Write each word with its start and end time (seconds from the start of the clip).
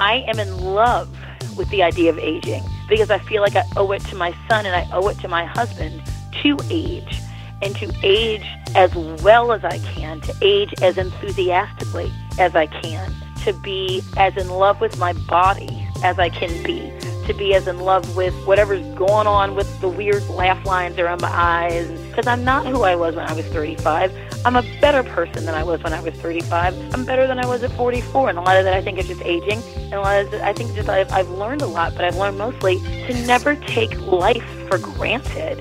I 0.00 0.24
am 0.26 0.38
in 0.38 0.58
love 0.58 1.08
with 1.56 1.68
the 1.70 1.82
idea 1.82 2.10
of 2.10 2.18
aging 2.18 2.62
because 2.88 3.10
I 3.10 3.18
feel 3.18 3.42
like 3.42 3.56
I 3.56 3.64
owe 3.76 3.90
it 3.92 4.00
to 4.06 4.16
my 4.16 4.34
son 4.48 4.66
and 4.66 4.74
I 4.74 4.88
owe 4.92 5.08
it 5.08 5.18
to 5.20 5.28
my 5.28 5.44
husband 5.44 6.02
to 6.42 6.58
age 6.70 7.20
and 7.62 7.74
to 7.76 7.92
age 8.02 8.44
as 8.74 8.94
well 9.22 9.52
as 9.52 9.64
I 9.64 9.78
can, 9.78 10.20
to 10.22 10.34
age 10.42 10.74
as 10.82 10.98
enthusiastically 10.98 12.12
as 12.38 12.54
I 12.56 12.66
can, 12.66 13.14
to 13.44 13.52
be 13.52 14.02
as 14.16 14.36
in 14.36 14.48
love 14.48 14.80
with 14.80 14.98
my 14.98 15.12
body 15.12 15.86
as 16.02 16.18
I 16.18 16.28
can 16.28 16.62
be, 16.64 16.92
to 17.26 17.34
be 17.34 17.54
as 17.54 17.68
in 17.68 17.78
love 17.78 18.16
with 18.16 18.34
whatever's 18.46 18.84
going 18.94 19.26
on 19.26 19.54
with 19.54 19.80
the 19.80 19.88
weird 19.88 20.28
laugh 20.28 20.66
lines 20.66 20.98
around 20.98 21.22
my 21.22 21.30
eyes. 21.30 22.03
Because 22.14 22.28
I'm 22.28 22.44
not 22.44 22.64
who 22.64 22.84
I 22.84 22.94
was 22.94 23.16
when 23.16 23.26
I 23.26 23.32
was 23.32 23.44
35. 23.46 24.12
I'm 24.44 24.54
a 24.54 24.62
better 24.80 25.02
person 25.02 25.46
than 25.46 25.56
I 25.56 25.64
was 25.64 25.82
when 25.82 25.92
I 25.92 26.00
was 26.00 26.14
35. 26.14 26.94
I'm 26.94 27.04
better 27.04 27.26
than 27.26 27.40
I 27.40 27.46
was 27.46 27.64
at 27.64 27.72
44. 27.72 28.28
And 28.28 28.38
a 28.38 28.40
lot 28.40 28.56
of 28.56 28.62
that 28.62 28.72
I 28.72 28.80
think 28.80 28.98
is 28.98 29.08
just 29.08 29.22
aging. 29.22 29.60
And 29.76 29.94
a 29.94 30.00
lot 30.00 30.20
of 30.20 30.30
that 30.30 30.42
I 30.42 30.52
think 30.52 30.72
just 30.76 30.88
I've, 30.88 31.10
I've 31.10 31.28
learned 31.30 31.62
a 31.62 31.66
lot, 31.66 31.92
but 31.96 32.04
I've 32.04 32.14
learned 32.14 32.38
mostly 32.38 32.78
to 32.78 33.26
never 33.26 33.56
take 33.56 33.98
life 34.02 34.44
for 34.68 34.78
granted. 34.78 35.58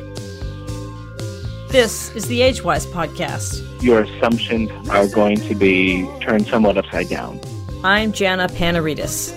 This 1.70 2.16
is 2.16 2.27
the 2.27 2.41
Agewyz 2.41 2.85
podcast. 2.85 3.81
Your 3.81 4.03
assumptions 4.03 4.70
are 4.89 5.08
going 5.08 5.38
to 5.38 5.55
be 5.55 6.08
turned 6.22 6.45
somewhat 6.45 6.77
upside 6.77 7.09
down. 7.09 7.41
I'm 7.83 8.11
Jana 8.11 8.47
Panarites. 8.47 9.33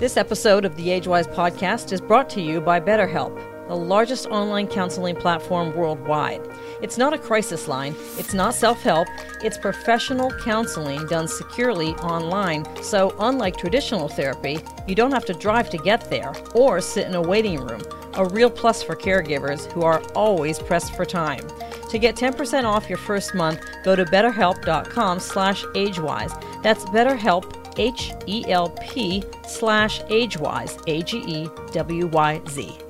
This 0.00 0.16
episode 0.16 0.64
of 0.64 0.74
the 0.74 0.88
Agewyz 0.88 1.32
podcast 1.32 1.92
is 1.92 2.00
brought 2.00 2.28
to 2.30 2.40
you 2.40 2.60
by 2.60 2.80
BetterHelp, 2.80 3.55
the 3.68 3.76
largest 3.76 4.26
online 4.26 4.68
counseling 4.68 5.16
platform 5.16 5.74
worldwide. 5.74 6.40
It's 6.82 6.98
not 6.98 7.12
a 7.12 7.18
crisis 7.18 7.68
line, 7.68 7.94
it's 8.18 8.34
not 8.34 8.54
self 8.54 8.82
help, 8.82 9.08
it's 9.42 9.58
professional 9.58 10.30
counseling 10.42 11.06
done 11.06 11.28
securely 11.28 11.94
online. 11.96 12.64
So, 12.82 13.14
unlike 13.18 13.56
traditional 13.56 14.08
therapy, 14.08 14.58
you 14.86 14.94
don't 14.94 15.12
have 15.12 15.24
to 15.26 15.34
drive 15.34 15.70
to 15.70 15.78
get 15.78 16.10
there 16.10 16.32
or 16.54 16.80
sit 16.80 17.06
in 17.06 17.14
a 17.14 17.22
waiting 17.22 17.60
room, 17.60 17.82
a 18.14 18.24
real 18.26 18.50
plus 18.50 18.82
for 18.82 18.94
caregivers 18.94 19.70
who 19.72 19.82
are 19.82 20.02
always 20.14 20.58
pressed 20.58 20.94
for 20.94 21.04
time. 21.04 21.46
To 21.90 21.98
get 21.98 22.16
10% 22.16 22.64
off 22.64 22.88
your 22.88 22.98
first 22.98 23.34
month, 23.34 23.60
go 23.84 23.94
to 23.94 24.04
betterhelp.com 24.04 25.20
slash 25.20 25.64
agewyz. 25.66 26.62
That's 26.62 26.84
betterhelp, 26.86 27.78
H-E-L-P 27.78 29.24
slash 29.46 30.02
agewyz, 30.02 30.82
A-G-E-W-Y-Z. 30.88 32.85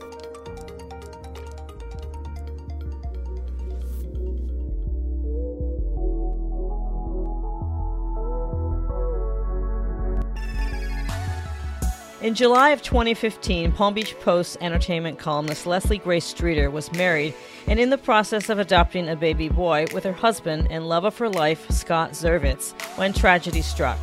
In 12.27 12.35
July 12.35 12.71
of 12.71 12.83
2015, 12.83 13.71
Palm 13.71 13.95
Beach 13.95 14.19
Post 14.19 14.57
entertainment 14.61 15.17
columnist 15.17 15.65
Leslie 15.65 15.99
Gray 15.99 16.19
Streeter 16.19 16.73
was 16.73 16.93
married 16.93 17.35
and 17.69 17.79
in 17.79 17.89
the 17.89 17.97
process 17.97 18.49
of 18.49 18.59
adopting 18.59 19.09
a 19.09 19.15
baby 19.15 19.49
boy 19.49 19.87
with 19.95 20.03
her 20.03 20.13
husband 20.13 20.67
and 20.69 20.89
love 20.89 21.05
of 21.05 21.17
her 21.19 21.29
life, 21.29 21.71
Scott 21.71 22.15
Zervitz, 22.15 22.73
when 22.99 23.13
tragedy 23.13 23.63
struck. 23.63 24.01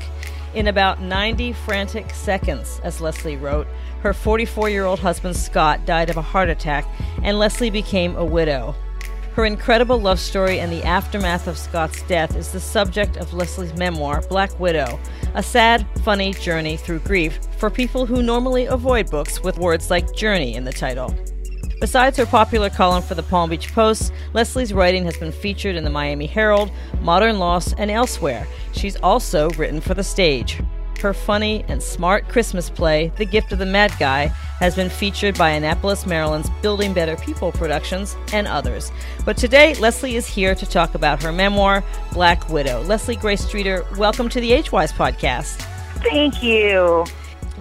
In 0.54 0.70
about 0.70 1.02
90 1.02 1.52
frantic 1.52 2.12
seconds, 2.12 2.80
as 2.86 3.02
Leslie 3.02 3.36
wrote, 3.36 3.68
her 4.04 4.14
44 4.14 4.70
year 4.70 4.86
old 4.86 5.00
husband 5.00 5.36
Scott 5.36 5.86
died 5.86 6.10
of 6.10 6.16
a 6.16 6.22
heart 6.22 6.48
attack, 6.48 6.88
and 7.24 7.38
Leslie 7.38 7.70
became 7.70 8.16
a 8.16 8.24
widow. 8.24 8.74
Her 9.34 9.46
incredible 9.46 10.00
love 10.00 10.20
story 10.20 10.60
and 10.60 10.72
the 10.72 10.84
aftermath 10.84 11.48
of 11.48 11.58
Scott's 11.58 12.04
death 12.04 12.36
is 12.36 12.52
the 12.52 12.60
subject 12.60 13.18
of 13.18 13.34
Leslie's 13.34 13.74
memoir, 13.74 14.22
Black 14.30 14.60
Widow, 14.60 15.00
a 15.34 15.42
sad, 15.42 15.88
funny 16.04 16.34
journey 16.34 16.78
through 16.78 17.00
grief 17.00 17.40
for 17.58 17.72
people 17.72 18.06
who 18.06 18.22
normally 18.22 18.66
avoid 18.66 19.10
books 19.10 19.42
with 19.42 19.58
words 19.58 19.90
like 19.90 20.16
journey 20.16 20.54
in 20.54 20.66
the 20.66 20.72
title. 20.72 21.16
Besides 21.80 22.16
her 22.18 22.28
popular 22.28 22.70
column 22.70 23.02
for 23.02 23.16
the 23.16 23.24
Palm 23.24 23.50
Beach 23.50 23.74
Post, 23.74 24.14
Leslie's 24.34 24.72
writing 24.72 25.04
has 25.06 25.18
been 25.18 25.32
featured 25.32 25.76
in 25.76 25.84
the 25.84 25.90
Miami 25.90 26.28
Herald, 26.28 26.72
Modern 27.02 27.40
Loss, 27.40 27.74
and 27.74 27.90
elsewhere. 27.90 28.48
She's 28.72 28.98
also 28.98 29.50
written 29.52 29.82
for 29.82 29.96
the 29.96 30.04
stage. 30.04 30.62
Her 31.04 31.14
funny 31.14 31.66
and 31.68 31.84
smart 31.84 32.30
Christmas 32.30 32.70
play, 32.70 33.12
The 33.18 33.26
Gift 33.26 33.52
of 33.52 33.60
the 33.60 33.66
Mad 33.66 33.92
Guy, 34.00 34.28
has 34.62 34.74
been 34.74 34.90
featured 34.90 35.38
by 35.38 35.50
Annapolis, 35.50 36.06
Maryland's 36.06 36.50
Building 36.62 36.94
Better 36.94 37.18
People 37.18 37.52
Productions 37.52 38.16
and 38.32 38.48
others. 38.48 38.90
But 39.26 39.36
today, 39.36 39.76
Leslie 39.76 40.16
is 40.16 40.26
here 40.26 40.56
to 40.56 40.66
talk 40.66 40.96
about 40.96 41.22
her 41.22 41.34
memoir, 41.34 41.84
Black 42.14 42.48
Widow. 42.50 42.84
Leslie 42.84 43.18
Gray 43.18 43.36
Streeter, 43.36 43.86
welcome 43.98 44.30
to 44.30 44.40
the 44.40 44.52
Agewyz 44.52 44.94
podcast. 44.94 45.58
Thank 46.04 46.42
you. 46.42 47.04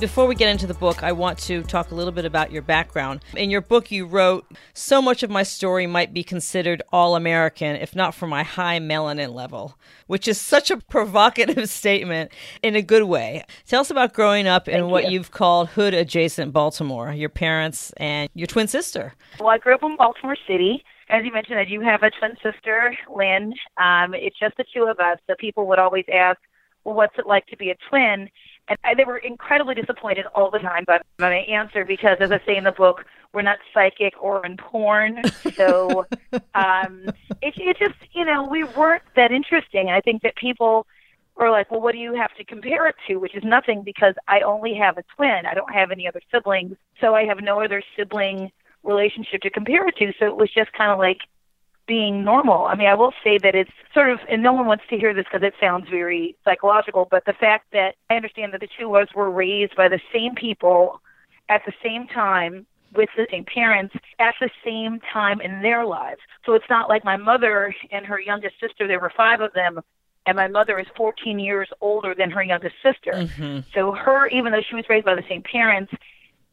Before 0.02 0.26
we 0.26 0.34
get 0.34 0.48
into 0.48 0.66
the 0.66 0.74
book, 0.74 1.04
I 1.04 1.12
want 1.12 1.38
to 1.42 1.62
talk 1.62 1.92
a 1.92 1.94
little 1.94 2.10
bit 2.10 2.24
about 2.24 2.50
your 2.50 2.60
background. 2.60 3.20
In 3.36 3.50
your 3.50 3.60
book, 3.60 3.92
you 3.92 4.04
wrote, 4.04 4.44
So 4.74 5.00
much 5.00 5.22
of 5.22 5.30
my 5.30 5.44
story 5.44 5.86
might 5.86 6.12
be 6.12 6.24
considered 6.24 6.82
all 6.92 7.14
American, 7.14 7.76
if 7.76 7.94
not 7.94 8.12
for 8.12 8.26
my 8.26 8.42
high 8.42 8.80
melanin 8.80 9.32
level, 9.32 9.78
which 10.08 10.26
is 10.26 10.40
such 10.40 10.72
a 10.72 10.76
provocative 10.90 11.68
statement 11.68 12.32
in 12.64 12.74
a 12.74 12.82
good 12.82 13.04
way. 13.04 13.44
Tell 13.64 13.82
us 13.82 13.92
about 13.92 14.12
growing 14.12 14.48
up 14.48 14.66
in 14.66 14.80
Thank 14.80 14.90
what 14.90 15.04
you. 15.04 15.10
you've 15.10 15.30
called 15.30 15.68
hood 15.68 15.94
adjacent 15.94 16.52
Baltimore, 16.52 17.12
your 17.12 17.28
parents 17.28 17.92
and 17.96 18.28
your 18.34 18.48
twin 18.48 18.66
sister. 18.66 19.14
Well, 19.38 19.50
I 19.50 19.58
grew 19.58 19.76
up 19.76 19.84
in 19.84 19.96
Baltimore 19.96 20.36
City. 20.48 20.82
As 21.10 21.24
you 21.24 21.32
mentioned, 21.32 21.60
I 21.60 21.64
do 21.64 21.80
have 21.80 22.02
a 22.02 22.10
twin 22.10 22.34
sister, 22.42 22.98
Lynn. 23.08 23.54
Um, 23.76 24.14
it's 24.14 24.36
just 24.36 24.56
the 24.56 24.64
two 24.74 24.82
of 24.82 24.98
us. 24.98 25.18
So 25.28 25.36
people 25.38 25.68
would 25.68 25.78
always 25.78 26.06
ask, 26.12 26.40
well, 26.82 26.96
what's 26.96 27.16
it 27.18 27.26
like 27.28 27.46
to 27.46 27.56
be 27.56 27.70
a 27.70 27.76
twin? 27.88 28.28
And 28.68 28.78
I, 28.84 28.94
they 28.94 29.04
were 29.04 29.18
incredibly 29.18 29.74
disappointed 29.74 30.26
all 30.34 30.50
the 30.50 30.58
time 30.58 30.84
by 30.86 31.00
my 31.18 31.34
answer 31.34 31.84
because, 31.84 32.18
as 32.20 32.30
I 32.30 32.40
say 32.46 32.56
in 32.56 32.64
the 32.64 32.72
book, 32.72 33.04
we're 33.32 33.42
not 33.42 33.58
psychic 33.74 34.14
or 34.20 34.44
in 34.44 34.56
porn. 34.56 35.22
So 35.56 36.06
um, 36.54 37.06
it, 37.40 37.54
it 37.56 37.76
just, 37.78 37.98
you 38.12 38.24
know, 38.24 38.44
we 38.44 38.64
weren't 38.64 39.02
that 39.16 39.32
interesting. 39.32 39.88
I 39.88 40.00
think 40.00 40.22
that 40.22 40.36
people 40.36 40.86
were 41.36 41.50
like, 41.50 41.70
well, 41.70 41.80
what 41.80 41.92
do 41.92 41.98
you 41.98 42.14
have 42.14 42.34
to 42.36 42.44
compare 42.44 42.86
it 42.86 42.94
to? 43.08 43.16
Which 43.16 43.34
is 43.34 43.42
nothing 43.44 43.82
because 43.82 44.14
I 44.28 44.40
only 44.40 44.74
have 44.74 44.98
a 44.98 45.04
twin. 45.16 45.46
I 45.50 45.54
don't 45.54 45.72
have 45.72 45.90
any 45.90 46.06
other 46.06 46.20
siblings. 46.30 46.76
So 47.00 47.14
I 47.14 47.24
have 47.24 47.40
no 47.42 47.60
other 47.60 47.82
sibling 47.96 48.52
relationship 48.82 49.40
to 49.42 49.50
compare 49.50 49.86
it 49.88 49.96
to. 49.96 50.12
So 50.18 50.26
it 50.26 50.36
was 50.36 50.50
just 50.52 50.72
kind 50.72 50.90
of 50.90 50.98
like 50.98 51.18
being 51.86 52.24
normal. 52.24 52.66
I 52.66 52.74
mean, 52.74 52.88
I 52.88 52.94
will 52.94 53.12
say 53.24 53.38
that 53.38 53.54
it's 53.54 53.70
sort 53.92 54.10
of, 54.10 54.20
and 54.28 54.42
no 54.42 54.52
one 54.52 54.66
wants 54.66 54.84
to 54.90 54.98
hear 54.98 55.12
this 55.12 55.24
because 55.24 55.46
it 55.46 55.54
sounds 55.60 55.88
very 55.88 56.36
psychological, 56.44 57.06
but 57.10 57.24
the 57.24 57.32
fact 57.32 57.66
that 57.72 57.96
I 58.08 58.14
understand 58.16 58.52
that 58.52 58.60
the 58.60 58.68
two 58.78 58.94
of 58.94 59.02
us 59.02 59.14
were 59.14 59.30
raised 59.30 59.76
by 59.76 59.88
the 59.88 60.00
same 60.12 60.34
people 60.34 61.00
at 61.48 61.62
the 61.66 61.72
same 61.82 62.06
time 62.06 62.66
with 62.94 63.08
the 63.16 63.26
same 63.30 63.44
parents 63.44 63.94
at 64.18 64.34
the 64.40 64.50
same 64.64 65.00
time 65.12 65.40
in 65.40 65.62
their 65.62 65.84
lives. 65.84 66.20
So 66.44 66.54
it's 66.54 66.68
not 66.68 66.88
like 66.88 67.04
my 67.04 67.16
mother 67.16 67.74
and 67.90 68.04
her 68.06 68.20
youngest 68.20 68.56
sister, 68.60 68.86
there 68.86 69.00
were 69.00 69.12
five 69.16 69.40
of 69.40 69.52
them, 69.54 69.80
and 70.26 70.36
my 70.36 70.48
mother 70.48 70.78
is 70.78 70.86
14 70.96 71.38
years 71.38 71.68
older 71.80 72.14
than 72.14 72.30
her 72.30 72.42
youngest 72.42 72.76
sister. 72.82 73.12
Mm-hmm. 73.12 73.60
So 73.74 73.92
her, 73.92 74.28
even 74.28 74.52
though 74.52 74.62
she 74.68 74.74
was 74.74 74.84
raised 74.88 75.06
by 75.06 75.14
the 75.14 75.24
same 75.28 75.42
parents, 75.42 75.92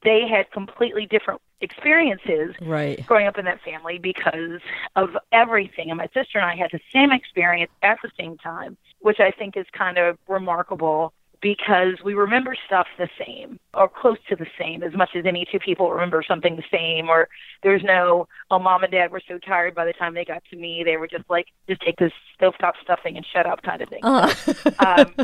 they 0.04 0.28
had 0.28 0.52
completely 0.52 1.06
different 1.06 1.42
experiences 1.62 2.56
Right. 2.62 3.06
growing 3.06 3.28
up 3.28 3.38
in 3.38 3.46
that 3.46 3.62
family 3.62 3.98
because 4.00 4.62
of 4.96 5.18
everything. 5.32 5.90
And 5.90 5.98
my 5.98 6.08
sister 6.14 6.40
and 6.40 6.46
I 6.46 6.56
had 6.56 6.70
the 6.72 6.80
same 6.94 7.12
experience 7.12 7.72
at 7.84 7.98
the 8.02 8.10
same 8.18 8.38
time, 8.38 8.78
which 9.00 9.20
I 9.20 9.32
think 9.32 9.58
is 9.58 9.66
kind 9.74 9.98
of 9.98 10.18
remarkable 10.28 11.14
because 11.42 11.96
we 12.04 12.14
remember 12.14 12.54
stuff 12.66 12.86
the 12.98 13.10
same 13.26 13.58
or 13.74 13.88
close 13.88 14.18
to 14.28 14.36
the 14.36 14.48
same 14.60 14.84
as 14.84 14.94
much 14.94 15.12
as 15.16 15.26
any 15.26 15.46
two 15.50 15.58
people 15.60 15.90
remember 15.90 16.22
something 16.22 16.58
the 16.58 16.64
same 16.70 17.08
or 17.08 17.30
there's 17.64 17.82
no 17.82 18.28
oh 18.52 18.60
mom 18.60 18.84
and 18.84 18.92
dad 18.92 19.10
were 19.10 19.22
so 19.26 19.38
tired 19.38 19.74
by 19.74 19.86
the 19.86 19.94
time 19.94 20.14
they 20.14 20.26
got 20.26 20.44
to 20.50 20.58
me 20.58 20.84
they 20.84 20.98
were 20.98 21.08
just 21.08 21.24
like 21.30 21.48
just 21.70 21.80
take 21.80 21.96
this 21.96 22.12
stovetop 22.38 22.74
stuffing 22.84 23.16
and 23.16 23.26
shut 23.26 23.46
up 23.46 23.62
kind 23.64 23.82
of 23.82 23.88
thing 23.88 24.02
Uh-huh. 24.04 24.76
um, 24.86 25.16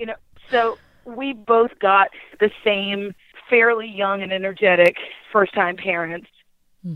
you 0.00 0.06
know, 0.06 0.16
so 0.50 0.78
we 1.04 1.32
both 1.32 1.78
got 1.78 2.08
the 2.40 2.50
same 2.64 3.14
fairly 3.48 3.88
young 3.88 4.22
and 4.22 4.32
energetic 4.32 4.96
first 5.32 5.54
time 5.54 5.76
parents. 5.76 6.28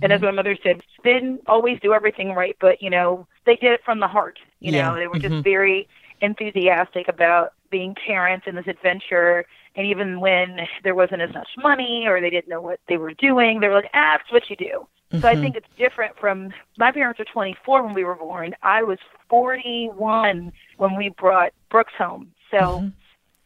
And 0.02 0.12
as 0.12 0.22
my 0.22 0.30
mother 0.30 0.56
said, 0.62 0.80
they 1.04 1.12
didn't 1.12 1.42
always 1.46 1.78
do 1.80 1.92
everything 1.92 2.32
right, 2.32 2.56
but 2.60 2.80
you 2.80 2.90
know, 2.90 3.26
they 3.44 3.56
did 3.56 3.72
it 3.72 3.80
from 3.84 4.00
the 4.00 4.08
heart. 4.08 4.38
You 4.60 4.72
Yeah. 4.72 4.90
know, 4.90 4.94
they 4.96 5.06
were 5.06 5.18
just 5.18 5.34
Mhm. 5.34 5.44
very 5.44 5.88
enthusiastic 6.20 7.08
about 7.08 7.52
being 7.70 7.94
parents 7.94 8.46
in 8.46 8.54
this 8.54 8.66
adventure. 8.66 9.44
And 9.76 9.86
even 9.86 10.20
when 10.20 10.66
there 10.82 10.94
wasn't 10.94 11.22
as 11.22 11.32
much 11.34 11.48
money 11.56 12.06
or 12.06 12.20
they 12.20 12.30
didn't 12.30 12.48
know 12.48 12.60
what 12.60 12.80
they 12.88 12.96
were 12.96 13.14
doing, 13.14 13.60
they 13.60 13.68
were 13.68 13.74
like, 13.74 13.90
ah, 13.94 14.16
it's 14.20 14.32
what 14.32 14.48
you 14.50 14.56
do. 14.56 14.86
So 15.20 15.28
I 15.28 15.36
think 15.36 15.56
it's 15.56 15.68
different 15.76 16.16
from 16.18 16.50
my 16.78 16.92
parents 16.92 17.18
were 17.18 17.24
24 17.26 17.82
when 17.82 17.94
we 17.94 18.04
were 18.04 18.14
born. 18.14 18.54
I 18.62 18.82
was 18.82 18.98
41 19.28 20.52
when 20.78 20.96
we 20.96 21.10
brought 21.10 21.52
Brooks 21.70 21.92
home. 21.98 22.32
So 22.50 22.80
Mhm. 22.80 22.94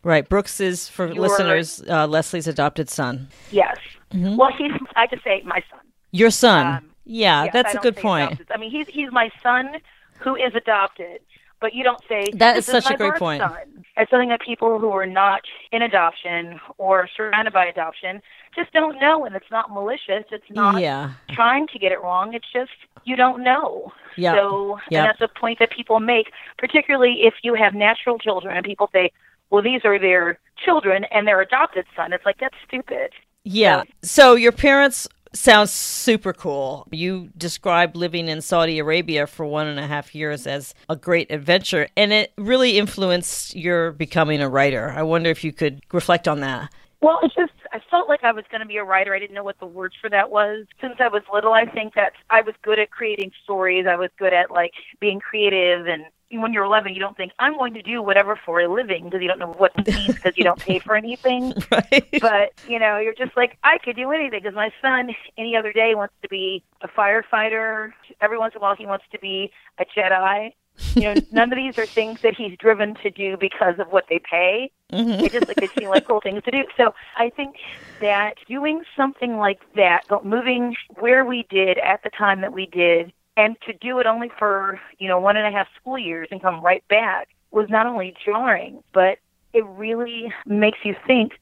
Right. 0.04 0.28
Brooks 0.28 0.60
is, 0.60 0.88
for 0.88 1.06
Your- 1.06 1.22
listeners, 1.22 1.82
uh, 1.88 2.06
Leslie's 2.06 2.46
adopted 2.46 2.88
son. 2.90 3.28
yes, 3.50 3.76
Mhm. 4.12 4.36
well, 4.36 4.52
he's 4.52 4.72
I 4.94 5.06
just 5.06 5.24
say 5.24 5.42
my 5.44 5.62
son. 5.70 5.80
Your 6.12 6.30
son. 6.30 6.66
Um, 6.66 6.90
yeah, 7.06 7.44
Yes, 7.44 7.52
that's 7.52 7.74
a 7.74 7.78
good 7.78 7.96
point. 7.96 8.32
adopted. 8.32 8.52
I 8.52 8.58
mean, 8.58 8.70
he's 8.70 8.86
he's 8.88 9.10
my 9.10 9.30
son 9.42 9.76
who 10.18 10.36
is 10.36 10.54
adopted, 10.54 11.20
but 11.60 11.74
you 11.74 11.82
don't 11.82 12.00
say 12.08 12.26
That 12.34 12.56
is 12.56 12.66
such 12.66 12.84
my 12.84 12.92
a 12.94 12.96
great 12.96 13.14
point. 13.16 13.40
Son. 13.42 13.84
as 13.96 14.08
something 14.10 14.28
that 14.28 14.40
people 14.40 14.78
who 14.80 14.90
are 14.90 15.06
not 15.06 15.42
in 15.70 15.80
adoption 15.82 16.60
or 16.78 17.08
surrounded 17.16 17.52
by 17.52 17.64
adoption 17.64 18.20
just 18.56 18.72
don't 18.72 19.00
know 19.00 19.24
and 19.24 19.36
it's 19.36 19.50
not 19.52 19.70
malicious 19.72 20.24
it's 20.32 20.50
not 20.50 20.80
Yeah. 20.80 21.10
trying 21.30 21.68
to 21.68 21.78
get 21.78 21.92
it 21.92 22.00
wrong 22.02 22.34
it's 22.34 22.50
just 22.52 22.72
you 23.04 23.14
don't 23.14 23.40
know 23.44 23.92
Yeah. 24.16 24.34
so 24.34 24.80
Yep. 24.90 24.98
and 25.00 25.08
that's 25.08 25.20
a 25.20 25.28
point 25.38 25.60
that 25.60 25.70
people 25.70 26.00
make 26.00 26.32
particularly 26.58 27.22
if 27.22 27.34
you 27.44 27.54
have 27.54 27.72
natural 27.72 28.18
children 28.18 28.56
and 28.56 28.64
people 28.66 28.88
say 28.92 29.12
well 29.54 29.62
these 29.62 29.84
are 29.84 29.98
their 29.98 30.38
children 30.64 31.04
and 31.12 31.26
their 31.26 31.40
adopted 31.40 31.86
son 31.96 32.12
it's 32.12 32.26
like 32.26 32.38
that's 32.40 32.56
stupid 32.66 33.10
Yeah. 33.44 33.84
So 34.02 34.34
your 34.34 34.52
parents 34.52 35.06
sounds 35.34 35.70
super 35.70 36.32
cool. 36.32 36.86
You 36.90 37.28
described 37.36 37.96
living 37.96 38.28
in 38.28 38.40
Saudi 38.40 38.78
Arabia 38.78 39.26
for 39.26 39.44
one 39.44 39.66
and 39.66 39.78
a 39.78 39.86
half 39.86 40.14
years 40.14 40.46
as 40.46 40.74
a 40.88 40.96
great 40.96 41.30
adventure, 41.30 41.88
and 41.96 42.12
it 42.12 42.32
really 42.38 42.78
influenced 42.78 43.54
your 43.54 43.92
becoming 43.92 44.40
a 44.40 44.48
writer. 44.48 44.90
I 44.96 45.02
wonder 45.02 45.30
if 45.30 45.44
you 45.44 45.52
could 45.52 45.82
reflect 45.92 46.26
on 46.26 46.40
that. 46.40 46.72
Well, 47.02 47.18
it's 47.22 47.34
just 47.34 47.52
I 47.72 47.80
felt 47.90 48.08
like 48.08 48.24
I 48.24 48.32
was 48.32 48.44
going 48.50 48.60
to 48.60 48.66
be 48.66 48.76
a 48.76 48.84
writer. 48.84 49.14
I 49.14 49.18
didn't 49.18 49.34
know 49.34 49.44
what 49.44 49.58
the 49.58 49.66
words 49.66 49.94
for 50.00 50.08
that 50.08 50.30
was. 50.30 50.64
Since 50.80 50.94
I 51.00 51.08
was 51.08 51.22
little, 51.32 51.52
I 51.52 51.66
think 51.66 51.94
that 51.94 52.12
I 52.30 52.40
was 52.40 52.54
good 52.62 52.78
at 52.78 52.90
creating 52.90 53.32
stories. 53.42 53.84
I 53.86 53.96
was 53.96 54.10
good 54.18 54.32
at 54.32 54.50
like 54.50 54.72
being 55.00 55.20
creative 55.20 55.86
and 55.86 56.04
when 56.30 56.52
you're 56.52 56.64
11, 56.64 56.94
you 56.94 57.00
don't 57.00 57.16
think 57.16 57.32
I'm 57.38 57.56
going 57.56 57.74
to 57.74 57.82
do 57.82 58.02
whatever 58.02 58.38
for 58.44 58.60
a 58.60 58.68
living 58.68 59.04
because 59.04 59.20
you 59.20 59.28
don't 59.28 59.38
know 59.38 59.52
what 59.52 59.72
it 59.76 59.86
means 59.86 60.14
because 60.14 60.36
you 60.36 60.44
don't 60.44 60.58
pay 60.58 60.78
for 60.78 60.96
anything. 60.96 61.52
Right. 61.70 62.06
But 62.20 62.52
you 62.68 62.78
know, 62.78 62.98
you're 62.98 63.14
just 63.14 63.36
like 63.36 63.58
I 63.64 63.78
could 63.78 63.96
do 63.96 64.12
anything 64.12 64.40
because 64.42 64.54
my 64.54 64.70
son 64.80 65.10
any 65.36 65.56
other 65.56 65.72
day 65.72 65.94
wants 65.94 66.14
to 66.22 66.28
be 66.28 66.62
a 66.82 66.88
firefighter. 66.88 67.92
Every 68.20 68.38
once 68.38 68.54
in 68.54 68.58
a 68.58 68.62
while, 68.62 68.76
he 68.76 68.86
wants 68.86 69.04
to 69.12 69.18
be 69.18 69.50
a 69.78 69.84
Jedi. 69.84 70.52
You 70.94 71.02
know, 71.02 71.14
none 71.32 71.52
of 71.52 71.56
these 71.56 71.78
are 71.78 71.86
things 71.86 72.20
that 72.22 72.36
he's 72.36 72.56
driven 72.58 72.94
to 73.02 73.10
do 73.10 73.36
because 73.36 73.78
of 73.78 73.88
what 73.88 74.04
they 74.08 74.20
pay. 74.20 74.70
Mm-hmm. 74.92 75.24
It 75.24 75.32
just 75.32 75.48
like 75.48 75.56
they 75.56 75.68
seem 75.68 75.88
like 75.88 76.06
cool 76.06 76.20
things 76.20 76.42
to 76.44 76.50
do. 76.50 76.64
So 76.76 76.94
I 77.16 77.30
think 77.30 77.56
that 78.00 78.34
doing 78.46 78.82
something 78.96 79.36
like 79.38 79.60
that, 79.74 80.02
moving 80.22 80.76
where 80.98 81.24
we 81.24 81.46
did 81.50 81.78
at 81.78 82.02
the 82.02 82.10
time 82.10 82.40
that 82.42 82.52
we 82.52 82.66
did, 82.66 83.12
and 83.36 83.56
to 83.66 83.72
do 83.72 83.98
it 83.98 84.06
only 84.06 84.30
for 84.38 84.80
you 84.98 85.08
know 85.08 85.18
one 85.18 85.36
and 85.36 85.46
a 85.46 85.50
half 85.50 85.68
school 85.80 85.98
years 85.98 86.28
and 86.30 86.40
come 86.40 86.60
right 86.60 86.86
back 86.88 87.28
was 87.50 87.68
not 87.70 87.86
only 87.86 88.14
jarring, 88.24 88.82
but 88.92 89.18
it 89.52 89.64
really 89.66 90.32
makes 90.44 90.78
you 90.82 90.94
think, 91.06 91.32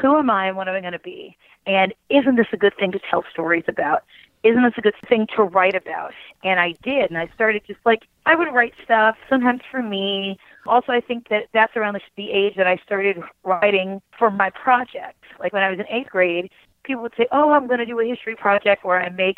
who 0.00 0.18
am 0.18 0.28
I 0.28 0.48
and 0.48 0.56
what 0.56 0.68
am 0.68 0.74
I 0.74 0.80
going 0.80 0.92
to 0.92 0.98
be? 0.98 1.36
And 1.66 1.94
isn't 2.10 2.36
this 2.36 2.48
a 2.52 2.56
good 2.56 2.74
thing 2.78 2.92
to 2.92 3.00
tell 3.08 3.24
stories 3.30 3.64
about? 3.68 4.02
Isn't 4.42 4.64
this 4.64 4.74
a 4.76 4.80
good 4.80 4.96
thing 5.08 5.28
to 5.36 5.44
write 5.44 5.76
about? 5.76 6.12
And 6.42 6.58
I 6.58 6.74
did, 6.82 7.10
and 7.10 7.16
I 7.16 7.30
started 7.32 7.62
just 7.64 7.78
like 7.86 8.02
I 8.26 8.34
would 8.34 8.52
write 8.52 8.74
stuff 8.82 9.16
sometimes 9.30 9.60
for 9.70 9.80
me. 9.82 10.36
Also, 10.66 10.90
I 10.90 11.00
think 11.00 11.28
that 11.28 11.44
that's 11.54 11.76
around 11.76 11.96
the, 12.16 12.30
age 12.30 12.56
that 12.56 12.66
I 12.66 12.76
started 12.84 13.18
writing 13.44 14.02
for 14.18 14.32
my 14.32 14.50
project. 14.50 15.22
Like 15.38 15.52
when 15.52 15.62
I 15.62 15.70
was 15.70 15.78
in 15.78 15.86
eighth 15.88 16.10
grade, 16.10 16.50
people 16.82 17.02
would 17.02 17.14
say, 17.16 17.28
"Oh, 17.30 17.52
I'm 17.52 17.68
going 17.68 17.78
to 17.78 17.86
do 17.86 18.00
a 18.00 18.04
history 18.04 18.34
project 18.34 18.84
where 18.84 19.00
I 19.00 19.10
make 19.10 19.36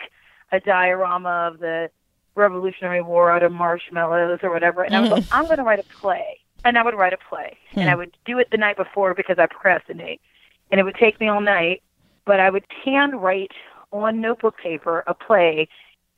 a 0.55 0.61
diorama 0.61 1.51
of 1.53 1.59
the 1.59 1.91
Revolutionary 2.35 3.03
War 3.03 3.31
out 3.31 3.43
of 3.43 3.53
marshmallows 3.53 4.41
or 4.43 4.51
whatever," 4.51 4.83
and 4.83 4.95
I 4.95 5.01
was 5.01 5.11
like, 5.11 5.25
mm. 5.25 5.29
"I'm 5.33 5.45
going 5.45 5.59
to 5.59 5.65
write 5.65 5.79
a 5.79 5.85
play." 5.85 6.41
And 6.65 6.79
I 6.79 6.83
would 6.83 6.95
write 6.95 7.13
a 7.13 7.19
play, 7.19 7.59
and 7.75 7.85
hmm. 7.85 7.91
I 7.91 7.95
would 7.95 8.17
do 8.25 8.39
it 8.39 8.51
the 8.51 8.57
night 8.57 8.79
before 8.79 9.13
because 9.13 9.39
I 9.39 9.45
procrastinate, 9.45 10.23
and 10.71 10.81
it 10.81 10.85
would 10.85 10.95
take 10.95 11.21
me 11.21 11.29
all 11.29 11.43
night. 11.43 11.83
But 12.25 12.41
I 12.41 12.49
would 12.49 12.65
hand 12.83 13.23
write 13.23 13.53
on 13.93 14.23
notebook 14.23 14.57
paper 14.57 15.05
a 15.07 15.13
play, 15.13 15.69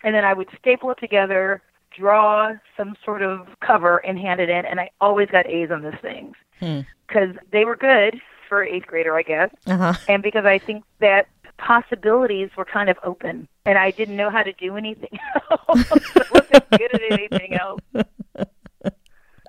and 0.04 0.14
then 0.14 0.24
I 0.24 0.34
would 0.34 0.48
staple 0.56 0.92
it 0.92 0.98
together, 1.00 1.62
draw 1.98 2.52
some 2.76 2.94
sort 3.04 3.22
of 3.22 3.48
cover, 3.60 3.98
and 3.98 4.18
hand 4.18 4.40
it 4.40 4.48
in. 4.48 4.64
And 4.64 4.78
I 4.78 4.90
always 5.00 5.28
got 5.30 5.48
A's 5.48 5.72
on 5.72 5.82
those 5.82 5.98
things 6.00 6.36
hmm. 6.60 6.80
because 7.08 7.34
they 7.50 7.64
were 7.64 7.76
good 7.76 8.20
for 8.48 8.62
eighth 8.62 8.86
grader, 8.86 9.16
I 9.16 9.22
guess, 9.22 9.50
Uh-huh. 9.66 9.94
and 10.08 10.22
because 10.22 10.44
I 10.44 10.58
think 10.58 10.84
that 11.00 11.26
possibilities 11.58 12.50
were 12.56 12.64
kind 12.64 12.88
of 12.88 12.96
open, 13.04 13.48
and 13.64 13.78
I 13.78 13.90
didn't 13.90 14.16
know 14.16 14.30
how 14.30 14.42
to 14.42 14.52
do 14.52 14.76
anything 14.76 15.18
else. 15.50 15.84
I 15.90 16.24
wasn't 16.32 16.70
good 16.70 16.94
at 16.94 17.12
anything 17.12 17.54
else. 17.54 17.80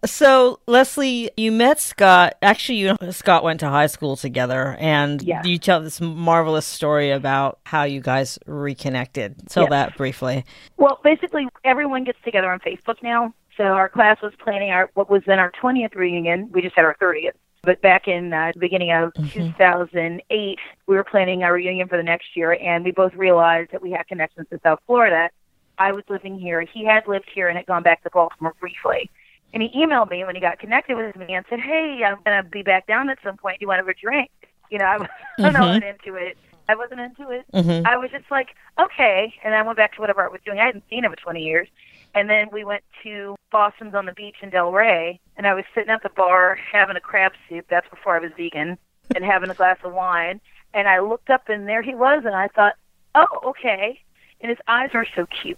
So, 0.05 0.59
Leslie, 0.67 1.31
you 1.35 1.51
met 1.51 1.79
Scott. 1.79 2.35
Actually, 2.43 2.77
you 2.77 2.95
and 3.01 3.15
Scott 3.15 3.43
went 3.43 3.59
to 3.61 3.67
high 3.69 3.87
school 3.87 4.15
together, 4.15 4.75
and 4.79 5.21
you 5.43 5.57
tell 5.57 5.81
this 5.81 5.99
marvelous 5.99 6.67
story 6.67 7.09
about 7.11 7.59
how 7.65 7.83
you 7.83 7.99
guys 7.99 8.37
reconnected. 8.45 9.35
Tell 9.49 9.63
Yes. 9.63 9.69
that 9.71 9.97
briefly. 9.97 10.45
Well, 10.77 10.99
basically, 11.03 11.47
everyone 11.63 12.03
gets 12.03 12.19
together 12.23 12.51
on 12.51 12.59
Facebook 12.59 13.01
now. 13.01 13.33
So 13.57 13.63
our 13.63 13.89
class 13.89 14.21
was 14.21 14.33
planning 14.37 14.69
our 14.69 14.91
what 14.93 15.09
was 15.09 15.23
then 15.25 15.39
our 15.39 15.51
20th 15.61 15.95
reunion. 15.95 16.49
We 16.51 16.61
just 16.61 16.75
had 16.75 16.85
our 16.85 16.95
30th. 17.01 17.31
But 17.67 17.81
back 17.81 18.07
in 18.07 18.31
uh, 18.31 18.53
the 18.53 18.61
beginning 18.61 18.93
of 18.93 19.13
mm-hmm. 19.13 19.51
2008, 19.51 20.59
we 20.87 20.95
were 20.95 21.03
planning 21.03 21.43
our 21.43 21.51
reunion 21.51 21.89
for 21.89 21.97
the 21.97 22.03
next 22.03 22.27
year, 22.33 22.53
and 22.53 22.85
we 22.85 22.91
both 22.91 23.13
realized 23.13 23.71
that 23.73 23.81
we 23.81 23.91
had 23.91 24.07
connections 24.07 24.47
to 24.51 24.59
South 24.63 24.79
Florida. 24.87 25.29
I 25.77 25.91
was 25.91 26.05
living 26.07 26.39
here. 26.39 26.61
He 26.61 26.85
had 26.85 27.05
lived 27.09 27.25
here 27.35 27.49
and 27.49 27.57
had 27.57 27.65
gone 27.65 27.83
back 27.83 28.03
to 28.03 28.09
Baltimore 28.09 28.53
briefly. 28.61 29.09
And 29.53 29.61
he 29.61 29.67
emailed 29.77 30.09
me 30.09 30.23
when 30.23 30.33
he 30.33 30.39
got 30.39 30.59
connected 30.59 30.95
with 30.95 31.17
me 31.17 31.33
and 31.33 31.43
said, 31.49 31.59
"Hey, 31.59 32.03
I'm 32.05 32.19
going 32.23 32.41
to 32.41 32.49
be 32.49 32.63
back 32.63 32.87
down 32.87 33.09
at 33.09 33.17
some 33.21 33.35
point. 33.35 33.59
Do 33.59 33.65
you 33.65 33.67
want 33.67 33.79
to 33.79 33.85
have 33.85 33.89
a 33.89 33.99
drink?" 33.99 34.31
You 34.71 34.77
know, 34.77 34.85
I, 34.85 34.97
was, 34.97 35.07
I 35.39 35.41
wasn't 35.41 35.83
mm-hmm. 35.83 35.83
into 36.07 36.17
it. 36.17 36.37
I 36.69 36.75
wasn't 36.75 37.01
into 37.01 37.31
it. 37.31 37.45
Mm-hmm. 37.53 37.85
I 37.85 37.97
was 37.97 38.11
just 38.11 38.31
like, 38.31 38.55
okay. 38.79 39.33
And 39.43 39.53
I 39.53 39.61
went 39.61 39.75
back 39.75 39.93
to 39.95 39.99
whatever 39.99 40.23
I 40.23 40.29
was 40.29 40.39
doing. 40.45 40.59
I 40.59 40.67
hadn't 40.67 40.85
seen 40.89 41.03
him 41.03 41.11
in 41.11 41.17
20 41.17 41.43
years. 41.43 41.67
And 42.15 42.29
then 42.29 42.47
we 42.51 42.63
went 42.63 42.83
to 43.03 43.35
Boston's 43.51 43.93
on 43.93 44.05
the 44.05 44.13
beach 44.13 44.37
in 44.41 44.49
Delray, 44.49 45.19
and 45.35 45.45
I 45.45 45.53
was 45.53 45.65
sitting 45.75 45.91
at 45.91 46.01
the 46.03 46.09
bar 46.09 46.55
having 46.55 46.95
a 46.95 47.01
crab 47.01 47.33
soup. 47.47 47.65
That's 47.69 47.89
before 47.89 48.15
I 48.15 48.19
was 48.19 48.31
vegan, 48.35 48.77
and 49.15 49.23
having 49.23 49.49
a 49.49 49.53
glass 49.53 49.77
of 49.83 49.93
wine. 49.93 50.41
And 50.73 50.87
I 50.87 50.99
looked 50.99 51.29
up, 51.29 51.47
and 51.49 51.67
there 51.67 51.81
he 51.81 51.95
was, 51.95 52.23
and 52.25 52.35
I 52.35 52.47
thought, 52.49 52.73
oh, 53.15 53.39
okay. 53.43 53.99
And 54.41 54.49
his 54.49 54.59
eyes 54.67 54.89
are 54.93 55.05
so 55.15 55.25
cute. 55.25 55.57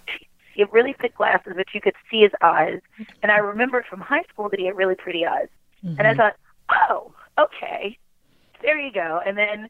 He 0.53 0.61
had 0.61 0.73
really 0.73 0.93
thick 0.93 1.15
glasses, 1.15 1.53
but 1.55 1.73
you 1.73 1.81
could 1.81 1.95
see 2.11 2.21
his 2.21 2.31
eyes. 2.41 2.81
And 3.23 3.31
I 3.31 3.37
remembered 3.37 3.85
from 3.85 4.01
high 4.01 4.23
school 4.31 4.49
that 4.49 4.59
he 4.59 4.65
had 4.65 4.75
really 4.75 4.95
pretty 4.95 5.25
eyes. 5.25 5.47
And 5.83 6.01
I 6.01 6.11
mm-hmm. 6.11 6.19
thought, 6.19 6.35
oh, 6.69 7.13
okay, 7.37 7.97
there 8.61 8.77
you 8.77 8.91
go. 8.91 9.21
And 9.25 9.37
then 9.37 9.69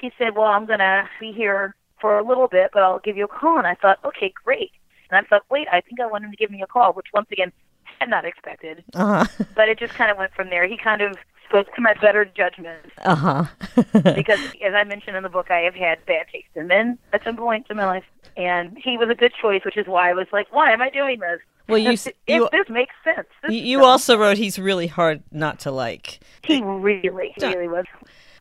he 0.00 0.10
said, 0.16 0.34
well, 0.34 0.46
I'm 0.46 0.64
going 0.64 0.78
to 0.78 1.06
be 1.20 1.32
here 1.32 1.74
for 2.00 2.18
a 2.18 2.26
little 2.26 2.48
bit, 2.48 2.70
but 2.72 2.82
I'll 2.82 2.98
give 3.00 3.18
you 3.18 3.24
a 3.24 3.28
call. 3.28 3.58
And 3.58 3.66
I 3.66 3.74
thought, 3.74 3.98
okay, 4.04 4.32
great. 4.44 4.72
And 5.10 5.24
I 5.24 5.28
thought, 5.28 5.42
wait, 5.50 5.66
I 5.72 5.80
think 5.80 6.00
I 6.00 6.06
want 6.06 6.24
him 6.24 6.30
to 6.30 6.36
give 6.36 6.50
me 6.50 6.62
a 6.62 6.66
call, 6.66 6.92
which 6.92 7.06
once 7.12 7.28
again, 7.32 7.52
I 7.86 7.90
had 8.04 8.10
not 8.10 8.24
expected. 8.24 8.84
Uh 8.94 9.24
huh. 9.24 9.44
But 9.54 9.68
it 9.68 9.78
just 9.78 9.94
kind 9.94 10.10
of 10.10 10.16
went 10.16 10.32
from 10.34 10.50
there. 10.50 10.66
He 10.66 10.76
kind 10.76 11.02
of 11.02 11.16
spoke 11.48 11.74
to 11.74 11.80
my 11.80 11.94
better 11.94 12.24
judgment 12.24 12.78
Uh 13.04 13.14
huh. 13.16 13.44
because, 14.14 14.38
as 14.64 14.72
I 14.74 14.84
mentioned 14.84 15.16
in 15.16 15.22
the 15.22 15.28
book, 15.28 15.50
I 15.50 15.60
have 15.60 15.74
had 15.74 16.04
bad 16.06 16.26
taste 16.32 16.48
in 16.54 16.68
men 16.68 16.98
at 17.12 17.24
some 17.24 17.36
point 17.36 17.66
in 17.70 17.76
my 17.76 17.86
life. 17.86 18.04
And 18.36 18.78
he 18.78 18.96
was 18.96 19.08
a 19.10 19.14
good 19.14 19.32
choice, 19.40 19.62
which 19.64 19.76
is 19.76 19.86
why 19.86 20.10
I 20.10 20.14
was 20.14 20.28
like, 20.32 20.46
why 20.52 20.72
am 20.72 20.80
I 20.80 20.90
doing 20.90 21.18
this? 21.20 21.40
Well, 21.68 21.78
you 21.78 21.90
If 21.92 22.06
you- 22.26 22.48
this 22.52 22.68
makes 22.68 22.94
sense. 23.04 23.28
This 23.42 23.52
you, 23.52 23.58
you 23.60 23.84
also 23.84 24.16
wrote 24.16 24.36
he's 24.36 24.58
really 24.58 24.86
hard 24.86 25.22
not 25.30 25.60
to 25.60 25.70
like. 25.70 26.20
He 26.42 26.62
really, 26.62 27.08
really 27.40 27.68
was. 27.68 27.84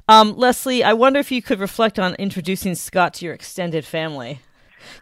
Um, 0.08 0.36
Leslie, 0.36 0.84
I 0.84 0.94
wonder 0.94 1.20
if 1.20 1.32
you 1.32 1.42
could 1.42 1.60
reflect 1.60 2.00
on 2.00 2.16
introducing 2.16 2.74
Scott 2.74 3.14
to 3.16 3.26
your 3.26 3.34
extended 3.36 3.86
family. 3.86 4.40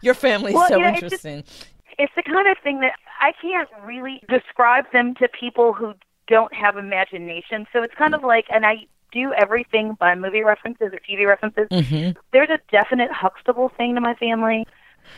Your 0.02 0.14
family's 0.14 0.54
Well, 0.54 0.68
so 0.68 0.78
know, 0.78 0.88
it's 0.88 1.00
just- 1.00 1.24
interesting. 1.24 1.68
it's 1.98 2.12
the 2.16 2.22
kind 2.22 2.48
of 2.48 2.56
thing 2.58 2.80
that 2.80 2.92
I 3.20 3.32
can't 3.40 3.68
really 3.84 4.22
describe 4.28 4.90
them 4.92 5.14
to 5.16 5.28
people 5.28 5.72
who 5.72 5.94
don't 6.28 6.52
have 6.54 6.76
imagination. 6.76 7.66
So 7.72 7.82
it's 7.82 7.94
kind 7.94 8.14
of 8.14 8.22
like, 8.22 8.46
and 8.50 8.64
I 8.66 8.86
do 9.10 9.32
everything 9.32 9.94
by 9.98 10.14
movie 10.14 10.42
references 10.42 10.92
or 10.92 10.98
TV 11.08 11.26
references. 11.26 11.66
hmm 11.70 12.10
There's 12.32 12.50
a 12.50 12.60
definite 12.70 13.10
Huxtable 13.10 13.70
thing 13.70 13.94
to 13.94 14.00
my 14.00 14.14
family. 14.14 14.66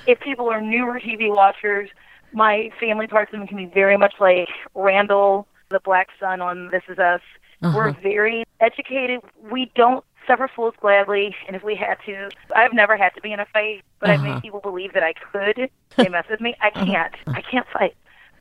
If 0.06 0.20
people 0.20 0.48
are 0.48 0.60
newer 0.60 1.00
TV 1.00 1.28
watchers, 1.34 1.90
my 2.32 2.70
family 2.78 3.08
parts 3.08 3.32
of 3.32 3.40
them 3.40 3.48
can 3.48 3.56
be 3.56 3.66
very 3.66 3.96
much 3.96 4.14
like 4.20 4.48
Randall, 4.74 5.48
the 5.68 5.80
black 5.80 6.08
son 6.20 6.40
on 6.40 6.70
This 6.70 6.84
Is 6.88 6.98
Us. 6.98 7.20
We're 7.62 7.90
very 7.92 8.44
educated. 8.60 9.20
We 9.50 9.70
don't 9.74 10.02
suffer 10.26 10.48
fools 10.54 10.74
gladly, 10.80 11.34
and 11.46 11.56
if 11.56 11.62
we 11.62 11.74
had 11.74 11.96
to, 12.06 12.28
I've 12.54 12.72
never 12.72 12.96
had 12.96 13.14
to 13.14 13.20
be 13.20 13.32
in 13.32 13.40
a 13.40 13.46
fight, 13.46 13.82
but 13.98 14.10
I've 14.10 14.20
Uh-huh. 14.20 14.34
made 14.34 14.42
people 14.42 14.60
believe 14.60 14.92
that 14.94 15.02
I 15.02 15.12
could. 15.12 15.70
They 15.96 16.08
mess 16.08 16.26
with 16.30 16.40
me. 16.40 16.54
I 16.60 16.70
can't. 16.86 17.14
I 17.26 17.40
can't 17.40 17.66
fight. 17.72 17.94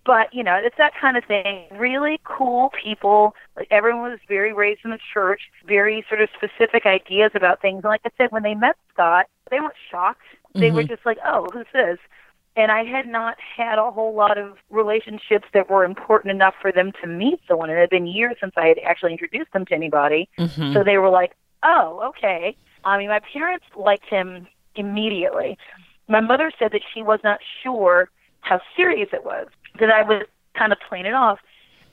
But 0.05 0.33
you 0.33 0.43
know, 0.43 0.55
it's 0.55 0.77
that 0.77 0.93
kind 0.99 1.17
of 1.17 1.25
thing. 1.25 1.65
Really 1.71 2.19
cool 2.23 2.71
people. 2.83 3.35
Like 3.55 3.67
everyone 3.69 4.09
was 4.11 4.19
very 4.27 4.53
raised 4.53 4.81
in 4.83 4.91
the 4.91 4.99
church. 5.13 5.41
Very 5.67 6.03
sort 6.07 6.21
of 6.21 6.29
specific 6.35 6.85
ideas 6.85 7.31
about 7.35 7.61
things. 7.61 7.83
And 7.83 7.91
like 7.91 8.01
I 8.05 8.09
said, 8.17 8.31
when 8.31 8.43
they 8.43 8.55
met 8.55 8.75
Scott, 8.93 9.27
they 9.51 9.59
weren't 9.59 9.73
shocked. 9.91 10.21
They 10.55 10.71
were 10.71 10.83
just 10.83 11.05
like, 11.05 11.17
"Oh, 11.23 11.47
who's 11.53 11.67
this?" 11.73 11.99
And 12.55 12.71
I 12.71 12.83
had 12.83 13.07
not 13.07 13.37
had 13.39 13.77
a 13.77 13.91
whole 13.91 14.15
lot 14.15 14.37
of 14.37 14.57
relationships 14.71 15.47
that 15.53 15.69
were 15.69 15.83
important 15.85 16.31
enough 16.31 16.55
for 16.59 16.71
them 16.71 16.91
to 17.01 17.07
meet 17.07 17.39
someone. 17.47 17.69
It 17.69 17.77
had 17.77 17.89
been 17.91 18.07
years 18.07 18.35
since 18.41 18.53
I 18.57 18.67
had 18.67 18.79
actually 18.83 19.11
introduced 19.11 19.53
them 19.53 19.65
to 19.67 19.75
anybody. 19.75 20.27
Mm-hmm. 20.39 20.73
So 20.73 20.83
they 20.83 20.97
were 20.97 21.09
like, 21.09 21.33
"Oh, 21.63 22.01
okay." 22.09 22.55
I 22.83 22.97
mean, 22.97 23.09
my 23.09 23.19
parents 23.19 23.65
liked 23.75 24.05
him 24.05 24.47
immediately. 24.75 25.57
My 26.07 26.21
mother 26.21 26.51
said 26.57 26.71
that 26.71 26.81
she 26.93 27.01
was 27.03 27.19
not 27.23 27.39
sure 27.61 28.09
how 28.41 28.61
serious 28.75 29.09
it 29.13 29.25
was, 29.25 29.47
that 29.79 29.91
I 29.91 30.01
was 30.03 30.23
kind 30.55 30.71
of 30.71 30.79
playing 30.87 31.05
it 31.05 31.13
off. 31.13 31.39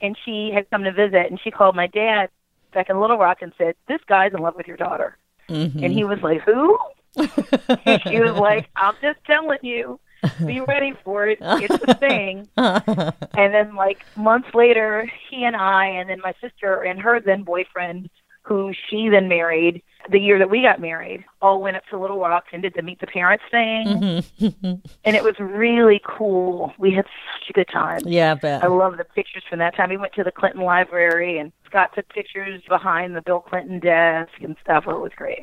and 0.02 0.14
she 0.26 0.50
had 0.52 0.68
come 0.70 0.84
to 0.84 0.92
visit, 0.92 1.30
and 1.30 1.40
she 1.40 1.50
called 1.50 1.74
my 1.74 1.86
dad 1.86 2.28
back 2.74 2.90
in 2.90 3.00
Little 3.00 3.16
Rock 3.16 3.40
and 3.40 3.50
said, 3.56 3.74
"This 3.88 4.00
guy's 4.06 4.34
in 4.34 4.40
love 4.40 4.54
with 4.54 4.68
your 4.68 4.76
daughter," 4.76 5.16
Mhm. 5.48 5.82
and 5.82 5.90
he 5.92 6.04
was 6.04 6.20
like, 6.22 6.42
"Who?" 6.42 6.78
and 7.16 8.02
she 8.02 8.20
was 8.20 8.34
like, 8.38 8.68
"I'm 8.76 8.94
just 9.00 9.24
telling 9.24 9.58
you." 9.62 9.98
Be 10.44 10.60
ready 10.60 10.92
for 11.04 11.26
it. 11.28 11.38
It's 11.40 11.82
a 11.88 11.94
thing. 11.94 12.48
And 13.38 13.54
then, 13.54 13.74
like 13.74 14.04
months 14.16 14.52
later, 14.54 15.10
he 15.30 15.44
and 15.44 15.56
I, 15.56 15.86
and 15.86 16.10
then 16.10 16.20
my 16.22 16.34
sister 16.42 16.82
and 16.82 17.00
her 17.00 17.20
then 17.20 17.42
boyfriend, 17.42 18.10
who 18.46 18.72
she 18.88 19.08
then 19.08 19.28
married 19.28 19.82
the 20.08 20.20
year 20.20 20.38
that 20.38 20.48
we 20.48 20.62
got 20.62 20.80
married, 20.80 21.24
all 21.42 21.60
went 21.60 21.76
up 21.76 21.82
to 21.90 21.98
Little 21.98 22.20
Rock 22.20 22.44
and 22.52 22.62
did 22.62 22.74
the 22.76 22.82
meet 22.82 23.00
the 23.00 23.08
parents 23.08 23.42
thing. 23.50 23.86
Mhm. 24.40 24.80
And 25.04 25.16
it 25.16 25.24
was 25.24 25.34
really 25.40 26.00
cool. 26.06 26.72
We 26.78 26.92
had 26.92 27.04
such 27.06 27.50
a 27.50 27.52
good 27.52 27.66
time. 27.72 28.00
yeah, 28.04 28.30
I 28.32 28.34
bet. 28.34 28.62
I 28.62 28.68
love 28.68 28.98
the 28.98 29.04
pictures 29.04 29.42
from 29.50 29.58
that 29.58 29.74
time. 29.76 29.90
We 29.90 29.96
went 29.96 30.12
to 30.14 30.22
the 30.22 30.30
Clinton 30.30 30.62
Library 30.62 31.38
and 31.38 31.50
Scott 31.66 31.90
took 31.94 32.08
pictures 32.08 32.62
behind 32.68 33.16
the 33.16 33.22
Bill 33.22 33.40
Clinton 33.40 33.80
desk 33.80 34.30
and 34.40 34.54
stuff. 34.62 34.84
It 34.86 34.92
was 35.00 35.10
great. 35.16 35.40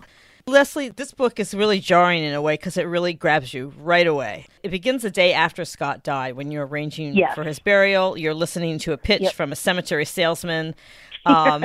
Leslie, 0.48 0.90
this 0.90 1.14
book 1.14 1.40
is 1.42 1.54
really 1.54 1.80
jarring 1.82 2.24
in 2.24 2.34
a 2.34 2.42
way 2.42 2.54
because 2.56 2.78
it 2.78 2.84
really 2.84 3.14
grabs 3.14 3.54
you 3.54 3.74
right 3.82 4.08
away. 4.08 4.46
It 4.62 4.72
begins 4.72 5.02
the 5.02 5.12
day 5.12 5.34
after 5.34 5.64
Scott 5.66 6.04
died 6.04 6.36
when 6.36 6.52
you're 6.52 6.66
arranging 6.68 7.16
Yes. 7.16 7.36
for 7.36 7.44
his 7.44 7.60
burial. 7.60 8.18
You're 8.18 8.34
listening 8.34 8.78
to 8.80 8.94
a 8.94 8.98
pitch 8.98 9.22
Yep. 9.24 9.34
from 9.34 9.52
a 9.52 9.56
cemetery 9.58 10.06
salesman. 10.06 10.74
Um, 11.26 11.64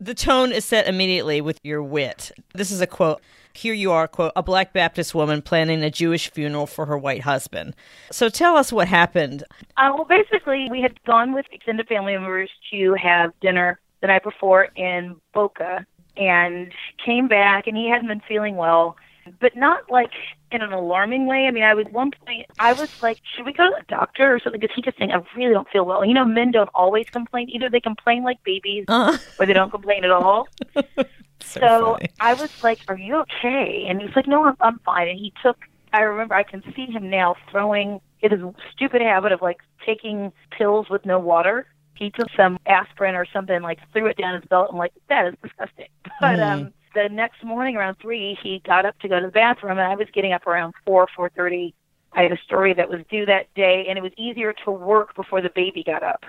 the 0.00 0.14
tone 0.14 0.52
is 0.52 0.64
set 0.64 0.86
immediately 0.86 1.40
with 1.40 1.58
your 1.62 1.82
wit. 1.82 2.32
This 2.54 2.70
is 2.70 2.80
a 2.80 2.86
quote. 2.86 3.20
Here 3.52 3.74
you 3.74 3.92
are, 3.92 4.08
quote, 4.08 4.32
a 4.34 4.42
black 4.42 4.72
Baptist 4.72 5.14
woman 5.14 5.40
planning 5.40 5.82
a 5.82 5.90
Jewish 5.90 6.30
funeral 6.30 6.66
for 6.66 6.86
her 6.86 6.98
white 6.98 7.22
husband. 7.22 7.74
So 8.10 8.28
tell 8.28 8.56
us 8.56 8.72
what 8.72 8.88
happened. 8.88 9.44
Uh, 9.76 9.92
well, 9.94 10.04
basically, 10.04 10.68
we 10.70 10.80
had 10.80 11.02
gone 11.04 11.32
with 11.32 11.46
extended 11.52 11.86
family 11.86 12.12
members 12.12 12.50
to 12.72 12.94
have 12.94 13.32
dinner 13.40 13.78
the 14.00 14.08
night 14.08 14.24
before 14.24 14.68
in 14.76 15.16
Boca 15.32 15.86
and 16.16 16.72
came 17.04 17.28
back, 17.28 17.66
and 17.66 17.76
he 17.76 17.88
hadn't 17.88 18.08
been 18.08 18.22
feeling 18.26 18.56
well, 18.56 18.96
but 19.40 19.56
not 19.56 19.90
like 19.90 20.10
in 20.50 20.62
an 20.62 20.72
alarming 20.72 21.26
way. 21.26 21.46
I 21.46 21.50
mean, 21.50 21.62
I 21.64 21.74
was 21.74 21.86
one 21.90 22.10
point, 22.26 22.46
I 22.58 22.72
was 22.72 22.90
like, 23.02 23.20
should 23.34 23.46
we 23.46 23.52
go 23.52 23.64
to 23.64 23.76
the 23.78 23.84
doctor 23.88 24.34
or 24.34 24.38
something? 24.38 24.60
Because 24.60 24.74
he 24.74 24.82
just 24.82 24.98
saying, 24.98 25.12
I 25.12 25.22
really 25.36 25.52
don't 25.52 25.68
feel 25.68 25.84
well. 25.84 26.04
You 26.04 26.14
know, 26.14 26.24
men 26.24 26.50
don't 26.50 26.70
always 26.74 27.06
complain. 27.10 27.48
Either 27.50 27.68
they 27.68 27.80
complain 27.80 28.22
like 28.22 28.42
babies 28.44 28.84
Uh, 28.88 29.16
or 29.38 29.46
they 29.46 29.52
don't 29.52 29.70
complain 29.70 30.04
at 30.04 30.10
all. 30.10 30.48
so 30.76 31.04
So. 31.40 31.98
I 32.20 32.34
was 32.34 32.50
like, 32.62 32.80
"Are 32.88 32.96
you 32.98 33.16
okay?" 33.16 33.86
And 33.88 34.00
he 34.00 34.06
was 34.06 34.16
like, 34.16 34.26
"No, 34.26 34.44
I'm, 34.44 34.56
I'm 34.60 34.78
fine." 34.80 35.08
And 35.08 35.18
he 35.18 35.32
took. 35.42 35.56
I 35.92 36.00
remember 36.00 36.34
I 36.34 36.42
can 36.42 36.62
see 36.74 36.86
him 36.86 37.08
now 37.10 37.36
throwing 37.50 38.00
his 38.18 38.40
stupid 38.72 39.02
habit 39.02 39.32
of 39.32 39.42
like 39.42 39.58
taking 39.84 40.32
pills 40.50 40.88
with 40.90 41.04
no 41.04 41.18
water. 41.18 41.66
He 41.94 42.10
took 42.10 42.28
some 42.36 42.58
aspirin 42.66 43.14
or 43.14 43.26
something, 43.32 43.62
like 43.62 43.78
threw 43.92 44.06
it 44.06 44.16
down 44.16 44.34
his 44.34 44.48
belt. 44.48 44.68
I'm 44.72 44.78
like, 44.78 44.92
that 45.08 45.26
is 45.26 45.34
disgusting. 45.42 45.86
But 46.20 46.40
um, 46.40 46.72
the 46.94 47.08
next 47.10 47.42
morning 47.44 47.76
around 47.76 47.96
three, 48.00 48.38
he 48.42 48.62
got 48.64 48.86
up 48.86 48.98
to 49.00 49.08
go 49.08 49.20
to 49.20 49.26
the 49.26 49.32
bathroom, 49.32 49.78
and 49.78 49.80
I 49.80 49.94
was 49.94 50.08
getting 50.14 50.32
up 50.32 50.46
around 50.46 50.74
four, 50.86 51.06
four 51.14 51.28
thirty. 51.30 51.74
I 52.12 52.22
had 52.22 52.32
a 52.32 52.38
story 52.44 52.72
that 52.74 52.88
was 52.88 53.00
due 53.10 53.26
that 53.26 53.52
day, 53.54 53.86
and 53.88 53.98
it 53.98 54.02
was 54.02 54.12
easier 54.16 54.52
to 54.64 54.70
work 54.70 55.14
before 55.16 55.42
the 55.42 55.50
baby 55.54 55.82
got 55.84 56.02
up. 56.02 56.24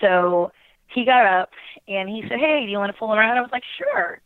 So 0.00 0.52
he 0.86 1.04
got 1.04 1.26
up 1.26 1.50
and 1.86 2.08
he 2.08 2.22
said, 2.28 2.38
"Hey, 2.38 2.64
do 2.64 2.70
you 2.70 2.78
want 2.78 2.92
to 2.92 2.98
fool 2.98 3.14
around?" 3.14 3.38
I 3.38 3.40
was 3.40 3.50
like, 3.52 3.64
"Sure." 3.76 4.20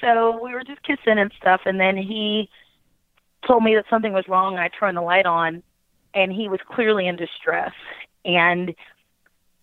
So 0.00 0.38
we 0.42 0.52
were 0.52 0.62
just 0.62 0.82
kissing 0.82 1.18
and 1.18 1.32
stuff, 1.40 1.62
and 1.64 1.80
then 1.80 1.96
he 1.96 2.48
told 3.46 3.64
me 3.64 3.74
that 3.74 3.84
something 3.90 4.12
was 4.12 4.28
wrong. 4.28 4.58
I 4.58 4.68
turned 4.68 4.96
the 4.96 5.02
light 5.02 5.26
on, 5.26 5.62
and 6.14 6.32
he 6.32 6.48
was 6.48 6.60
clearly 6.68 7.06
in 7.06 7.16
distress. 7.16 7.72
And 8.24 8.74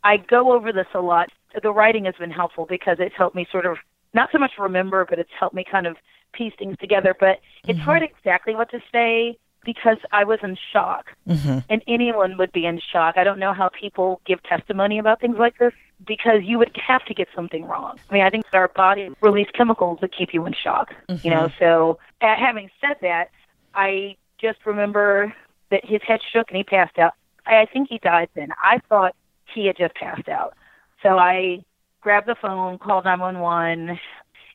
I 0.03 0.17
go 0.17 0.53
over 0.53 0.71
this 0.71 0.87
a 0.93 1.01
lot. 1.01 1.29
The 1.61 1.71
writing 1.71 2.05
has 2.05 2.15
been 2.15 2.31
helpful 2.31 2.65
because 2.65 2.97
it's 2.99 3.15
helped 3.15 3.35
me 3.35 3.47
sort 3.51 3.65
of 3.65 3.77
not 4.15 4.29
so 4.31 4.39
much 4.39 4.53
remember, 4.57 5.05
but 5.07 5.19
it's 5.19 5.29
helped 5.37 5.55
me 5.55 5.63
kind 5.69 5.85
of 5.85 5.97
piece 6.33 6.53
things 6.57 6.77
together. 6.79 7.15
But 7.19 7.39
it's 7.67 7.79
hard 7.79 8.01
exactly 8.01 8.55
what 8.55 8.71
to 8.71 8.79
say 8.91 9.37
because 9.63 9.97
I 10.11 10.23
was 10.23 10.39
in 10.43 10.57
shock 10.71 11.07
hmm 11.27 11.59
and 11.67 11.81
anyone 11.87 12.37
would 12.37 12.51
be 12.51 12.65
in 12.65 12.79
shock. 12.79 13.17
I 13.17 13.23
don't 13.23 13.39
know 13.39 13.51
how 13.51 13.69
people 13.69 14.21
give 14.25 14.41
testimony 14.43 14.99
about 14.99 15.19
things 15.19 15.37
like 15.39 15.57
this 15.57 15.73
because 16.05 16.41
you 16.43 16.59
would 16.59 16.75
have 16.75 17.03
to 17.05 17.13
get 17.13 17.27
something 17.35 17.65
wrong. 17.65 17.97
I 18.09 18.13
mean, 18.13 18.23
I 18.23 18.29
think 18.29 18.45
that 18.51 18.57
our 18.57 18.67
body 18.67 19.09
release 19.21 19.47
chemicals 19.53 19.97
that 20.01 20.15
keep 20.15 20.33
you 20.33 20.45
in 20.45 20.53
shock. 20.53 20.93
You 21.23 21.31
know, 21.31 21.49
so 21.59 21.97
uh, 22.21 22.35
having 22.35 22.69
said 22.79 22.97
that, 23.01 23.29
I 23.73 24.15
just 24.39 24.59
remember 24.65 25.33
that 25.71 25.83
his 25.83 26.01
head 26.07 26.19
shook 26.31 26.49
and 26.49 26.57
he 26.57 26.63
passed 26.63 26.99
out. 26.99 27.13
I, 27.47 27.61
I 27.61 27.65
think 27.65 27.89
he 27.89 27.97
died 27.97 28.29
then. 28.35 28.49
I 28.61 28.79
thought 28.89 29.15
he 29.53 29.65
had 29.65 29.77
just 29.77 29.95
passed 29.95 30.29
out. 30.29 30.53
So 31.01 31.17
I 31.17 31.63
grabbed 32.05 32.27
the 32.27 32.35
phone, 32.39 32.77
called 32.77 33.03
911. 33.03 33.99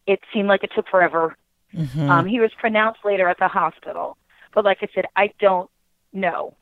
It 0.06 0.20
seemed 0.32 0.46
like 0.46 0.62
it 0.62 0.70
took 0.72 0.86
forever. 0.88 1.36
hmm 1.74 2.08
Um, 2.08 2.24
he 2.24 2.38
was 2.38 2.52
pronounced 2.56 3.00
later 3.04 3.28
at 3.28 3.38
the 3.40 3.48
hospital. 3.48 4.16
But 4.54 4.64
like 4.64 4.78
I 4.82 4.88
said, 4.94 5.06
I 5.16 5.32
don't 5.40 5.68
know. 6.12 6.54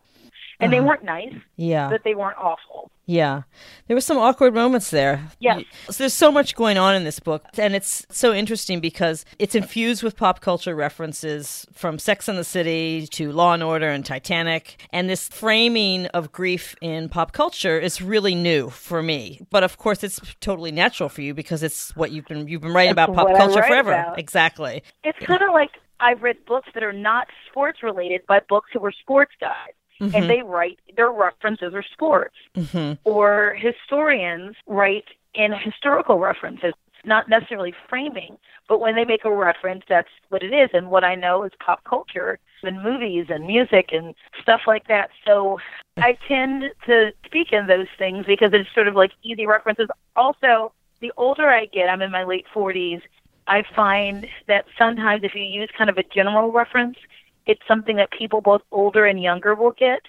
And 0.60 0.72
they 0.72 0.78
Uh-huh. 0.78 0.88
weren't 0.88 1.04
nice, 1.04 1.34
yeah. 1.56 1.88
but 1.88 2.02
they 2.02 2.14
weren't 2.16 2.36
awful. 2.36 2.90
Yeah. 3.06 3.42
There 3.86 3.96
were 3.96 4.00
some 4.02 4.18
awkward 4.18 4.52
moments 4.54 4.90
there. 4.90 5.22
Yes. 5.38 5.62
So 5.88 5.92
there's 6.02 6.12
so 6.12 6.30
much 6.32 6.54
going 6.54 6.76
on 6.76 6.94
in 6.94 7.04
this 7.04 7.20
book. 7.20 7.44
And 7.56 7.74
it's 7.74 8.04
so 8.10 8.34
interesting 8.34 8.80
because 8.80 9.24
it's 9.38 9.54
infused 9.54 10.02
with 10.02 10.14
pop 10.16 10.40
culture 10.40 10.74
references 10.74 11.64
from 11.72 11.98
Sex 11.98 12.28
and 12.28 12.36
the 12.36 12.44
City 12.44 13.06
to 13.12 13.32
Law 13.32 13.54
and 13.54 13.62
Order 13.62 13.88
and 13.88 14.04
Titanic. 14.04 14.84
And 14.92 15.08
this 15.08 15.28
framing 15.28 16.06
of 16.08 16.32
grief 16.32 16.74
in 16.82 17.08
pop 17.08 17.32
culture 17.32 17.78
is 17.78 18.02
really 18.02 18.34
new 18.34 18.68
for 18.68 19.02
me. 19.02 19.40
But 19.50 19.62
of 19.64 19.78
course 19.78 20.02
it's 20.04 20.20
totally 20.40 20.72
natural 20.72 21.08
for 21.08 21.22
you 21.22 21.32
because 21.34 21.62
it's 21.62 21.96
what 21.96 22.10
you've 22.10 22.26
been 22.26 22.46
you've 22.48 22.60
been 22.62 22.74
writing 22.74 22.94
That's 22.94 23.08
about 23.10 23.26
pop 23.28 23.36
culture 23.38 23.62
forever. 23.62 23.92
about. 23.92 24.18
Exactly. 24.18 24.82
It's 25.04 25.18
kind 25.24 25.40
of 25.40 25.50
like 25.54 25.70
I've 26.00 26.22
read 26.22 26.44
books 26.46 26.68
that 26.74 26.82
are 26.82 26.92
not 26.92 27.28
sports 27.50 27.82
related, 27.82 28.20
but 28.28 28.46
books 28.48 28.68
that 28.74 28.82
were 28.82 28.92
sports 29.00 29.32
guys. 29.40 29.72
And 30.00 30.30
they 30.30 30.42
write 30.42 30.78
their 30.96 31.10
references 31.10 31.74
are 31.74 31.84
sports. 31.92 32.34
hmm 32.54 32.92
Or 33.04 33.56
historians 33.58 34.56
write 34.66 35.04
in 35.34 35.52
historical 35.52 36.18
references, 36.18 36.72
not 37.04 37.28
necessarily 37.28 37.74
framing, 37.88 38.36
but 38.68 38.80
when 38.80 38.94
they 38.96 39.04
make 39.04 39.24
a 39.24 39.34
reference, 39.34 39.84
that's 39.88 40.08
what 40.28 40.42
it 40.42 40.52
is. 40.52 40.70
And 40.72 40.90
what 40.90 41.04
I 41.04 41.14
know 41.14 41.44
is 41.44 41.52
pop 41.64 41.84
culture 41.84 42.38
and 42.62 42.82
movies 42.82 43.26
and 43.28 43.46
music 43.46 43.90
and 43.92 44.14
stuff 44.42 44.62
like 44.66 44.88
that. 44.88 45.10
So 45.26 45.58
I 45.96 46.18
tend 46.26 46.64
to 46.86 47.12
speak 47.24 47.52
in 47.52 47.66
those 47.66 47.86
things 47.98 48.26
because 48.26 48.50
it's 48.52 48.72
sort 48.74 48.88
of 48.88 48.94
like 48.94 49.12
easy 49.22 49.46
references. 49.46 49.88
Also, 50.16 50.72
the 51.00 51.12
older 51.16 51.48
I 51.48 51.66
get, 51.66 51.88
I'm 51.88 52.02
in 52.02 52.10
my 52.10 52.24
late 52.24 52.46
40s, 52.54 53.02
I 53.46 53.62
find 53.74 54.26
that 54.46 54.66
sometimes 54.76 55.24
if 55.24 55.34
you 55.34 55.42
use 55.42 55.70
kind 55.76 55.88
of 55.88 55.96
a 55.96 56.02
general 56.02 56.52
reference, 56.52 56.98
it's 57.48 57.62
something 57.66 57.96
that 57.96 58.12
people 58.12 58.40
both 58.40 58.62
older 58.70 59.06
and 59.06 59.20
younger 59.20 59.54
will 59.56 59.72
get. 59.72 60.02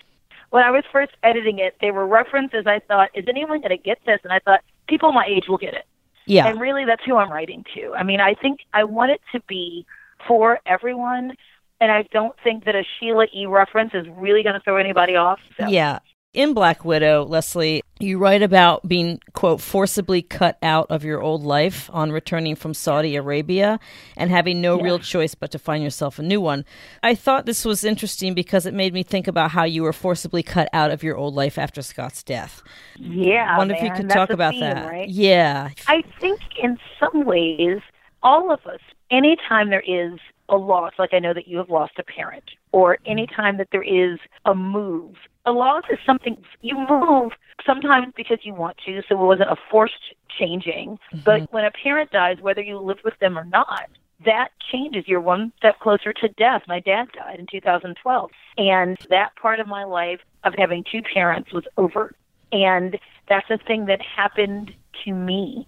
When 0.51 0.63
I 0.63 0.69
was 0.69 0.84
first 0.91 1.13
editing 1.24 1.60
it, 1.60 1.75
there 1.81 1.93
were 1.93 2.05
references 2.05 2.67
I 2.67 2.79
thought, 2.79 3.10
is 3.15 3.25
anyone 3.27 3.60
going 3.60 3.69
to 3.69 3.77
get 3.77 3.98
this? 4.05 4.19
And 4.24 4.31
I 4.31 4.39
thought, 4.39 4.62
people 4.88 5.12
my 5.12 5.25
age 5.25 5.46
will 5.48 5.58
get 5.58 5.74
it. 5.74 5.86
Yeah. 6.25 6.48
And 6.48 6.60
really, 6.60 6.86
that's 6.86 7.03
who 7.05 7.15
I'm 7.17 7.31
writing 7.31 7.63
to. 7.75 7.93
I 7.93 8.03
mean, 8.03 8.19
I 8.19 8.36
think 8.36 8.60
I 8.74 8.84
want 8.84 9.12
it 9.12 9.22
to 9.31 9.39
be 9.48 9.86
for 10.27 10.60
everyone. 10.65 11.36
And 11.81 11.91
I 11.91 12.03
don't 12.12 12.36
think 12.43 12.65
that 12.65 12.75
a 12.75 12.84
Sheila 13.00 13.27
E. 13.34 13.46
reference 13.46 13.91
is 13.93 14.05
really 14.10 14.43
going 14.43 14.55
to 14.55 14.60
throw 14.60 14.75
anybody 14.77 15.15
off. 15.15 15.39
So. 15.58 15.67
Yeah. 15.67 16.00
In 16.31 16.53
Black 16.53 16.86
Widow, 16.86 17.25
Leslie, 17.25 17.81
you 18.00 18.19
write 18.19 18.43
about 18.43 18.88
being, 18.88 19.19
quote, 19.33 19.59
forcibly 19.62 20.21
cut 20.21 20.59
out 20.62 20.86
of 20.91 21.03
your 21.03 21.24
old 21.24 21.41
life 21.41 21.89
on 21.91 22.12
returning 22.12 22.55
from 22.55 22.75
Saudi 22.75 23.15
Arabia 23.15 23.79
and 24.15 24.29
having 24.29 24.62
no 24.62 24.79
real 24.79 25.00
choice 25.00 25.33
but 25.33 25.50
to 25.50 25.57
find 25.57 25.83
yourself 25.83 26.19
a 26.19 26.21
new 26.21 26.39
one. 26.39 26.65
I 27.01 27.15
thought 27.15 27.48
this 27.48 27.65
was 27.65 27.83
interesting 27.83 28.36
because 28.36 28.67
it 28.67 28.75
made 28.75 28.93
me 28.93 29.01
think 29.01 29.27
about 29.27 29.50
how 29.50 29.63
you 29.63 29.81
were 29.81 29.91
forcibly 29.91 30.43
cut 30.43 30.69
out 30.71 30.91
of 30.91 31.01
your 31.01 31.17
old 31.17 31.33
life 31.33 31.57
after 31.57 31.81
Scott's 31.81 32.21
death. 32.21 32.62
Yeah. 32.98 33.55
I 33.55 33.57
wonder 33.57 33.74
if 33.74 33.81
you 33.81 33.88
man, 33.88 33.98
could 33.98 34.09
that's 34.09 34.15
talk 34.15 34.29
about 34.29 34.51
theme, 34.51 34.59
that. 34.59 34.88
Right? 34.88 35.09
Yeah. 35.09 35.69
I 35.88 36.03
think 36.21 36.41
in 36.62 36.77
some 37.00 37.25
ways, 37.25 37.79
all 38.21 38.51
of 38.51 38.63
us, 38.67 38.81
anytime 39.09 39.71
there 39.71 39.81
is 39.88 40.19
a 40.49 40.55
loss, 40.55 40.93
like 40.99 41.13
I 41.13 41.19
know 41.19 41.33
that 41.33 41.47
you 41.47 41.57
have 41.57 41.69
lost 41.69 41.93
a 41.97 42.03
parent, 42.03 42.43
or 42.71 42.95
mm-hmm. 42.95 43.11
any 43.11 43.27
time 43.27 43.57
that 43.57 43.69
there 43.71 43.83
is 43.83 44.19
a 44.45 44.53
move, 44.55 45.15
a 45.45 45.51
loss 45.51 45.83
is 45.91 45.97
something 46.05 46.37
you 46.61 46.75
move 46.89 47.31
sometimes 47.65 48.13
because 48.15 48.39
you 48.43 48.53
want 48.53 48.77
to, 48.85 49.01
so 49.07 49.15
it 49.21 49.25
wasn't 49.25 49.49
a 49.49 49.55
forced 49.71 50.15
changing. 50.37 50.99
Mm-hmm. 51.13 51.19
But 51.25 51.51
when 51.51 51.65
a 51.65 51.71
parent 51.71 52.11
dies, 52.11 52.37
whether 52.39 52.61
you 52.61 52.79
live 52.79 52.99
with 53.03 53.17
them 53.19 53.37
or 53.37 53.45
not, 53.45 53.89
that 54.25 54.49
changes. 54.71 55.05
You're 55.07 55.21
one 55.21 55.53
step 55.57 55.79
closer 55.79 56.13
to 56.13 56.27
death. 56.29 56.63
My 56.67 56.79
dad 56.79 57.05
died 57.13 57.39
in 57.39 57.47
2012. 57.49 58.31
And 58.57 58.97
that 59.09 59.35
part 59.41 59.59
of 59.59 59.67
my 59.67 59.85
life 59.85 60.19
of 60.43 60.53
having 60.57 60.83
two 60.91 61.01
parents 61.01 61.53
was 61.53 61.63
over. 61.77 62.13
And 62.51 62.99
that's 63.29 63.49
a 63.49 63.57
thing 63.57 63.85
that 63.85 64.01
happened 64.01 64.71
to 65.05 65.13
me. 65.13 65.67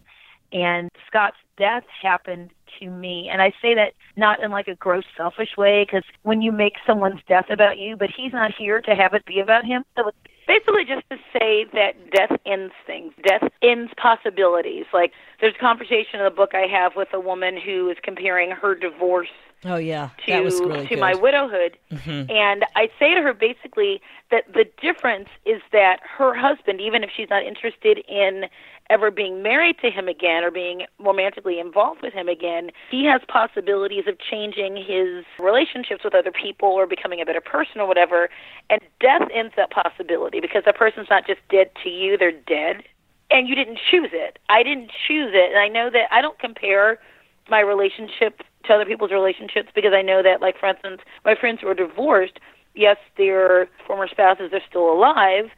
And 0.51 0.89
Scott's 1.07 1.37
death 1.57 1.83
happened 2.01 2.51
to 2.79 2.89
me. 2.89 3.29
And 3.31 3.41
I 3.41 3.51
say 3.61 3.73
that 3.75 3.93
not 4.15 4.41
in 4.43 4.51
like 4.51 4.67
a 4.67 4.75
gross, 4.75 5.03
selfish 5.15 5.57
way, 5.57 5.85
because 5.85 6.03
when 6.23 6.41
you 6.41 6.51
make 6.51 6.73
someone's 6.85 7.21
death 7.27 7.49
about 7.49 7.77
you, 7.77 7.95
but 7.95 8.09
he's 8.15 8.33
not 8.33 8.51
here 8.57 8.81
to 8.81 8.95
have 8.95 9.13
it 9.13 9.25
be 9.25 9.39
about 9.39 9.65
him. 9.65 9.83
So 9.95 10.07
it's 10.07 10.17
basically 10.47 10.85
just 10.85 11.07
to 11.09 11.17
say 11.37 11.65
that 11.73 11.93
death 12.11 12.37
ends 12.45 12.73
things. 12.85 13.13
Death 13.23 13.49
ends 13.61 13.91
possibilities. 13.97 14.85
Like 14.93 15.11
there's 15.39 15.55
a 15.55 15.59
conversation 15.59 16.19
in 16.19 16.23
the 16.23 16.31
book 16.31 16.51
I 16.53 16.67
have 16.67 16.95
with 16.95 17.09
a 17.13 17.19
woman 17.19 17.57
who 17.63 17.89
is 17.89 17.97
comparing 18.03 18.51
her 18.51 18.75
divorce 18.75 19.29
Oh 19.63 19.75
yeah, 19.75 20.09
to 20.25 20.31
that 20.31 20.43
was 20.43 20.59
really 20.59 20.87
to 20.87 20.95
good. 20.95 20.99
my 20.99 21.13
widowhood, 21.13 21.77
Mhm. 21.91 22.31
and 22.31 22.65
I 22.75 22.89
say 22.97 23.13
to 23.13 23.21
her 23.21 23.33
basically 23.33 24.01
that 24.31 24.51
the 24.51 24.65
difference 24.81 25.29
is 25.45 25.61
that 25.71 25.99
her 26.17 26.33
husband, 26.33 26.81
even 26.81 27.03
if 27.03 27.11
she's 27.15 27.29
not 27.29 27.43
interested 27.43 27.99
in 28.07 28.49
ever 28.91 29.09
being 29.09 29.41
married 29.41 29.77
to 29.79 29.89
him 29.89 30.07
again 30.09 30.43
or 30.43 30.51
being 30.51 30.83
romantically 30.99 31.59
involved 31.59 32.01
with 32.03 32.13
him 32.13 32.27
again, 32.27 32.69
he 32.91 33.05
has 33.05 33.21
possibilities 33.27 34.03
of 34.05 34.19
changing 34.19 34.75
his 34.75 35.23
relationships 35.39 36.03
with 36.03 36.13
other 36.13 36.31
people 36.31 36.67
or 36.67 36.85
becoming 36.85 37.21
a 37.21 37.25
better 37.25 37.41
person 37.41 37.79
or 37.79 37.87
whatever. 37.87 38.29
And 38.69 38.81
death 38.99 39.29
ends 39.33 39.53
that 39.55 39.71
possibility 39.71 40.41
because 40.41 40.63
the 40.65 40.73
person's 40.73 41.07
not 41.09 41.25
just 41.25 41.39
dead 41.49 41.71
to 41.83 41.89
you; 41.89 42.17
they're 42.17 42.31
dead, 42.31 42.83
and 43.31 43.47
you 43.47 43.55
didn't 43.55 43.79
choose 43.89 44.09
it. 44.11 44.37
I 44.49 44.61
didn't 44.61 44.91
choose 45.07 45.31
it, 45.33 45.51
and 45.51 45.59
I 45.59 45.69
know 45.69 45.89
that 45.89 46.11
I 46.11 46.21
don't 46.21 46.37
compare 46.37 46.99
my 47.49 47.61
relationship 47.61 48.43
to 48.65 48.73
other 48.73 48.85
people's 48.85 49.11
relationships 49.11 49.69
because 49.73 49.93
I 49.93 50.01
know 50.01 50.21
that, 50.21 50.41
like, 50.41 50.59
for 50.59 50.67
instance, 50.67 51.01
my 51.25 51.33
friends 51.33 51.59
who 51.61 51.67
are 51.67 51.73
divorced, 51.73 52.39
yes, 52.75 52.97
their 53.17 53.67
former 53.87 54.07
spouses 54.07 54.51
are 54.53 54.61
still 54.69 54.91
alive, 54.91 55.49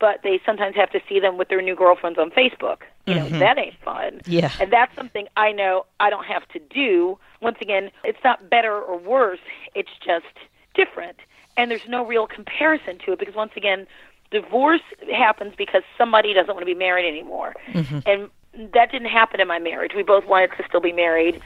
but 0.00 0.20
they 0.24 0.40
sometimes 0.44 0.74
have 0.74 0.90
to 0.90 1.00
see 1.08 1.20
them 1.20 1.36
with 1.36 1.48
their 1.48 1.60
new 1.60 1.76
girlfriends 1.76 2.18
on 2.18 2.30
Facebook. 2.30 2.78
You 3.06 3.14
know, 3.14 3.26
mm-hmm. 3.26 3.38
that 3.38 3.58
ain't 3.58 3.78
fun. 3.84 4.20
Yeah. 4.26 4.50
And 4.60 4.72
that's 4.72 4.94
something 4.96 5.28
I 5.36 5.52
know 5.52 5.84
I 6.00 6.10
don't 6.10 6.24
have 6.24 6.48
to 6.48 6.58
do. 6.58 7.18
Once 7.40 7.58
again, 7.60 7.90
it's 8.02 8.18
not 8.24 8.48
better 8.48 8.80
or 8.80 8.98
worse, 8.98 9.40
it's 9.74 9.90
just 10.04 10.26
different. 10.74 11.16
And 11.56 11.70
there's 11.70 11.86
no 11.88 12.04
real 12.04 12.26
comparison 12.26 12.98
to 13.04 13.12
it 13.12 13.18
because, 13.18 13.34
once 13.34 13.52
again, 13.56 13.86
divorce 14.30 14.80
happens 15.12 15.54
because 15.56 15.82
somebody 15.98 16.32
doesn't 16.32 16.54
want 16.54 16.60
to 16.60 16.66
be 16.66 16.74
married 16.74 17.06
anymore. 17.06 17.54
Mm-hmm. 17.72 17.98
And 18.06 18.72
that 18.72 18.90
didn't 18.90 19.08
happen 19.08 19.40
in 19.40 19.48
my 19.48 19.58
marriage. 19.58 19.92
We 19.94 20.02
both 20.02 20.26
wanted 20.26 20.52
to 20.56 20.64
still 20.66 20.80
be 20.80 20.92
married, 20.92 21.40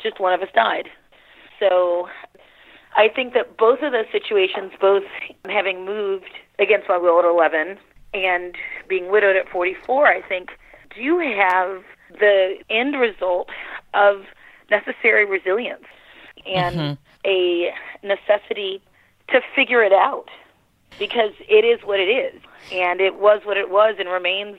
just 0.00 0.20
one 0.20 0.32
of 0.32 0.42
us 0.42 0.48
died. 0.54 0.88
So 1.58 2.08
I 2.96 3.08
think 3.08 3.34
that 3.34 3.56
both 3.56 3.80
of 3.82 3.92
those 3.92 4.06
situations, 4.12 4.72
both 4.80 5.04
having 5.46 5.84
moved 5.84 6.30
against 6.58 6.88
my 6.88 6.98
will 6.98 7.18
at 7.18 7.24
11 7.24 7.78
and 8.14 8.54
being 8.88 9.10
widowed 9.10 9.36
at 9.36 9.48
44, 9.48 10.06
I 10.06 10.22
think 10.22 10.50
do 10.94 11.02
have 11.18 11.82
the 12.18 12.56
end 12.70 12.98
result 12.98 13.50
of 13.94 14.24
necessary 14.70 15.24
resilience 15.24 15.84
and 16.46 16.76
mm-hmm. 16.76 17.26
a 17.26 17.70
necessity 18.02 18.82
to 19.28 19.40
figure 19.54 19.82
it 19.82 19.92
out? 19.92 20.28
Because 20.98 21.32
it 21.48 21.64
is 21.64 21.86
what 21.86 22.00
it 22.00 22.08
is 22.08 22.40
and 22.72 23.00
it 23.00 23.16
was 23.16 23.42
what 23.44 23.56
it 23.56 23.70
was 23.70 23.96
and 23.98 24.08
remains 24.08 24.58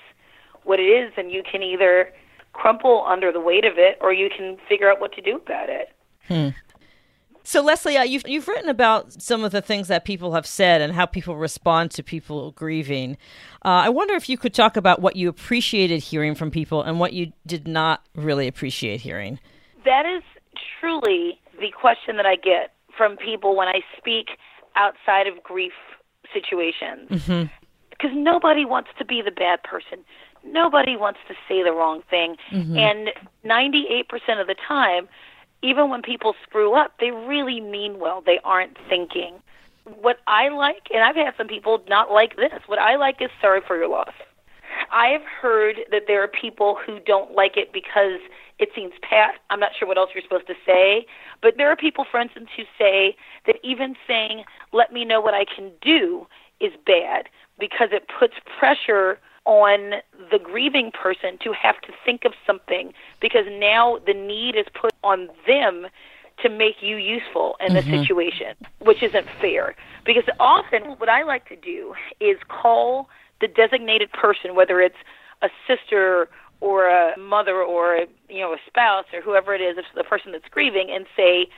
what 0.64 0.80
it 0.80 0.84
is 0.84 1.12
and 1.18 1.32
you 1.32 1.44
can 1.44 1.64
either 1.64 2.14
crumple 2.54 3.04
under 3.08 3.32
the 3.32 3.40
weight 3.40 3.66
of 3.66 3.78
it 3.78 3.98
or 4.02 4.14
you 4.14 4.30
can 4.30 4.58
figure 4.68 4.90
out 4.90 5.02
what 5.02 5.12
to 5.14 5.22
do 5.22 5.38
about 5.38 5.70
it. 5.70 5.90
Hmm. 6.28 6.50
So, 7.50 7.64
Leslie, 7.64 7.98
uh, 7.98 8.04
you've 8.04 8.28
you've 8.28 8.48
written 8.48 8.70
about 8.70 9.24
some 9.24 9.44
of 9.44 9.52
the 9.52 9.60
things 9.60 9.88
that 9.88 10.06
people 10.06 10.34
have 10.34 10.46
said 10.46 10.82
and 10.82 10.94
how 10.94 11.08
people 11.08 11.36
respond 11.36 11.90
to 11.94 12.04
people 12.04 12.52
grieving. 12.52 13.18
Uh, 13.66 13.70
I 13.70 13.90
wonder 13.90 14.14
if 14.14 14.30
you 14.30 14.38
could 14.38 14.54
talk 14.54 14.78
about 14.78 15.02
what 15.02 15.16
you 15.16 15.30
appreciated 15.30 16.04
hearing 16.04 16.36
from 16.36 16.52
people 16.52 16.84
and 16.84 17.00
what 17.00 17.14
you 17.14 17.34
did 17.48 17.68
not 17.68 18.06
really 18.14 18.48
appreciate 18.48 19.02
hearing. 19.02 19.40
That 19.84 20.06
is 20.06 20.22
truly 20.80 21.40
the 21.60 21.72
question 21.72 22.18
that 22.18 22.28
I 22.28 22.36
get 22.36 22.76
from 22.96 23.18
people 23.18 23.56
when 23.56 23.68
I 23.68 23.82
speak 23.98 24.28
outside 24.76 25.26
of 25.26 25.42
grief 25.42 25.74
situations. 26.32 27.08
Because 27.90 28.12
nobody 28.14 28.64
wants 28.64 28.92
to 29.00 29.04
be 29.04 29.24
the 29.24 29.32
bad 29.32 29.64
person. 29.64 30.06
Nobody 30.46 30.96
wants 30.96 31.20
to 31.28 31.34
say 31.48 31.64
the 31.64 31.72
wrong 31.72 32.04
thing. 32.12 32.36
And 32.78 33.10
98% 33.44 34.40
of 34.40 34.46
the 34.46 34.56
time, 34.68 35.10
even 35.62 35.90
when 35.90 36.02
people 36.02 36.36
screw 36.44 36.74
up, 36.74 36.94
they 37.00 37.12
really 37.12 37.60
mean 37.62 38.00
well. 38.00 38.22
They 38.26 38.40
aren't 38.44 38.78
thinking. 38.88 39.36
What 40.02 40.18
I 40.28 40.50
like, 40.50 40.88
and 40.94 41.04
I've 41.04 41.16
had 41.16 41.34
some 41.38 41.48
people 41.48 41.82
not 41.88 42.12
like 42.12 42.36
this, 42.36 42.62
what 42.68 42.80
I 42.80 42.96
like 42.96 43.22
is 43.22 43.30
sorry 43.42 43.62
for 43.66 43.78
your 43.78 43.90
loss. 43.90 44.14
I 44.92 45.08
have 45.08 45.24
heard 45.24 45.78
that 45.92 46.04
there 46.08 46.24
are 46.24 46.28
people 46.28 46.78
who 46.86 47.00
don't 47.00 47.34
like 47.34 47.58
it 47.58 47.74
because 47.74 48.20
it 48.60 48.70
seems 48.76 48.94
pat. 49.02 49.36
I'm 49.50 49.60
not 49.60 49.72
sure 49.78 49.88
what 49.88 49.98
else 49.98 50.12
you're 50.14 50.24
supposed 50.24 50.48
to 50.48 50.56
say, 50.66 51.06
but 51.42 51.56
there 51.58 51.70
are 51.72 51.76
people, 51.76 52.06
for 52.10 52.20
instance, 52.20 52.50
who 52.56 52.64
say 52.78 53.16
that 53.46 53.56
even 53.64 53.96
saying, 54.08 54.44
let 54.74 54.94
me 54.94 55.06
know 55.06 55.22
what 55.22 55.34
I 55.34 55.46
can 55.46 55.72
do, 55.82 56.28
is 56.60 56.74
bad 56.86 57.30
because 57.58 57.90
it 57.92 58.10
puts 58.20 58.34
pressure 58.60 59.18
on 59.50 59.96
the 60.30 60.38
grieving 60.38 60.92
person 60.92 61.40
to 61.40 61.52
have 61.54 61.82
to 61.82 61.92
think 62.06 62.24
of 62.24 62.34
something 62.46 62.94
because 63.20 63.46
now 63.50 63.98
the 64.06 64.14
need 64.14 64.56
is 64.56 64.68
put 64.80 64.94
on 65.04 65.28
them 65.48 65.88
to 66.44 66.50
make 66.50 66.84
you 66.84 66.98
useful 66.98 67.56
in 67.60 67.74
the 67.74 67.82
mm-hmm. 67.82 68.00
situation, 68.00 68.56
which 68.78 69.02
isn't 69.02 69.26
fair. 69.42 69.76
Because 70.06 70.26
often 70.40 70.84
what 71.00 71.10
I 71.10 71.24
like 71.24 71.50
to 71.50 71.56
do 71.56 71.96
is 72.20 72.38
call 72.48 73.10
the 73.42 73.48
designated 73.48 74.12
person, 74.12 74.54
whether 74.54 74.80
it's 74.82 75.02
a 75.42 75.50
sister 75.66 76.30
or 76.62 76.88
a 76.88 77.18
mother 77.18 77.56
or 77.64 77.96
a, 77.96 78.06
you 78.30 78.42
know 78.42 78.54
a 78.54 78.58
spouse 78.68 79.06
or 79.14 79.22
whoever 79.22 79.56
it 79.56 79.62
is, 79.62 79.80
it's 79.80 79.88
the 79.96 80.04
person 80.04 80.32
that's 80.32 80.48
grieving, 80.52 80.92
and 80.92 81.08
say, 81.18 81.50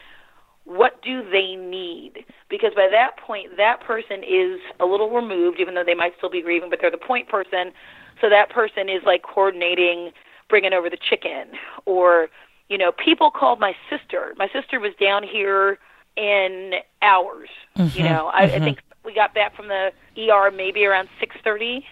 what 0.78 1.02
do 1.02 1.24
they 1.30 1.56
need? 1.56 2.26
Because 2.50 2.74
by 2.76 2.88
that 2.92 3.18
point, 3.18 3.58
that 3.58 3.82
person 3.82 4.24
is 4.24 4.60
a 4.80 4.86
little 4.86 5.10
removed, 5.10 5.60
even 5.60 5.74
though 5.76 5.84
they 5.84 5.94
might 5.96 6.14
still 6.18 6.30
be 6.30 6.42
grieving, 6.42 6.70
but 6.70 6.80
they're 6.82 6.92
the 6.92 6.98
point 6.98 7.28
person. 7.28 7.72
So 8.20 8.30
that 8.30 8.50
person 8.50 8.88
is 8.90 9.02
like 9.06 9.24
coordinating 9.24 10.12
bringing 10.50 10.74
over 10.74 10.90
the 10.90 10.98
chicken. 10.98 11.58
Or, 11.86 12.28
you 12.70 12.78
know, 12.78 12.92
people 12.92 13.32
called 13.32 13.60
my 13.60 13.74
sister. 13.90 14.34
My 14.38 14.48
sister 14.54 14.80
was 14.80 14.94
down 15.00 15.24
here 15.24 15.80
in 16.16 16.74
hours. 17.02 17.50
You 17.76 18.04
know, 18.04 18.28
I, 18.34 18.44
I 18.44 18.60
think 18.60 18.80
we 19.04 19.14
got 19.14 19.34
back 19.34 19.56
from 19.56 19.68
the 19.70 19.92
ER 20.18 20.52
maybe 20.52 20.86
around 20.86 21.10
6.30. 21.22 21.84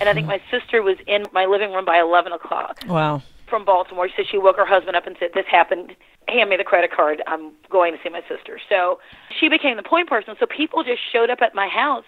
And 0.00 0.08
I 0.08 0.14
think 0.14 0.26
my 0.26 0.40
sister 0.50 0.82
was 0.82 0.96
in 1.06 1.24
my 1.32 1.44
living 1.46 1.72
room 1.72 1.84
by 1.84 1.98
11 2.00 2.32
o'clock 2.32 2.78
Wow. 2.86 3.22
from 3.46 3.64
Baltimore. 3.66 4.08
She 4.08 4.14
said 4.16 4.24
she 4.30 4.38
woke 4.38 4.56
her 4.56 4.64
husband 4.64 4.96
up 4.96 5.06
and 5.06 5.16
said, 5.20 5.30
"This 5.34 5.44
happened. 5.50 5.94
Hand 6.28 6.50
me 6.50 6.56
the 6.56 6.64
credit 6.64 6.92
card. 6.92 7.22
I'm 7.26 7.52
going 7.70 7.92
to 7.92 7.98
see 8.02 8.08
my 8.08 8.22
sister." 8.28 8.60
So 8.68 8.98
she 9.38 9.48
became 9.48 9.76
the 9.76 9.82
point 9.82 10.08
person. 10.08 10.36
So 10.38 10.46
people 10.46 10.84
just 10.84 11.00
showed 11.12 11.30
up 11.30 11.42
at 11.42 11.54
my 11.54 11.68
house 11.68 12.04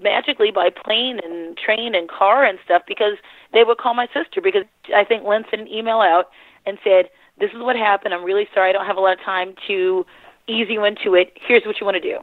magically 0.00 0.50
by 0.50 0.70
plane 0.70 1.20
and 1.22 1.56
train 1.56 1.94
and 1.94 2.08
car 2.08 2.44
and 2.44 2.58
stuff 2.64 2.82
because 2.86 3.14
they 3.52 3.64
would 3.64 3.78
call 3.78 3.94
my 3.94 4.08
sister 4.14 4.40
because 4.40 4.64
I 4.94 5.04
think 5.04 5.24
Lynn 5.24 5.44
sent 5.50 5.62
an 5.62 5.68
email 5.68 6.00
out 6.00 6.30
and 6.66 6.78
said, 6.84 7.10
"This 7.38 7.50
is 7.52 7.58
what 7.58 7.76
happened. 7.76 8.14
I'm 8.14 8.24
really 8.24 8.48
sorry. 8.54 8.70
I 8.70 8.72
don't 8.72 8.86
have 8.86 8.96
a 8.96 9.00
lot 9.00 9.18
of 9.18 9.24
time 9.24 9.54
to 9.66 10.06
ease 10.46 10.68
you 10.68 10.84
into 10.84 11.14
it. 11.14 11.32
Here's 11.34 11.64
what 11.64 11.80
you 11.80 11.86
want 11.86 11.96
to 11.96 12.00
do." 12.00 12.18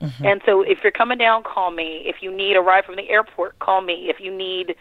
Mm-hmm. 0.00 0.26
And 0.26 0.42
so 0.44 0.62
if 0.62 0.78
you're 0.82 0.92
coming 0.92 1.18
down, 1.18 1.42
call 1.42 1.70
me. 1.70 2.02
If 2.04 2.16
you 2.20 2.30
need 2.30 2.56
a 2.56 2.60
ride 2.60 2.84
from 2.84 2.96
the 2.96 3.08
airport, 3.08 3.58
call 3.60 3.80
me. 3.80 4.10
If 4.10 4.20
you 4.20 4.30
need 4.30 4.74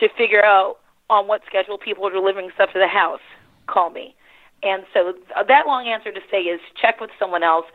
to 0.00 0.08
figure 0.16 0.44
out 0.44 0.78
on 1.08 1.28
what 1.28 1.42
schedule 1.46 1.78
people 1.78 2.06
are 2.06 2.10
delivering 2.10 2.50
stuff 2.54 2.72
to 2.72 2.78
the 2.78 2.88
house, 2.88 3.20
call 3.66 3.90
me. 3.90 4.14
And 4.62 4.84
so 4.94 5.14
that 5.48 5.66
long 5.66 5.88
answer 5.88 6.12
to 6.12 6.20
say 6.30 6.42
is 6.42 6.60
check 6.80 7.00
with 7.00 7.10
someone 7.18 7.42
else. 7.42 7.66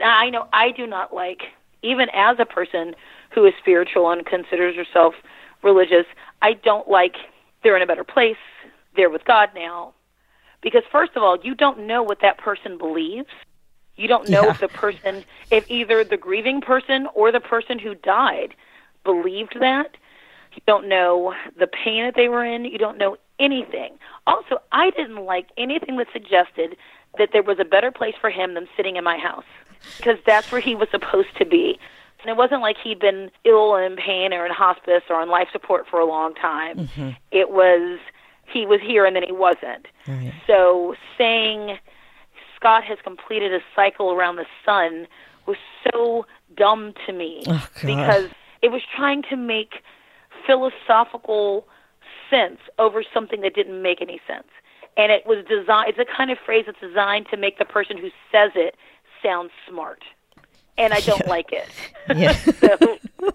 I 0.00 0.30
know 0.30 0.46
I 0.52 0.70
do 0.70 0.86
not 0.86 1.14
like, 1.14 1.42
even 1.82 2.08
as 2.12 2.36
a 2.38 2.44
person 2.44 2.94
who 3.30 3.44
is 3.44 3.54
spiritual 3.58 4.10
and 4.10 4.24
considers 4.24 4.76
herself 4.76 5.14
religious, 5.62 6.06
I 6.42 6.52
don't 6.52 6.88
like 6.88 7.16
they're 7.62 7.76
in 7.76 7.82
a 7.82 7.86
better 7.86 8.04
place, 8.04 8.36
they're 8.94 9.10
with 9.10 9.24
God 9.24 9.50
now. 9.54 9.92
Because, 10.62 10.82
first 10.90 11.12
of 11.16 11.22
all, 11.22 11.38
you 11.42 11.54
don't 11.54 11.86
know 11.86 12.02
what 12.02 12.20
that 12.22 12.38
person 12.38 12.78
believes. 12.78 13.28
You 13.96 14.08
don't 14.08 14.28
know 14.28 14.44
Yeah. 14.44 14.52
if 14.52 14.60
the 14.60 14.68
person, 14.68 15.24
if 15.50 15.64
either 15.68 16.04
the 16.04 16.16
grieving 16.16 16.60
person 16.60 17.08
or 17.14 17.32
the 17.32 17.40
person 17.40 17.78
who 17.78 17.94
died 17.94 18.54
believed 19.04 19.58
that. 19.60 19.96
You 20.54 20.62
don't 20.66 20.88
know 20.88 21.34
the 21.58 21.66
pain 21.66 22.04
that 22.04 22.14
they 22.14 22.28
were 22.28 22.44
in. 22.44 22.64
You 22.64 22.78
don't 22.78 22.98
know 22.98 23.16
anything. 23.38 23.98
Also, 24.26 24.58
I 24.72 24.90
didn't 24.90 25.24
like 25.24 25.48
anything 25.56 25.96
that 25.98 26.08
suggested 26.12 26.76
that 27.18 27.30
there 27.32 27.42
was 27.42 27.58
a 27.58 27.64
better 27.64 27.90
place 27.90 28.14
for 28.20 28.30
him 28.30 28.54
than 28.54 28.68
sitting 28.76 28.96
in 28.96 29.04
my 29.04 29.16
house 29.18 29.44
because 29.96 30.18
that's 30.26 30.50
where 30.52 30.60
he 30.60 30.74
was 30.74 30.88
supposed 30.90 31.36
to 31.38 31.44
be. 31.44 31.78
And 32.20 32.30
it 32.30 32.36
wasn't 32.36 32.60
like 32.60 32.76
he'd 32.82 32.98
been 32.98 33.30
ill 33.44 33.76
and 33.76 33.92
in 33.92 33.96
pain 33.96 34.32
or 34.32 34.46
in 34.46 34.52
hospice 34.52 35.02
or 35.08 35.16
on 35.16 35.28
life 35.28 35.48
support 35.52 35.86
for 35.88 36.00
a 36.00 36.06
long 36.06 36.34
time. 36.34 36.78
Mm-hmm. 36.78 37.10
It 37.30 37.50
was 37.50 37.98
he 38.52 38.64
was 38.66 38.80
here 38.80 39.04
and 39.04 39.14
then 39.14 39.22
he 39.22 39.32
wasn't. 39.32 39.86
Right. 40.06 40.32
So 40.46 40.94
saying 41.18 41.78
Scott 42.56 42.84
has 42.84 42.98
completed 43.02 43.52
a 43.52 43.60
cycle 43.74 44.12
around 44.12 44.36
the 44.36 44.46
sun 44.64 45.06
was 45.46 45.56
so 45.92 46.26
dumb 46.56 46.94
to 47.06 47.12
me 47.12 47.42
Oh, 47.46 47.68
because 47.84 48.30
it 48.62 48.70
was 48.70 48.82
trying 48.94 49.22
to 49.30 49.36
make 49.36 49.82
philosophical 50.46 51.66
sense 52.30 52.58
over 52.78 53.02
something 53.14 53.40
that 53.42 53.54
didn't 53.54 53.82
make 53.82 54.00
any 54.02 54.20
sense. 54.26 54.48
And 54.96 55.12
it 55.12 55.26
was 55.26 55.44
designed 55.48 55.90
it's 55.90 55.98
a 55.98 56.04
kind 56.16 56.30
of 56.30 56.38
phrase 56.44 56.64
that's 56.66 56.80
designed 56.80 57.26
to 57.30 57.36
make 57.36 57.58
the 57.58 57.64
person 57.66 57.96
who 57.98 58.08
says 58.32 58.52
it 58.54 58.76
sound 59.22 59.50
smart. 59.68 60.02
and 60.78 60.92
I 60.92 61.00
don't 61.00 61.22
Yeah. 61.24 61.30
like 61.30 61.52
it. 61.52 61.68
Yeah. 62.14 62.32
so, 62.60 62.98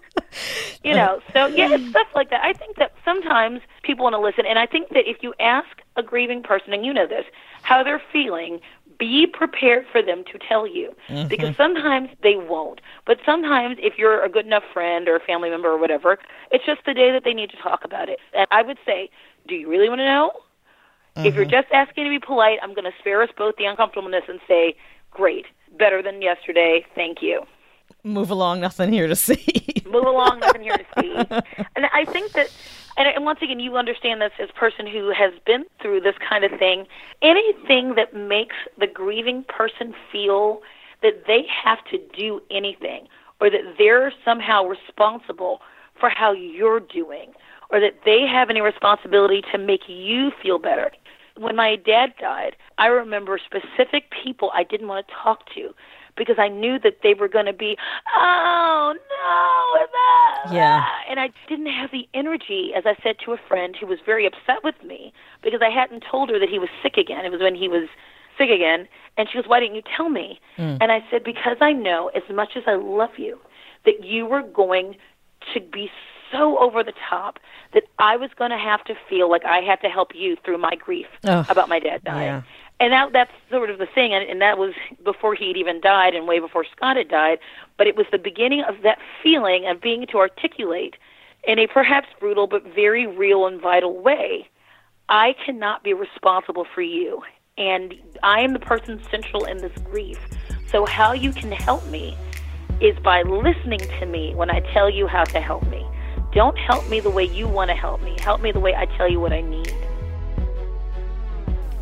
you 0.84 0.94
know, 0.94 1.22
so 1.34 1.48
yeah, 1.48 1.70
it's 1.74 1.90
stuff 1.90 2.08
like 2.16 2.30
that. 2.30 2.42
I 2.44 2.54
think 2.54 2.78
that 2.78 2.94
sometimes 3.04 3.60
people 3.84 4.04
want 4.04 4.14
to 4.14 4.20
listen, 4.20 4.46
and 4.46 4.58
I 4.60 4.66
think 4.66 4.90
that 4.90 5.10
if 5.10 5.18
you 5.22 5.34
ask 5.40 5.68
a 5.98 6.04
grieving 6.04 6.42
person, 6.44 6.72
and 6.72 6.86
you 6.86 6.94
know 6.94 7.06
this, 7.08 7.26
how 7.64 7.84
they're 7.84 8.02
feeling, 8.14 8.60
be 9.02 9.26
prepared 9.26 9.86
for 9.92 10.04
them 10.04 10.24
to 10.32 10.38
tell 10.38 10.68
you, 10.68 10.94
mm-hmm. 11.10 11.28
because 11.28 11.58
sometimes 11.58 12.10
they 12.22 12.36
won't. 12.36 12.82
But 13.08 13.18
sometimes, 13.26 13.78
if 13.80 13.98
you're 13.98 14.24
a 14.24 14.30
good 14.30 14.46
enough 14.46 14.62
friend 14.72 15.08
or 15.08 15.16
a 15.16 15.20
family 15.20 15.50
member 15.50 15.70
or 15.70 15.80
whatever, 15.80 16.20
it's 16.52 16.64
just 16.64 16.82
the 16.86 16.94
day 16.94 17.12
that 17.12 17.24
they 17.24 17.34
need 17.34 17.50
to 17.50 17.58
talk 17.58 17.84
about 17.84 18.10
it. 18.10 18.20
And 18.38 18.46
I 18.52 18.62
would 18.62 18.78
say, 18.86 19.10
do 19.48 19.56
you 19.56 19.68
really 19.68 19.90
want 19.90 20.00
to 20.00 20.06
know? 20.06 20.32
If 21.18 21.34
you're 21.36 21.44
mm-hmm. 21.46 21.52
just 21.52 21.68
asking 21.74 22.04
to 22.06 22.10
be 22.12 22.20
polite, 22.20 22.60
I'm 22.62 22.76
going 22.76 22.86
to 22.86 22.98
spare 23.00 23.24
us 23.24 23.30
both 23.36 23.56
the 23.58 23.66
uncomfortableness 23.66 24.24
and 24.30 24.40
say, 24.48 24.76
great, 25.10 25.46
better 25.78 26.04
than 26.04 26.22
yesterday, 26.22 26.86
thank 26.96 27.22
you 27.22 27.46
Move 28.04 28.32
along, 28.32 28.62
nothing 28.62 28.92
here 28.92 29.08
to 29.08 29.16
see. 29.16 29.84
move 29.86 30.06
along, 30.06 30.40
nothing 30.40 30.64
here 30.64 30.78
to 30.78 30.86
see. 31.00 31.14
And 31.76 31.86
I 31.94 32.06
think 32.06 32.32
that, 32.34 32.52
and, 32.98 33.08
and 33.08 33.26
once 33.26 33.40
again, 33.42 33.60
you 33.60 33.78
understand 33.78 34.22
this 34.22 34.32
as 34.40 34.50
a 34.50 34.60
person 34.60 34.86
who 34.88 35.12
has 35.12 35.34
been 35.46 35.66
through 35.82 36.02
this 36.02 36.16
kind 36.28 36.44
of 36.44 36.52
thing. 36.60 36.86
Anything 37.22 37.96
that 37.96 38.14
makes 38.14 38.56
the 38.78 38.88
grieving 38.88 39.44
person 39.44 39.94
feel 40.12 40.62
that 41.02 41.24
they 41.28 41.46
have 41.64 41.84
to 41.86 41.98
do 42.18 42.42
anything, 42.52 43.08
or 43.40 43.50
that 43.50 43.62
they're 43.78 44.14
somehow 44.24 44.64
responsible 44.66 45.62
for 46.00 46.10
how 46.10 46.32
you're 46.32 46.80
doing, 46.80 47.34
or 47.70 47.80
that 47.80 47.94
they 48.06 48.28
have 48.28 48.50
any 48.50 48.62
responsibility 48.62 49.42
to 49.52 49.58
make 49.58 49.82
you 49.88 50.32
feel 50.42 50.60
better. 50.60 50.92
When 51.38 51.56
my 51.56 51.76
dad 51.76 52.14
died, 52.20 52.56
I 52.78 52.88
remember 52.88 53.40
specific 53.44 54.12
people 54.24 54.52
I 54.54 54.64
didn't 54.64 54.88
want 54.88 55.08
to 55.08 55.14
talk 55.14 55.46
to 55.56 55.74
because 56.18 56.36
I 56.38 56.48
knew 56.48 56.80
that 56.80 56.98
they 57.04 57.14
were 57.14 57.28
going 57.28 57.46
to 57.46 57.54
be, 57.54 57.78
oh 58.16 58.94
no, 58.96 60.54
Yeah. 60.54 60.86
and 61.10 61.20
I 61.20 61.30
didn't 61.48 61.68
have 61.68 61.92
the 61.92 62.08
energy, 62.14 62.72
as 62.76 62.84
I 62.86 62.96
said 63.02 63.18
to 63.26 63.34
a 63.34 63.38
friend 63.48 63.76
who 63.80 63.86
was 63.88 64.00
very 64.06 64.26
upset 64.26 64.64
with 64.64 64.76
me 64.84 65.14
because 65.42 65.62
I 65.62 65.70
hadn't 65.70 66.04
told 66.10 66.30
her 66.30 66.40
that 66.40 66.50
he 66.50 66.60
was 66.60 66.70
sick 66.84 66.98
again. 66.98 67.26
It 67.26 67.32
was 67.32 67.42
when 67.42 67.56
he 67.56 67.68
was 67.68 67.88
sick 68.38 68.50
again, 68.50 68.88
and 69.18 69.30
she 69.30 69.38
goes, 69.38 69.48
"Why 69.48 69.60
didn't 69.60 69.76
you 69.76 69.84
tell 69.96 70.10
me?" 70.10 70.40
Hmm. 70.56 70.78
And 70.82 70.92
I 70.92 71.04
said, 71.12 71.24
"Because 71.24 71.58
I 71.62 71.74
know, 71.74 72.10
as 72.10 72.24
much 72.34 72.56
as 72.56 72.64
I 72.68 72.76
love 72.76 73.18
you, 73.18 73.40
that 73.86 74.04
you 74.04 74.26
were 74.26 74.42
going 74.42 74.96
to 75.54 75.60
be 75.60 75.90
so 76.32 76.58
over 76.60 76.82
the 76.84 76.94
top 77.10 77.40
that 77.74 77.84
I 78.00 78.16
was 78.16 78.30
going 78.38 78.52
to 78.52 78.58
have 78.58 78.84
to 78.86 78.96
feel 79.10 79.30
like 79.30 79.44
I 79.44 79.60
had 79.60 79.82
to 79.82 79.90
help 79.90 80.16
you 80.16 80.38
through 80.46 80.60
my 80.60 80.76
grief 80.76 81.08
about 81.50 81.70
my 81.70 81.80
dad 81.80 82.04
dying." 82.04 82.28
Yeah. 82.28 82.42
And 82.82 82.92
that 82.92 83.14
that's 83.14 83.32
sort 83.52 83.70
of 83.70 83.78
the 83.78 83.86
thing, 83.86 84.12
and, 84.12 84.28
and 84.28 84.42
that 84.42 84.58
was 84.58 84.74
before 85.06 85.36
he'd 85.36 85.56
even 85.56 85.80
died, 85.82 86.16
and 86.16 86.28
way 86.28 86.40
before 86.40 86.66
Scott 86.76 86.98
had 86.98 87.10
died. 87.10 87.38
But 87.78 87.86
it 87.86 87.96
was 87.96 88.08
the 88.12 88.18
beginning 88.18 88.64
of 88.64 88.82
that 88.82 88.98
feeling 89.22 89.68
of 89.68 89.80
being 89.80 90.08
to 90.08 90.18
articulate, 90.18 90.96
in 91.48 91.60
a 91.60 91.68
perhaps 91.68 92.08
brutal 92.20 92.48
but 92.48 92.64
very 92.74 93.06
real 93.06 93.46
and 93.46 93.62
vital 93.62 94.02
way, 94.02 94.50
I 95.10 95.36
cannot 95.46 95.84
be 95.84 95.94
responsible 95.94 96.66
for 96.74 96.82
you, 96.82 97.22
and 97.56 97.94
I 98.24 98.42
am 98.42 98.54
the 98.54 98.60
person 98.60 99.00
central 99.12 99.46
in 99.46 99.60
this 99.60 99.78
grief. 99.84 100.18
So 100.68 100.88
how 100.88 101.14
you 101.14 101.34
can 101.34 101.52
help 101.52 101.86
me 101.88 102.18
is 102.80 102.98
by 103.00 103.22
listening 103.22 103.82
to 104.00 104.08
me 104.08 104.34
when 104.34 104.50
I 104.50 104.62
tell 104.74 104.90
you 104.90 105.06
how 105.06 105.26
to 105.26 105.40
help 105.40 105.68
me. 105.68 105.86
Don't 106.34 106.58
help 106.58 106.90
me 106.90 107.00
the 107.00 107.12
way 107.12 107.26
you 107.26 107.48
want 107.48 107.70
to 107.70 107.76
help 107.76 108.02
me. 108.02 108.16
Help 108.22 108.42
me 108.42 108.52
the 108.52 108.60
way 108.60 108.74
I 108.74 108.86
tell 108.98 109.08
you 109.08 109.20
what 109.20 109.34
I 109.34 109.42
need. 109.42 109.72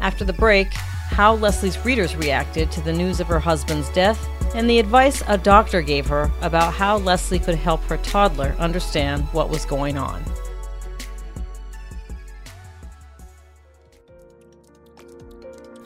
After 0.02 0.24
the 0.24 0.34
break, 0.34 0.74
how 0.74 1.36
Leslie's 1.36 1.84
readers 1.84 2.16
reacted 2.16 2.72
to 2.72 2.82
the 2.82 2.94
news 2.94 3.20
of 3.20 3.28
her 3.28 3.40
husband's 3.40 3.90
death, 3.90 4.28
and 4.56 4.70
the 4.70 4.80
advice 4.80 5.22
a 5.28 5.38
doctor 5.38 5.82
gave 5.82 6.08
her 6.08 6.32
about 6.42 6.74
how 6.74 6.98
Leslie 6.98 7.40
could 7.40 7.56
help 7.56 7.82
her 7.84 7.98
toddler 7.98 8.56
understand 8.58 9.24
what 9.32 9.50
was 9.50 9.66
going 9.66 9.98
on. 9.98 10.24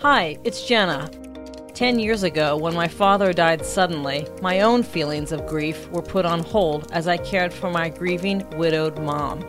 Hi, 0.02 0.38
it's 0.44 0.68
Jenna. 0.68 1.10
Ten 1.74 1.98
years 1.98 2.24
ago, 2.24 2.56
when 2.56 2.76
my 2.76 2.88
father 2.88 3.34
died 3.34 3.66
suddenly, 3.66 4.28
my 4.42 4.62
own 4.62 4.84
feelings 4.84 5.32
of 5.32 5.48
grief 5.48 5.90
were 5.90 6.02
put 6.04 6.26
on 6.26 6.44
hold 6.44 6.92
as 6.92 7.08
I 7.08 7.18
cared 7.18 7.52
for 7.54 7.72
my 7.72 7.90
grieving, 7.90 8.48
widowed 8.58 9.00
mom. 9.00 9.44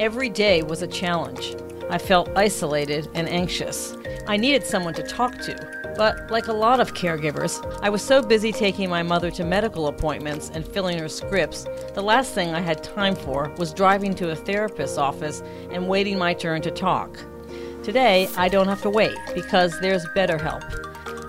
Every 0.00 0.30
day 0.30 0.62
was 0.62 0.82
a 0.82 0.86
challenge. 0.86 1.54
I 1.90 1.98
felt 1.98 2.30
isolated 2.36 3.08
and 3.14 3.28
anxious. 3.28 3.96
I 4.26 4.36
needed 4.36 4.64
someone 4.64 4.94
to 4.94 5.02
talk 5.02 5.38
to. 5.42 5.84
But 5.96 6.30
like 6.30 6.48
a 6.48 6.52
lot 6.52 6.80
of 6.80 6.94
caregivers, 6.94 7.62
I 7.80 7.88
was 7.88 8.02
so 8.02 8.20
busy 8.20 8.50
taking 8.50 8.90
my 8.90 9.02
mother 9.02 9.30
to 9.32 9.44
medical 9.44 9.86
appointments 9.86 10.50
and 10.52 10.66
filling 10.66 10.98
her 10.98 11.08
scripts, 11.08 11.66
the 11.94 12.02
last 12.02 12.34
thing 12.34 12.52
I 12.52 12.60
had 12.60 12.82
time 12.82 13.14
for 13.14 13.52
was 13.58 13.72
driving 13.72 14.14
to 14.16 14.30
a 14.30 14.36
therapist's 14.36 14.98
office 14.98 15.42
and 15.70 15.88
waiting 15.88 16.18
my 16.18 16.34
turn 16.34 16.62
to 16.62 16.70
talk. 16.70 17.16
Today, 17.84 18.28
I 18.36 18.48
don't 18.48 18.66
have 18.66 18.82
to 18.82 18.90
wait 18.90 19.16
because 19.34 19.78
there's 19.80 20.04
BetterHelp. 20.16 20.68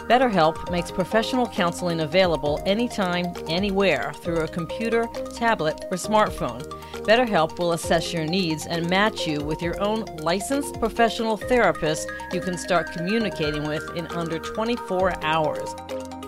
BetterHelp 0.08 0.72
makes 0.72 0.92
professional 0.92 1.48
counseling 1.48 2.00
available 2.00 2.62
anytime, 2.66 3.34
anywhere 3.48 4.14
through 4.22 4.42
a 4.42 4.48
computer, 4.48 5.08
tablet, 5.34 5.84
or 5.92 5.98
smartphone. 5.98 6.64
BetterHelp 7.06 7.60
will 7.60 7.74
assess 7.74 8.12
your 8.12 8.26
needs 8.26 8.66
and 8.66 8.90
match 8.90 9.28
you 9.28 9.40
with 9.42 9.62
your 9.62 9.80
own 9.80 10.06
licensed 10.18 10.80
professional 10.80 11.38
therapist 11.38 12.10
you 12.34 12.42
can 12.42 12.58
start 12.58 12.92
communicating 12.94 13.64
with 13.68 13.84
in 13.96 14.08
under 14.08 14.40
24 14.40 15.24
hours. 15.24 15.76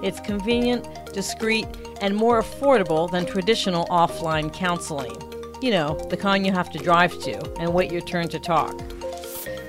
It's 0.04 0.20
convenient, 0.20 1.12
discreet, 1.13 1.66
and 2.02 2.16
more 2.16 2.44
affordable 2.44 3.10
than 3.10 3.26
traditional 3.26 3.88
offline 3.88 4.54
counseling. 4.54 5.16
You 5.63 5.72
know, 5.72 5.96
the 6.12 6.18
kind 6.18 6.46
you 6.46 6.52
have 6.52 6.70
to 6.70 6.78
drive 6.78 7.20
to 7.24 7.60
and 7.60 7.74
wait 7.74 7.92
your 7.92 8.02
turn 8.02 8.28
to 8.30 8.40
talk. 8.40 8.78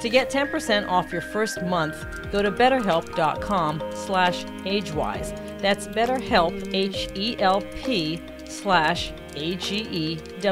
To 0.01 0.09
get 0.11 0.31
10% 0.31 0.89
off 0.89 1.11
your 1.11 1.23
first 1.23 1.63
month, 1.63 1.97
go 2.31 2.43
to 2.43 2.53
betterhelp.com 2.53 3.83
slash 3.95 4.45
agewyz. 4.45 5.59
That's 5.61 5.89
betterhelp, 5.89 6.75
H-E-L-P 6.75 8.21
slash 8.45 9.13
A-G-E-W-Y-Z. 9.41 10.49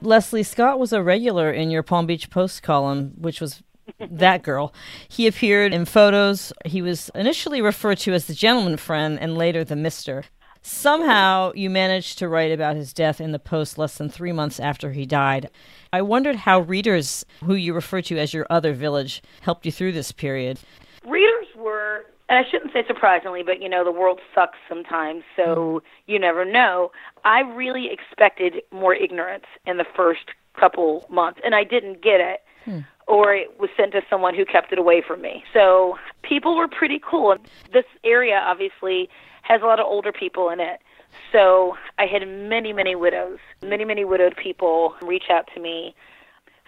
Leslie 0.00 0.42
Scott 0.42 0.78
was 0.78 0.94
a 0.94 1.02
regular 1.02 1.52
in 1.52 1.70
your 1.70 1.82
Palm 1.82 2.06
Beach 2.06 2.30
Post 2.30 2.62
column, 2.62 3.12
which 3.18 3.42
was 3.42 3.62
that 4.00 4.42
girl. 4.42 4.72
He 5.06 5.26
appeared 5.26 5.74
in 5.74 5.84
photos. 5.84 6.52
He 6.64 6.80
was 6.80 7.10
initially 7.14 7.60
referred 7.60 7.98
to 7.98 8.14
as 8.14 8.24
the 8.24 8.34
gentleman 8.34 8.78
friend 8.78 9.18
and 9.20 9.36
later 9.36 9.64
the 9.64 9.76
mister. 9.76 10.24
Somehow 10.62 11.52
you 11.54 11.68
managed 11.68 12.18
to 12.18 12.28
write 12.28 12.52
about 12.52 12.76
his 12.76 12.92
death 12.92 13.20
in 13.20 13.32
the 13.32 13.38
Post 13.38 13.76
less 13.78 13.98
than 13.98 14.08
three 14.08 14.32
months 14.32 14.58
after 14.58 14.92
he 14.92 15.04
died. 15.04 15.50
I 15.94 16.00
wondered 16.00 16.36
how 16.36 16.60
readers, 16.60 17.26
who 17.44 17.54
you 17.54 17.74
refer 17.74 18.00
to 18.02 18.18
as 18.18 18.32
your 18.32 18.46
other 18.48 18.72
village, 18.72 19.22
helped 19.42 19.66
you 19.66 19.72
through 19.72 19.92
this 19.92 20.10
period. 20.10 20.58
readers 21.04 21.46
were 21.56 22.06
and 22.30 22.42
I 22.42 22.50
shouldn't 22.50 22.72
say 22.72 22.82
surprisingly, 22.86 23.42
but 23.42 23.60
you 23.60 23.68
know, 23.68 23.84
the 23.84 23.92
world 23.92 24.18
sucks 24.34 24.56
sometimes, 24.66 25.22
so 25.36 25.42
mm-hmm. 25.42 25.86
you 26.10 26.18
never 26.18 26.46
know. 26.46 26.92
I 27.26 27.40
really 27.40 27.90
expected 27.92 28.62
more 28.70 28.94
ignorance 28.94 29.44
in 29.66 29.76
the 29.76 29.84
first 29.94 30.30
couple 30.58 31.06
months, 31.10 31.40
and 31.44 31.54
I 31.54 31.64
didn't 31.64 32.02
get 32.02 32.20
it. 32.20 32.40
Hmm. 32.64 32.78
Or 33.06 33.34
it 33.34 33.60
was 33.60 33.68
sent 33.76 33.92
to 33.92 34.00
someone 34.08 34.34
who 34.34 34.46
kept 34.46 34.72
it 34.72 34.78
away 34.78 35.02
from 35.06 35.20
me. 35.20 35.44
So 35.52 35.98
people 36.22 36.56
were 36.56 36.68
pretty 36.68 37.00
cool. 37.04 37.36
This 37.70 37.84
area 38.02 38.40
obviously 38.42 39.10
has 39.42 39.60
a 39.60 39.66
lot 39.66 39.80
of 39.80 39.86
older 39.86 40.12
people 40.12 40.48
in 40.48 40.60
it. 40.60 40.80
So 41.30 41.76
I 41.98 42.06
had 42.06 42.26
many, 42.26 42.72
many 42.72 42.94
widows, 42.94 43.38
many, 43.62 43.84
many 43.84 44.04
widowed 44.04 44.36
people 44.36 44.94
reach 45.02 45.24
out 45.30 45.48
to 45.54 45.60
me 45.60 45.94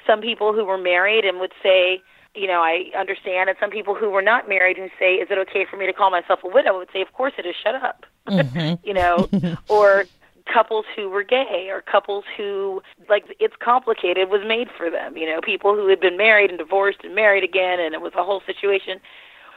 some 0.07 0.21
people 0.21 0.53
who 0.53 0.65
were 0.65 0.79
married 0.79 1.25
and 1.25 1.41
would 1.41 1.53
say, 1.63 2.03
you 2.35 2.47
know, 2.47 2.63
I 2.63 2.91
understand, 2.99 3.49
and 3.49 3.57
some 3.61 3.71
people 3.71 3.95
who 3.95 4.11
were 4.11 4.23
not 4.23 4.49
married 4.49 4.77
who 4.77 4.89
say, 4.99 5.15
is 5.15 5.29
it 5.31 5.39
okay 5.39 5.65
for 5.69 5.77
me 5.77 5.87
to 5.87 5.93
call 5.93 6.11
myself 6.11 6.41
a 6.45 6.49
widow? 6.49 6.77
would 6.77 6.89
say, 6.93 7.01
of 7.01 7.13
course 7.13 7.33
it 7.39 7.47
is, 7.47 7.55
shut 7.63 7.75
up. 7.75 8.05
Mm-hmm. 8.27 8.87
you 8.87 8.95
know, 8.95 9.29
or 9.69 10.05
couples 10.53 10.85
who 10.95 11.09
were 11.09 11.23
gay 11.23 11.69
or 11.71 11.81
couples 11.81 12.25
who, 12.37 12.83
like, 13.09 13.25
it's 13.39 13.55
complicated 13.61 14.31
was 14.31 14.43
made 14.47 14.69
for 14.77 14.91
them. 14.91 15.17
You 15.17 15.27
know, 15.27 15.41
people 15.41 15.75
who 15.75 15.89
had 15.89 16.01
been 16.01 16.17
married 16.17 16.51
and 16.51 16.59
divorced 16.59 17.01
and 17.05 17.15
married 17.15 17.45
again, 17.45 17.81
and 17.81 17.95
it 17.95 18.01
was 18.01 18.13
a 18.15 18.25
whole 18.25 18.43
situation. 18.45 19.01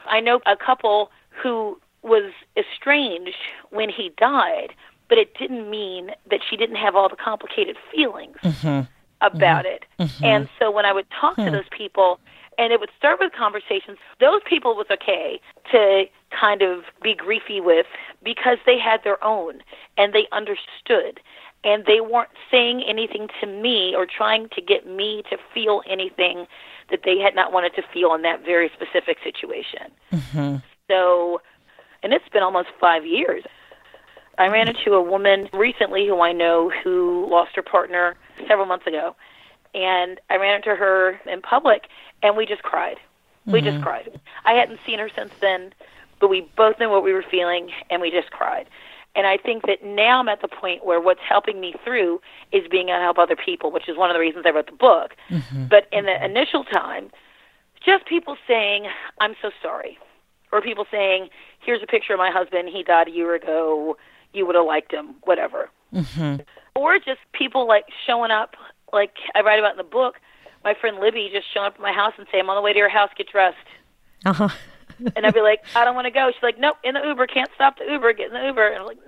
I 0.06 0.20
know 0.20 0.40
a 0.46 0.56
couple 0.56 1.10
who 1.42 1.80
was 2.08 2.32
estranged 2.56 3.36
when 3.70 3.88
he 3.88 4.12
died, 4.16 4.74
but 5.08 5.18
it 5.18 5.34
didn't 5.38 5.70
mean 5.70 6.10
that 6.30 6.40
she 6.48 6.56
didn't 6.56 6.76
have 6.76 6.96
all 6.96 7.08
the 7.08 7.16
complicated 7.16 7.76
feelings 7.94 8.36
mm-hmm. 8.42 8.66
Mm-hmm. 8.68 9.36
about 9.36 9.66
it. 9.66 9.84
Mm-hmm. 9.98 10.24
And 10.24 10.48
so 10.58 10.70
when 10.70 10.84
I 10.84 10.92
would 10.92 11.06
talk 11.10 11.36
to 11.36 11.44
hmm. 11.44 11.52
those 11.52 11.68
people, 11.76 12.20
and 12.58 12.72
it 12.72 12.80
would 12.80 12.90
start 12.98 13.20
with 13.20 13.32
conversations, 13.32 13.98
those 14.20 14.40
people 14.44 14.74
was 14.74 14.86
okay 14.90 15.40
to 15.70 16.04
kind 16.30 16.60
of 16.60 16.82
be 17.02 17.14
griefy 17.14 17.62
with 17.64 17.86
because 18.22 18.58
they 18.66 18.78
had 18.78 19.02
their 19.04 19.22
own 19.24 19.60
and 19.96 20.12
they 20.12 20.26
understood. 20.32 21.20
And 21.64 21.84
they 21.86 22.00
weren't 22.00 22.30
saying 22.50 22.82
anything 22.86 23.28
to 23.40 23.46
me 23.46 23.94
or 23.96 24.06
trying 24.06 24.48
to 24.50 24.60
get 24.60 24.86
me 24.86 25.22
to 25.30 25.36
feel 25.52 25.82
anything 25.88 26.46
that 26.90 27.00
they 27.04 27.18
had 27.18 27.34
not 27.34 27.52
wanted 27.52 27.74
to 27.74 27.82
feel 27.92 28.14
in 28.14 28.22
that 28.22 28.44
very 28.44 28.70
specific 28.74 29.18
situation. 29.22 29.90
Mm-hmm. 30.12 30.56
So, 30.88 31.40
and 32.02 32.12
it's 32.12 32.28
been 32.28 32.42
almost 32.42 32.68
five 32.80 33.04
years. 33.04 33.44
I 34.38 34.48
ran 34.48 34.68
into 34.68 34.94
a 34.94 35.02
woman 35.02 35.48
recently 35.52 36.06
who 36.06 36.20
I 36.20 36.32
know 36.32 36.70
who 36.70 37.26
lost 37.28 37.56
her 37.56 37.62
partner 37.62 38.16
several 38.46 38.66
months 38.66 38.86
ago. 38.86 39.16
And 39.74 40.20
I 40.30 40.36
ran 40.36 40.56
into 40.56 40.74
her 40.76 41.20
in 41.26 41.42
public 41.42 41.88
and 42.22 42.36
we 42.36 42.46
just 42.46 42.62
cried. 42.62 42.96
Mm-hmm. 42.96 43.52
We 43.52 43.60
just 43.60 43.74
mm-hmm. 43.74 43.82
cried. 43.82 44.20
I 44.44 44.52
hadn't 44.52 44.78
seen 44.86 45.00
her 45.00 45.10
since 45.14 45.32
then, 45.40 45.72
but 46.20 46.28
we 46.28 46.48
both 46.56 46.78
knew 46.78 46.88
what 46.88 47.02
we 47.02 47.12
were 47.12 47.24
feeling 47.28 47.70
and 47.90 48.00
we 48.00 48.10
just 48.10 48.30
cried. 48.30 48.68
And 49.16 49.26
I 49.26 49.36
think 49.36 49.66
that 49.66 49.84
now 49.84 50.20
I'm 50.20 50.28
at 50.28 50.42
the 50.42 50.48
point 50.48 50.84
where 50.84 51.00
what's 51.00 51.20
helping 51.28 51.60
me 51.60 51.74
through 51.84 52.20
is 52.52 52.62
being 52.70 52.90
able 52.90 52.98
to 52.98 53.02
help 53.02 53.18
other 53.18 53.36
people, 53.36 53.72
which 53.72 53.88
is 53.88 53.96
one 53.96 54.10
of 54.10 54.14
the 54.14 54.20
reasons 54.20 54.44
I 54.46 54.50
wrote 54.50 54.66
the 54.66 54.76
book. 54.76 55.16
Mm-hmm. 55.28 55.66
But 55.66 55.88
in 55.90 56.04
the 56.04 56.24
initial 56.24 56.62
time, 56.62 57.10
just 57.84 58.06
people 58.06 58.36
saying, 58.46 58.86
I'm 59.20 59.34
so 59.42 59.50
sorry. 59.60 59.98
Or 60.52 60.62
people 60.62 60.86
saying, 60.90 61.28
here's 61.60 61.82
a 61.82 61.86
picture 61.86 62.14
of 62.14 62.18
my 62.18 62.30
husband. 62.30 62.68
He 62.68 62.82
died 62.82 63.08
a 63.08 63.10
year 63.10 63.34
ago 63.34 63.96
you 64.32 64.46
would 64.46 64.54
have 64.54 64.66
liked 64.66 64.92
him, 64.92 65.16
whatever. 65.22 65.70
Mm-hmm. 65.94 66.42
Or 66.74 66.98
just 66.98 67.20
people 67.32 67.66
like 67.66 67.84
showing 68.06 68.30
up, 68.30 68.54
like 68.92 69.12
I 69.34 69.40
write 69.40 69.58
about 69.58 69.72
in 69.72 69.78
the 69.78 69.84
book. 69.84 70.16
My 70.64 70.74
friend 70.74 70.98
Libby 70.98 71.30
just 71.32 71.46
showing 71.52 71.66
up 71.66 71.74
at 71.74 71.80
my 71.80 71.92
house 71.92 72.12
and 72.18 72.26
say, 72.30 72.38
"I'm 72.38 72.50
on 72.50 72.56
the 72.56 72.62
way 72.62 72.72
to 72.72 72.78
your 72.78 72.88
house. 72.88 73.10
Get 73.16 73.28
dressed." 73.30 73.56
Uh-huh. 74.26 74.48
and 75.16 75.26
I'd 75.26 75.34
be 75.34 75.40
like, 75.40 75.60
"I 75.74 75.84
don't 75.84 75.94
want 75.94 76.06
to 76.06 76.10
go." 76.10 76.30
She's 76.32 76.42
like, 76.42 76.58
"Nope, 76.58 76.76
in 76.84 76.94
the 76.94 77.00
Uber. 77.04 77.26
Can't 77.26 77.50
stop 77.54 77.78
the 77.78 77.90
Uber. 77.90 78.12
Get 78.12 78.28
in 78.28 78.34
the 78.34 78.46
Uber." 78.46 78.68
And 78.68 78.80
I'm 78.80 78.86
like, 78.86 78.98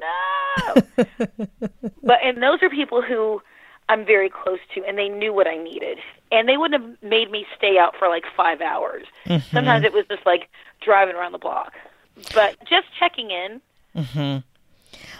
"No." 0.98 1.86
but 2.02 2.18
and 2.24 2.42
those 2.42 2.62
are 2.62 2.70
people 2.70 3.02
who 3.02 3.42
I'm 3.90 4.06
very 4.06 4.30
close 4.30 4.60
to, 4.74 4.84
and 4.84 4.96
they 4.96 5.08
knew 5.08 5.32
what 5.34 5.48
I 5.48 5.56
needed, 5.56 5.98
and 6.30 6.48
they 6.48 6.56
wouldn't 6.56 6.80
have 6.80 7.02
made 7.02 7.28
me 7.28 7.44
stay 7.58 7.76
out 7.76 7.96
for 7.98 8.08
like 8.08 8.22
five 8.36 8.60
hours. 8.60 9.04
Mm-hmm. 9.26 9.52
Sometimes 9.52 9.84
it 9.84 9.92
was 9.92 10.04
just 10.08 10.24
like 10.24 10.48
driving 10.80 11.16
around 11.16 11.32
the 11.32 11.38
block, 11.38 11.72
but 12.32 12.56
just 12.68 12.86
checking 13.00 13.32
in. 13.32 13.60
Mm-hmm. 13.96 14.38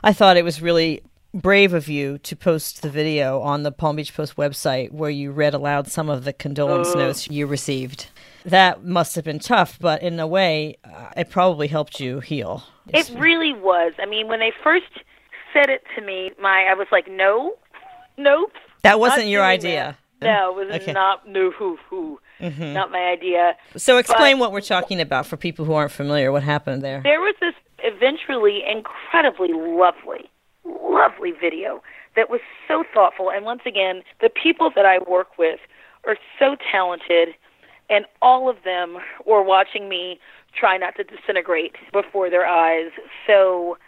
I 0.05 0.13
thought 0.13 0.37
it 0.37 0.45
was 0.45 0.63
really 0.63 1.03
brave 1.35 1.75
of 1.75 1.89
you 1.89 2.19
to 2.19 2.37
post 2.37 2.83
the 2.83 2.91
video 2.91 3.41
on 3.41 3.65
the 3.65 3.73
Palm 3.73 3.97
Beach 3.97 4.15
Post 4.15 4.37
website 4.37 4.93
where 4.93 5.11
you 5.11 5.33
read 5.33 5.53
aloud 5.53 5.89
some 5.89 6.09
of 6.09 6.23
the 6.23 6.33
condolence 6.33 6.95
uh. 6.95 6.99
notes 6.99 7.29
you 7.29 7.49
received. 7.49 8.07
That 8.45 8.85
must 8.85 9.17
have 9.17 9.25
been 9.25 9.41
tough, 9.41 9.79
but 9.81 10.01
in 10.01 10.21
a 10.21 10.29
way, 10.29 10.77
uh, 10.85 11.11
it 11.17 11.29
probably 11.29 11.67
helped 11.67 11.99
you 11.99 12.21
heal. 12.21 12.63
It 12.95 13.11
really 13.19 13.53
was. 13.53 13.95
I 14.01 14.07
mean, 14.07 14.29
when 14.29 14.39
they 14.39 14.53
first 14.63 14.87
said 15.53 15.69
it 15.69 15.83
to 15.97 16.03
me, 16.03 16.31
my 16.41 16.67
I 16.71 16.75
was 16.75 16.87
like, 16.93 17.11
no, 17.11 17.57
nope. 18.23 18.53
That 18.83 19.01
wasn't 19.01 19.29
your 19.29 19.43
idea. 19.43 19.97
That. 20.21 20.27
No, 20.27 20.59
it 20.59 20.67
was 20.67 20.83
okay. 20.83 20.93
not 20.93 21.29
no 21.29 21.51
who 21.51 21.79
who. 21.89 22.21
Mm-hmm. 22.41 22.73
Not 22.73 22.91
my 22.91 23.07
idea. 23.11 23.57
So 23.77 23.99
explain 23.99 24.37
but, 24.37 24.41
what 24.41 24.53
we're 24.53 24.61
talking 24.61 25.01
about 25.01 25.27
for 25.27 25.37
people 25.37 25.65
who 25.65 25.75
aren't 25.75 25.93
familiar. 25.93 26.33
What 26.33 26.43
happened 26.43 26.83
there? 26.83 27.01
There 27.03 27.21
was 27.21 27.35
this 27.41 27.55
eventually 27.83 28.63
incredibly 28.67 29.53
lovely, 29.53 30.31
lovely 30.65 31.33
video 31.33 31.83
that 32.17 32.31
was 32.31 32.41
so 32.67 32.85
thoughtful. 32.93 33.31
And 33.31 33.45
once 33.45 33.63
again, 33.67 34.03
the 34.21 34.31
people 34.31 34.71
that 34.75 34.87
I 34.87 34.99
work 35.09 35.39
with 35.39 35.61
are 36.07 36.17
so 36.39 36.57
talented, 36.71 37.35
and 37.89 38.07
all 38.23 38.49
of 38.49 38.57
them 38.65 38.99
were 39.27 39.43
watching 39.43 39.89
me 39.89 40.19
try 40.59 40.77
not 40.77 40.97
to 40.97 41.05
disintegrate 41.05 41.77
before 41.93 42.31
their 42.31 42.47
eyes. 42.47 42.91
So 43.27 43.79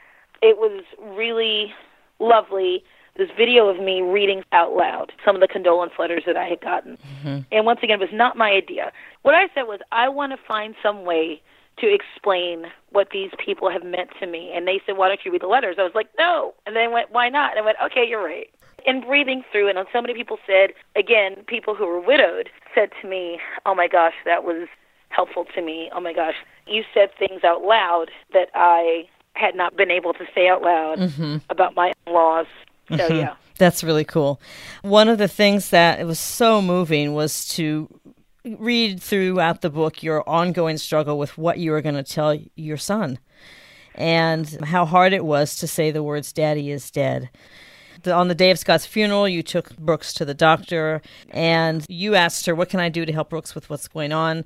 it 0.42 0.58
was 0.58 0.84
really 1.00 1.72
lovely. 2.18 2.84
This 3.16 3.28
video 3.36 3.68
of 3.68 3.78
me 3.78 4.00
reading 4.00 4.42
out 4.52 4.74
loud 4.74 5.12
some 5.24 5.34
of 5.34 5.40
the 5.42 5.48
condolence 5.48 5.92
letters 5.98 6.22
that 6.26 6.36
I 6.36 6.46
had 6.46 6.60
gotten. 6.60 6.96
Mm-hmm. 6.96 7.38
And 7.52 7.66
once 7.66 7.80
again, 7.82 8.00
it 8.00 8.10
was 8.10 8.16
not 8.16 8.36
my 8.36 8.50
idea. 8.50 8.90
What 9.22 9.34
I 9.34 9.48
said 9.54 9.64
was, 9.64 9.80
I 9.92 10.08
want 10.08 10.32
to 10.32 10.38
find 10.48 10.74
some 10.82 11.04
way 11.04 11.42
to 11.78 11.92
explain 11.92 12.66
what 12.90 13.10
these 13.10 13.30
people 13.38 13.70
have 13.70 13.84
meant 13.84 14.10
to 14.20 14.26
me. 14.26 14.52
And 14.54 14.66
they 14.66 14.80
said, 14.86 14.96
Why 14.96 15.08
don't 15.08 15.20
you 15.24 15.32
read 15.32 15.42
the 15.42 15.46
letters? 15.46 15.76
I 15.78 15.82
was 15.82 15.94
like, 15.94 16.08
No. 16.18 16.54
And 16.66 16.74
they 16.74 16.88
went, 16.88 17.10
Why 17.10 17.28
not? 17.28 17.52
And 17.52 17.60
I 17.60 17.64
went, 17.64 17.76
Okay, 17.84 18.06
you're 18.08 18.24
right. 18.24 18.48
And 18.86 19.04
breathing 19.04 19.44
through 19.52 19.68
and 19.68 19.78
so 19.92 20.00
many 20.00 20.14
people 20.14 20.38
said, 20.46 20.70
again, 20.96 21.36
people 21.46 21.74
who 21.74 21.86
were 21.86 22.00
widowed 22.00 22.50
said 22.74 22.90
to 23.00 23.08
me, 23.08 23.38
Oh 23.64 23.74
my 23.74 23.88
gosh, 23.88 24.14
that 24.24 24.44
was 24.44 24.68
helpful 25.08 25.46
to 25.54 25.62
me. 25.62 25.90
Oh 25.94 26.00
my 26.00 26.12
gosh, 26.12 26.34
you 26.66 26.82
said 26.94 27.10
things 27.18 27.44
out 27.44 27.62
loud 27.62 28.06
that 28.32 28.48
I 28.54 29.08
had 29.34 29.54
not 29.54 29.76
been 29.76 29.90
able 29.90 30.12
to 30.14 30.24
say 30.34 30.48
out 30.48 30.62
loud 30.62 30.98
mm-hmm. 30.98 31.36
about 31.48 31.74
my 31.74 31.92
loss. 32.06 32.46
So, 32.88 32.96
mm-hmm. 32.96 33.16
yeah. 33.16 33.34
That's 33.58 33.84
really 33.84 34.04
cool. 34.04 34.40
One 34.82 35.08
of 35.08 35.18
the 35.18 35.28
things 35.28 35.70
that 35.70 36.04
was 36.06 36.18
so 36.18 36.60
moving 36.60 37.14
was 37.14 37.46
to 37.50 37.88
read 38.44 39.00
throughout 39.00 39.60
the 39.60 39.70
book 39.70 40.02
your 40.02 40.28
ongoing 40.28 40.78
struggle 40.78 41.18
with 41.18 41.38
what 41.38 41.58
you 41.58 41.70
were 41.70 41.80
going 41.80 41.94
to 41.94 42.02
tell 42.02 42.36
your 42.56 42.76
son 42.76 43.18
and 43.94 44.48
how 44.64 44.84
hard 44.84 45.12
it 45.12 45.24
was 45.24 45.54
to 45.56 45.66
say 45.66 45.90
the 45.90 46.02
words, 46.02 46.32
Daddy 46.32 46.70
is 46.70 46.90
dead. 46.90 47.30
The, 48.02 48.12
on 48.12 48.28
the 48.28 48.34
day 48.34 48.50
of 48.50 48.58
Scott's 48.58 48.86
funeral, 48.86 49.28
you 49.28 49.42
took 49.42 49.76
Brooks 49.76 50.12
to 50.14 50.24
the 50.24 50.34
doctor 50.34 51.02
and 51.30 51.84
you 51.88 52.14
asked 52.14 52.46
her, 52.46 52.54
What 52.54 52.68
can 52.68 52.80
I 52.80 52.88
do 52.88 53.04
to 53.06 53.12
help 53.12 53.30
Brooks 53.30 53.54
with 53.54 53.70
what's 53.70 53.86
going 53.86 54.12
on? 54.12 54.44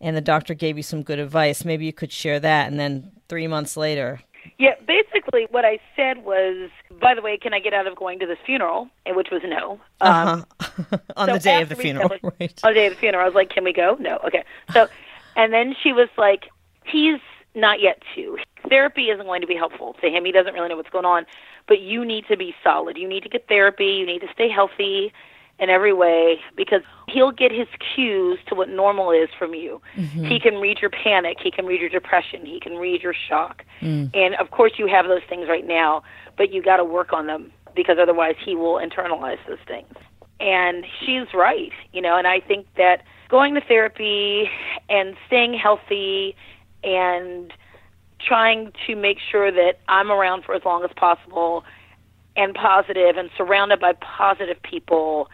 And 0.00 0.16
the 0.16 0.20
doctor 0.20 0.54
gave 0.54 0.76
you 0.76 0.82
some 0.82 1.02
good 1.02 1.18
advice. 1.18 1.64
Maybe 1.64 1.84
you 1.84 1.92
could 1.92 2.12
share 2.12 2.40
that. 2.40 2.68
And 2.68 2.78
then 2.78 3.12
three 3.28 3.46
months 3.46 3.76
later, 3.76 4.20
yeah, 4.58 4.74
basically 4.86 5.46
what 5.50 5.64
I 5.64 5.78
said 5.96 6.24
was, 6.24 6.70
by 7.00 7.14
the 7.14 7.22
way, 7.22 7.36
can 7.36 7.52
I 7.52 7.60
get 7.60 7.72
out 7.72 7.86
of 7.86 7.96
going 7.96 8.18
to 8.20 8.26
this 8.26 8.38
funeral? 8.44 8.88
And 9.06 9.16
which 9.16 9.28
was 9.30 9.42
no. 9.44 9.80
Um, 10.00 10.46
uh-huh. 10.60 10.98
on 11.16 11.28
so 11.28 11.34
the 11.34 11.38
day 11.40 11.62
of 11.62 11.68
the 11.68 11.76
funeral, 11.76 12.08
right? 12.40 12.60
On 12.62 12.70
the 12.70 12.74
day 12.74 12.86
of 12.86 12.94
the 12.94 12.98
funeral, 12.98 13.22
I 13.22 13.26
was 13.26 13.34
like, 13.34 13.50
can 13.50 13.64
we 13.64 13.72
go? 13.72 13.96
No. 14.00 14.18
Okay. 14.24 14.44
So, 14.72 14.88
and 15.36 15.52
then 15.52 15.74
she 15.82 15.92
was 15.92 16.08
like, 16.16 16.48
he's 16.84 17.20
not 17.54 17.80
yet 17.80 18.02
two. 18.14 18.38
Therapy 18.68 19.10
isn't 19.10 19.26
going 19.26 19.40
to 19.40 19.46
be 19.46 19.56
helpful 19.56 19.96
to 20.00 20.08
him. 20.08 20.24
He 20.24 20.32
doesn't 20.32 20.54
really 20.54 20.68
know 20.68 20.76
what's 20.76 20.90
going 20.90 21.04
on, 21.04 21.26
but 21.66 21.80
you 21.80 22.04
need 22.04 22.26
to 22.28 22.36
be 22.36 22.54
solid. 22.62 22.96
You 22.96 23.08
need 23.08 23.22
to 23.22 23.28
get 23.28 23.48
therapy. 23.48 23.86
You 23.86 24.06
need 24.06 24.20
to 24.20 24.28
stay 24.32 24.48
healthy 24.48 25.12
in 25.58 25.70
every 25.70 25.92
way 25.92 26.40
because 26.56 26.82
he'll 27.08 27.32
get 27.32 27.50
his 27.50 27.66
cues 27.94 28.38
to 28.46 28.54
what 28.54 28.68
normal 28.68 29.10
is 29.10 29.28
from 29.38 29.54
you. 29.54 29.80
Mm-hmm. 29.96 30.24
He 30.24 30.38
can 30.38 30.56
read 30.56 30.78
your 30.80 30.90
panic, 30.90 31.38
he 31.42 31.50
can 31.50 31.66
read 31.66 31.80
your 31.80 31.90
depression, 31.90 32.46
he 32.46 32.60
can 32.60 32.76
read 32.76 33.02
your 33.02 33.14
shock. 33.28 33.64
Mm. 33.80 34.10
And 34.14 34.34
of 34.36 34.50
course 34.50 34.72
you 34.76 34.86
have 34.86 35.06
those 35.08 35.22
things 35.28 35.48
right 35.48 35.66
now, 35.66 36.02
but 36.36 36.52
you 36.52 36.62
got 36.62 36.76
to 36.76 36.84
work 36.84 37.12
on 37.12 37.26
them 37.26 37.52
because 37.74 37.98
otherwise 38.00 38.36
he 38.44 38.54
will 38.54 38.74
internalize 38.74 39.38
those 39.48 39.58
things. 39.66 39.92
And 40.40 40.84
she's 41.00 41.34
right, 41.34 41.72
you 41.92 42.00
know, 42.00 42.16
and 42.16 42.26
I 42.26 42.38
think 42.38 42.66
that 42.76 43.02
going 43.28 43.54
to 43.54 43.60
therapy 43.60 44.48
and 44.88 45.16
staying 45.26 45.54
healthy 45.54 46.36
and 46.84 47.52
trying 48.20 48.72
to 48.86 48.94
make 48.94 49.18
sure 49.18 49.50
that 49.50 49.80
I'm 49.88 50.10
around 50.10 50.44
for 50.44 50.54
as 50.54 50.64
long 50.64 50.84
as 50.84 50.90
possible 50.96 51.64
and 52.36 52.54
positive 52.54 53.16
and 53.16 53.30
surrounded 53.36 53.80
by 53.80 53.94
positive 53.94 54.62
people 54.62 55.28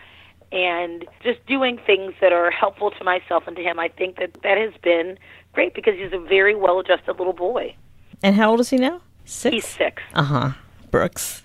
and 0.54 1.04
just 1.22 1.44
doing 1.46 1.78
things 1.84 2.14
that 2.20 2.32
are 2.32 2.50
helpful 2.50 2.92
to 2.92 3.04
myself 3.04 3.42
and 3.46 3.56
to 3.56 3.62
him. 3.62 3.78
I 3.78 3.88
think 3.88 4.18
that 4.18 4.34
that 4.44 4.56
has 4.56 4.72
been 4.82 5.18
great 5.52 5.74
because 5.74 5.94
he's 5.96 6.12
a 6.12 6.18
very 6.18 6.54
well 6.54 6.78
adjusted 6.78 7.18
little 7.18 7.32
boy. 7.32 7.74
And 8.22 8.36
how 8.36 8.52
old 8.52 8.60
is 8.60 8.70
he 8.70 8.76
now? 8.76 9.02
Six? 9.24 9.54
He's 9.54 9.66
six. 9.66 10.02
Uh 10.14 10.22
huh. 10.22 10.52
Brooks. 10.90 11.42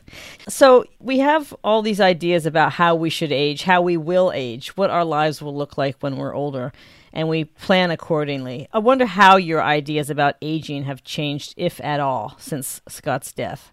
So 0.47 0.85
we 0.99 1.19
have 1.19 1.55
all 1.63 1.81
these 1.81 1.99
ideas 1.99 2.45
about 2.45 2.73
how 2.73 2.93
we 2.93 3.09
should 3.09 3.31
age, 3.31 3.63
how 3.63 3.81
we 3.81 3.97
will 3.97 4.31
age, 4.31 4.77
what 4.77 4.91
our 4.91 5.03
lives 5.03 5.41
will 5.41 5.55
look 5.55 5.75
like 5.75 5.97
when 6.01 6.17
we're 6.17 6.35
older, 6.35 6.71
and 7.11 7.27
we 7.27 7.45
plan 7.45 7.89
accordingly. 7.89 8.67
I 8.71 8.77
wonder 8.77 9.07
how 9.07 9.37
your 9.37 9.63
ideas 9.63 10.11
about 10.11 10.35
aging 10.39 10.83
have 10.83 11.03
changed, 11.03 11.55
if 11.57 11.81
at 11.83 11.99
all, 11.99 12.35
since 12.37 12.79
Scott's 12.87 13.31
death. 13.31 13.71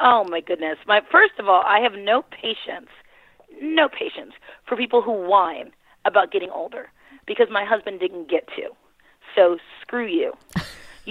Oh 0.00 0.24
my 0.24 0.40
goodness. 0.40 0.78
My 0.86 1.02
first 1.12 1.38
of 1.38 1.48
all, 1.48 1.62
I 1.66 1.80
have 1.80 1.92
no 1.92 2.22
patience 2.22 2.88
no 3.60 3.88
patience 3.88 4.32
for 4.66 4.76
people 4.76 5.02
who 5.02 5.12
whine 5.12 5.72
about 6.04 6.32
getting 6.32 6.50
older 6.50 6.90
because 7.26 7.48
my 7.50 7.64
husband 7.64 8.00
didn't 8.00 8.30
get 8.30 8.46
to. 8.56 8.70
So 9.34 9.58
screw 9.82 10.06
you. 10.06 10.32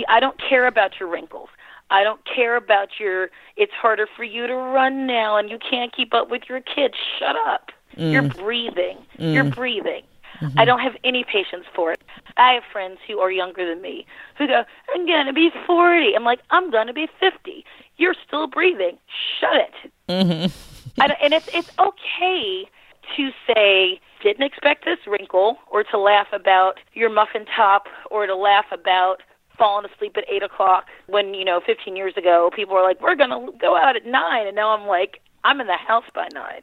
I 0.08 0.20
don't 0.20 0.40
care 0.40 0.68
about 0.68 1.00
your 1.00 1.10
wrinkles. 1.10 1.50
I 1.90 2.04
don't 2.04 2.20
care 2.26 2.56
about 2.56 3.00
your 3.00 3.30
it's 3.56 3.72
harder 3.74 4.08
for 4.16 4.24
you 4.24 4.46
to 4.48 4.56
run 4.56 5.08
now 5.08 5.38
and 5.38 5.50
you 5.50 5.58
can't 5.58 5.96
keep 5.96 6.14
up 6.14 6.30
with 6.30 6.44
your 6.50 6.62
kids. 6.62 6.96
Shut 7.18 7.36
up. 7.48 7.72
Mm. 7.96 8.12
You're 8.12 8.24
breathing. 8.24 8.98
Mm. 9.18 9.34
You're 9.34 9.44
breathing. 9.46 10.04
Mm-hmm. 10.42 10.60
I 10.60 10.66
don't 10.66 10.80
have 10.80 10.96
any 11.04 11.24
patience 11.24 11.66
for 11.74 11.94
it. 11.94 12.04
I 12.36 12.54
have 12.54 12.64
friends 12.72 13.00
who 13.08 13.20
are 13.20 13.32
younger 13.32 13.68
than 13.68 13.82
me 13.82 14.06
who 14.38 14.48
go, 14.48 14.64
I'm 14.94 15.06
going 15.08 15.26
to 15.26 15.34
be 15.34 15.50
40. 15.66 16.16
I'm 16.16 16.24
like, 16.24 16.42
I'm 16.52 16.70
going 16.70 16.88
to 16.88 16.94
be 16.94 17.08
50. 17.20 17.66
You're 17.96 18.14
still 18.28 18.46
breathing. 18.46 18.98
Shut 19.40 19.56
it. 19.56 19.92
Mm-hmm 20.10 20.77
and 21.00 21.34
it's 21.34 21.50
it's 21.54 21.72
okay 21.80 22.70
to 23.16 23.32
say 23.48 24.00
didn't 24.22 24.44
expect 24.44 24.84
this 24.86 25.00
wrinkle, 25.08 25.58
or 25.72 25.84
to 25.84 25.98
laugh 25.98 26.28
about 26.34 26.80
your 26.94 27.10
muffin 27.10 27.46
top, 27.46 27.88
or 28.10 28.26
to 28.26 28.36
laugh 28.36 28.66
about 28.72 29.22
falling 29.58 29.90
asleep 29.92 30.18
at 30.18 30.26
eight 30.30 30.44
o'clock 30.44 30.86
when 31.08 31.34
you 31.34 31.44
know 31.44 31.60
15 31.66 31.96
years 31.96 32.16
ago 32.16 32.52
people 32.56 32.76
were 32.76 32.84
like 32.84 33.02
we're 33.02 33.16
to 33.16 33.52
go 33.60 33.76
out 33.76 33.96
at 33.96 34.06
nine 34.06 34.46
and 34.46 34.56
now 34.56 34.70
i'm 34.70 34.86
like 34.88 35.20
i'm 35.44 35.60
in 35.60 35.66
the 35.66 35.76
house 35.78 36.04
by 36.14 36.28
nine 36.32 36.62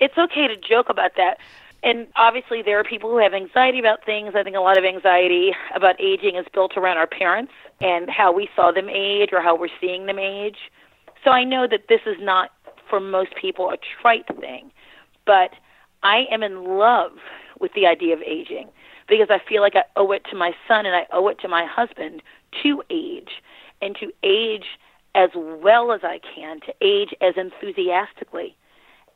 it's 0.00 0.18
okay 0.18 0.48
to 0.48 0.56
joke 0.56 0.88
about 0.88 1.12
that 1.16 1.38
And 1.82 2.06
obviously, 2.16 2.62
there 2.62 2.78
are 2.78 2.84
people 2.84 3.10
who 3.10 3.18
have 3.18 3.34
anxiety 3.34 3.78
about 3.80 4.04
things. 4.04 4.34
I 4.36 4.42
think 4.44 4.54
a 4.56 4.60
lot 4.60 4.78
of 4.78 4.84
anxiety 4.84 5.52
about 5.74 6.00
aging 6.00 6.36
is 6.36 6.46
built 6.54 6.76
around 6.76 6.96
our 6.96 7.08
parents 7.08 7.52
and 7.80 8.08
how 8.08 8.32
we 8.32 8.48
saw 8.54 8.70
them 8.70 8.88
age 8.88 9.30
or 9.32 9.40
how 9.42 9.56
we're 9.56 9.68
seeing 9.80 10.06
them 10.06 10.18
age. 10.18 10.58
So 11.24 11.30
I 11.30 11.44
know 11.44 11.66
that 11.66 11.88
this 11.88 12.00
is 12.06 12.16
not, 12.20 12.50
for 12.92 13.00
most 13.00 13.34
people, 13.40 13.70
a 13.70 13.78
trite 14.02 14.26
thing. 14.38 14.70
But 15.24 15.52
I 16.02 16.26
am 16.30 16.42
in 16.42 16.62
love 16.62 17.12
with 17.58 17.72
the 17.72 17.86
idea 17.86 18.12
of 18.12 18.20
aging 18.20 18.68
because 19.08 19.28
I 19.30 19.38
feel 19.48 19.62
like 19.62 19.74
I 19.74 19.84
owe 19.96 20.12
it 20.12 20.26
to 20.30 20.36
my 20.36 20.52
son 20.68 20.84
and 20.84 20.94
I 20.94 21.06
owe 21.10 21.26
it 21.28 21.38
to 21.40 21.48
my 21.48 21.64
husband 21.64 22.22
to 22.62 22.82
age 22.90 23.30
and 23.80 23.96
to 23.96 24.12
age 24.22 24.66
as 25.14 25.30
well 25.34 25.90
as 25.90 26.00
I 26.04 26.20
can, 26.34 26.60
to 26.60 26.74
age 26.82 27.14
as 27.22 27.32
enthusiastically 27.38 28.54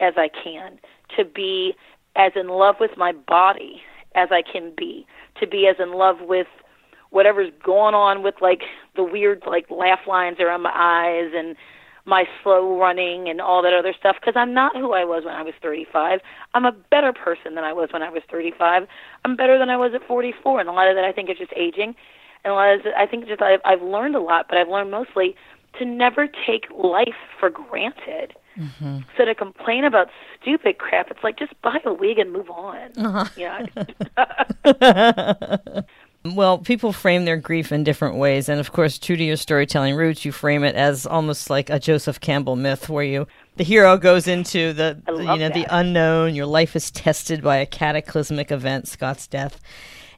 as 0.01 0.15
I 0.17 0.31
can, 0.43 0.79
to 1.19 1.25
be 1.27 1.75
as 2.15 2.33
in 2.35 2.49
love 2.49 2.77
with 2.81 2.93
my 2.97 3.13
body 3.13 3.83
as 4.15 4.31
I 4.31 4.41
can 4.41 4.73
be, 4.75 5.07
to 5.39 5.47
be 5.47 5.67
as 5.67 5.77
in 5.79 5.93
love 5.93 6.23
with 6.23 6.47
whatever's 7.11 7.53
going 7.63 7.95
on 7.95 8.23
with 8.23 8.37
like 8.41 8.63
the 8.95 9.05
weird 9.05 9.43
like 9.47 9.71
laugh 9.71 10.01
lines 10.07 10.39
around 10.41 10.63
my 10.63 10.73
eyes 10.75 11.33
and 11.35 11.57
my 12.07 12.25
slow 12.43 12.79
running 12.79 13.29
and 13.29 13.41
all 13.41 13.63
that 13.63 13.75
other 13.75 13.93
stuff 13.99 14.17
because 14.21 14.35
I'm 14.37 14.55
not 14.55 14.77
who 14.77 14.93
I 14.93 15.05
was 15.05 15.25
when 15.25 15.35
I 15.35 15.43
was 15.43 15.55
35. 15.61 16.21
I'm 16.55 16.65
a 16.65 16.73
better 16.73 17.13
person 17.13 17.57
than 17.57 17.65
I 17.65 17.73
was 17.73 17.89
when 17.93 18.03
I 18.03 18.11
was 18.11 18.23
35. 18.31 18.87
I'm 19.25 19.37
better 19.37 19.59
than 19.59 19.69
I 19.69 19.77
was 19.77 19.93
at 19.93 20.07
44, 20.07 20.61
and 20.61 20.69
a 20.69 20.73
lot 20.73 20.89
of 20.89 20.95
that 20.95 21.05
I 21.05 21.13
think 21.13 21.29
is 21.29 21.37
just 21.37 21.53
aging, 21.57 21.95
and 22.45 22.53
a 22.53 22.55
lot 22.55 22.73
of 22.75 22.85
that 22.85 22.97
I 22.97 23.07
think 23.07 23.27
just 23.27 23.43
I've, 23.43 23.61
I've 23.65 23.83
learned 23.83 24.15
a 24.15 24.21
lot, 24.21 24.47
but 24.49 24.57
I've 24.57 24.69
learned 24.69 24.91
mostly 24.91 25.35
to 25.79 25.85
never 25.85 26.29
take 26.47 26.67
life 26.73 27.17
for 27.39 27.51
granted. 27.51 28.35
Mm-hmm. 28.57 29.01
So 29.17 29.25
to 29.27 29.35
complain 29.35 29.85
about 29.85 30.09
stupid 30.41 30.79
crap, 30.79 31.11
it's 31.11 31.23
like 31.23 31.39
just 31.39 31.61
buy 31.61 31.79
a 31.85 31.93
wig 31.93 32.19
and 32.19 32.33
move 32.33 32.49
on. 32.49 32.93
Uh-huh. 32.97 33.29
Yeah. 33.37 33.67
Well, 36.35 36.59
people 36.59 36.93
frame 36.93 37.25
their 37.25 37.37
grief 37.37 37.73
in 37.73 37.85
different 37.85 38.17
ways, 38.17 38.49
and 38.49 38.59
of 38.59 38.73
course, 38.73 38.99
true 38.99 39.17
to 39.17 39.25
your 39.25 39.37
storytelling 39.37 39.95
roots, 39.95 40.25
you 40.25 40.33
frame 40.33 40.65
it 40.65 40.75
as 40.75 41.07
almost 41.07 41.51
like 41.51 41.71
a 41.71 41.79
Joseph 41.79 42.21
Campbell 42.21 42.57
myth, 42.57 42.89
where 42.89 43.05
you 43.05 43.27
the 43.57 43.65
hero 43.65 43.97
goes 43.97 44.27
into 44.27 44.73
the 44.73 45.01
you 45.09 45.25
know 45.25 45.37
that. 45.37 45.55
the 45.55 45.67
unknown. 45.71 46.35
Your 46.35 46.47
life 46.47 46.75
is 46.75 46.91
tested 46.91 47.43
by 47.43 47.57
a 47.57 47.67
cataclysmic 47.67 48.51
event, 48.51 48.89
Scott's 48.89 49.27
death, 49.27 49.61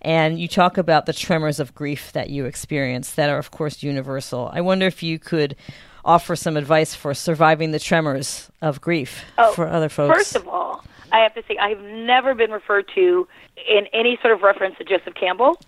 and 0.01 0.41
you 0.41 0.49
talk 0.49 0.79
about 0.79 1.07
the 1.07 1.13
tremors 1.13 1.61
of 1.61 1.75
grief 1.75 2.13
that 2.13 2.31
you 2.31 2.47
experience 2.47 3.13
that 3.13 3.31
are, 3.31 3.39
of 3.39 3.51
course, 3.51 3.83
universal. 3.83 4.51
I 4.53 4.61
wonder 4.61 4.87
if 4.87 5.03
you 5.03 5.19
could 5.19 5.57
offer 6.05 6.37
some 6.37 6.57
advice 6.57 6.95
for 6.95 7.13
surviving 7.15 7.71
the 7.71 7.79
tremors 7.79 8.51
of 8.63 8.81
grief 8.81 9.25
oh, 9.37 9.53
for 9.53 9.69
other 9.69 9.89
folks. 9.89 10.17
First 10.17 10.37
of 10.37 10.49
all, 10.49 10.85
I 11.13 11.19
have 11.19 11.35
to 11.35 11.43
say 11.49 11.57
I've 11.59 11.81
never 11.81 12.35
been 12.35 12.51
referred 12.51 12.87
to 12.95 13.27
in 13.69 13.87
any 13.93 14.19
sort 14.23 14.35
of 14.35 14.43
reference 14.43 14.77
to 14.79 14.85
Joseph 14.85 15.15
Campbell. 15.15 15.61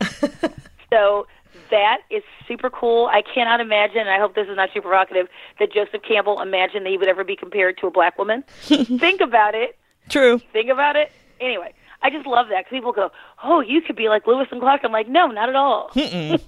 so 0.92 1.26
that 1.70 1.98
is 2.10 2.22
super 2.46 2.70
cool. 2.70 3.06
I 3.06 3.22
cannot 3.22 3.60
imagine, 3.60 4.06
I 4.08 4.18
hope 4.18 4.34
this 4.34 4.48
is 4.48 4.56
not 4.56 4.70
too 4.72 4.80
provocative, 4.80 5.28
that 5.58 5.72
Joseph 5.72 6.02
Campbell 6.02 6.40
imagined 6.40 6.84
that 6.86 6.90
he 6.90 6.98
would 6.98 7.08
ever 7.08 7.24
be 7.24 7.36
compared 7.36 7.78
to 7.78 7.86
a 7.86 7.90
black 7.90 8.18
woman. 8.18 8.42
Think 8.62 9.20
about 9.20 9.54
it. 9.54 9.78
True. 10.08 10.40
Think 10.52 10.70
about 10.70 10.96
it. 10.96 11.12
Anyway, 11.40 11.72
I 12.02 12.10
just 12.10 12.26
love 12.26 12.48
that 12.48 12.64
because 12.64 12.76
people 12.76 12.92
go, 12.92 13.10
"Oh, 13.44 13.60
you 13.60 13.80
could 13.80 13.96
be 13.96 14.08
like 14.08 14.26
Lewis 14.26 14.48
and 14.50 14.60
Clark." 14.60 14.80
I'm 14.84 14.92
like, 14.92 15.08
no, 15.08 15.26
not 15.28 15.48
at 15.48 15.56
all. 15.56 15.90
no, 15.96 16.38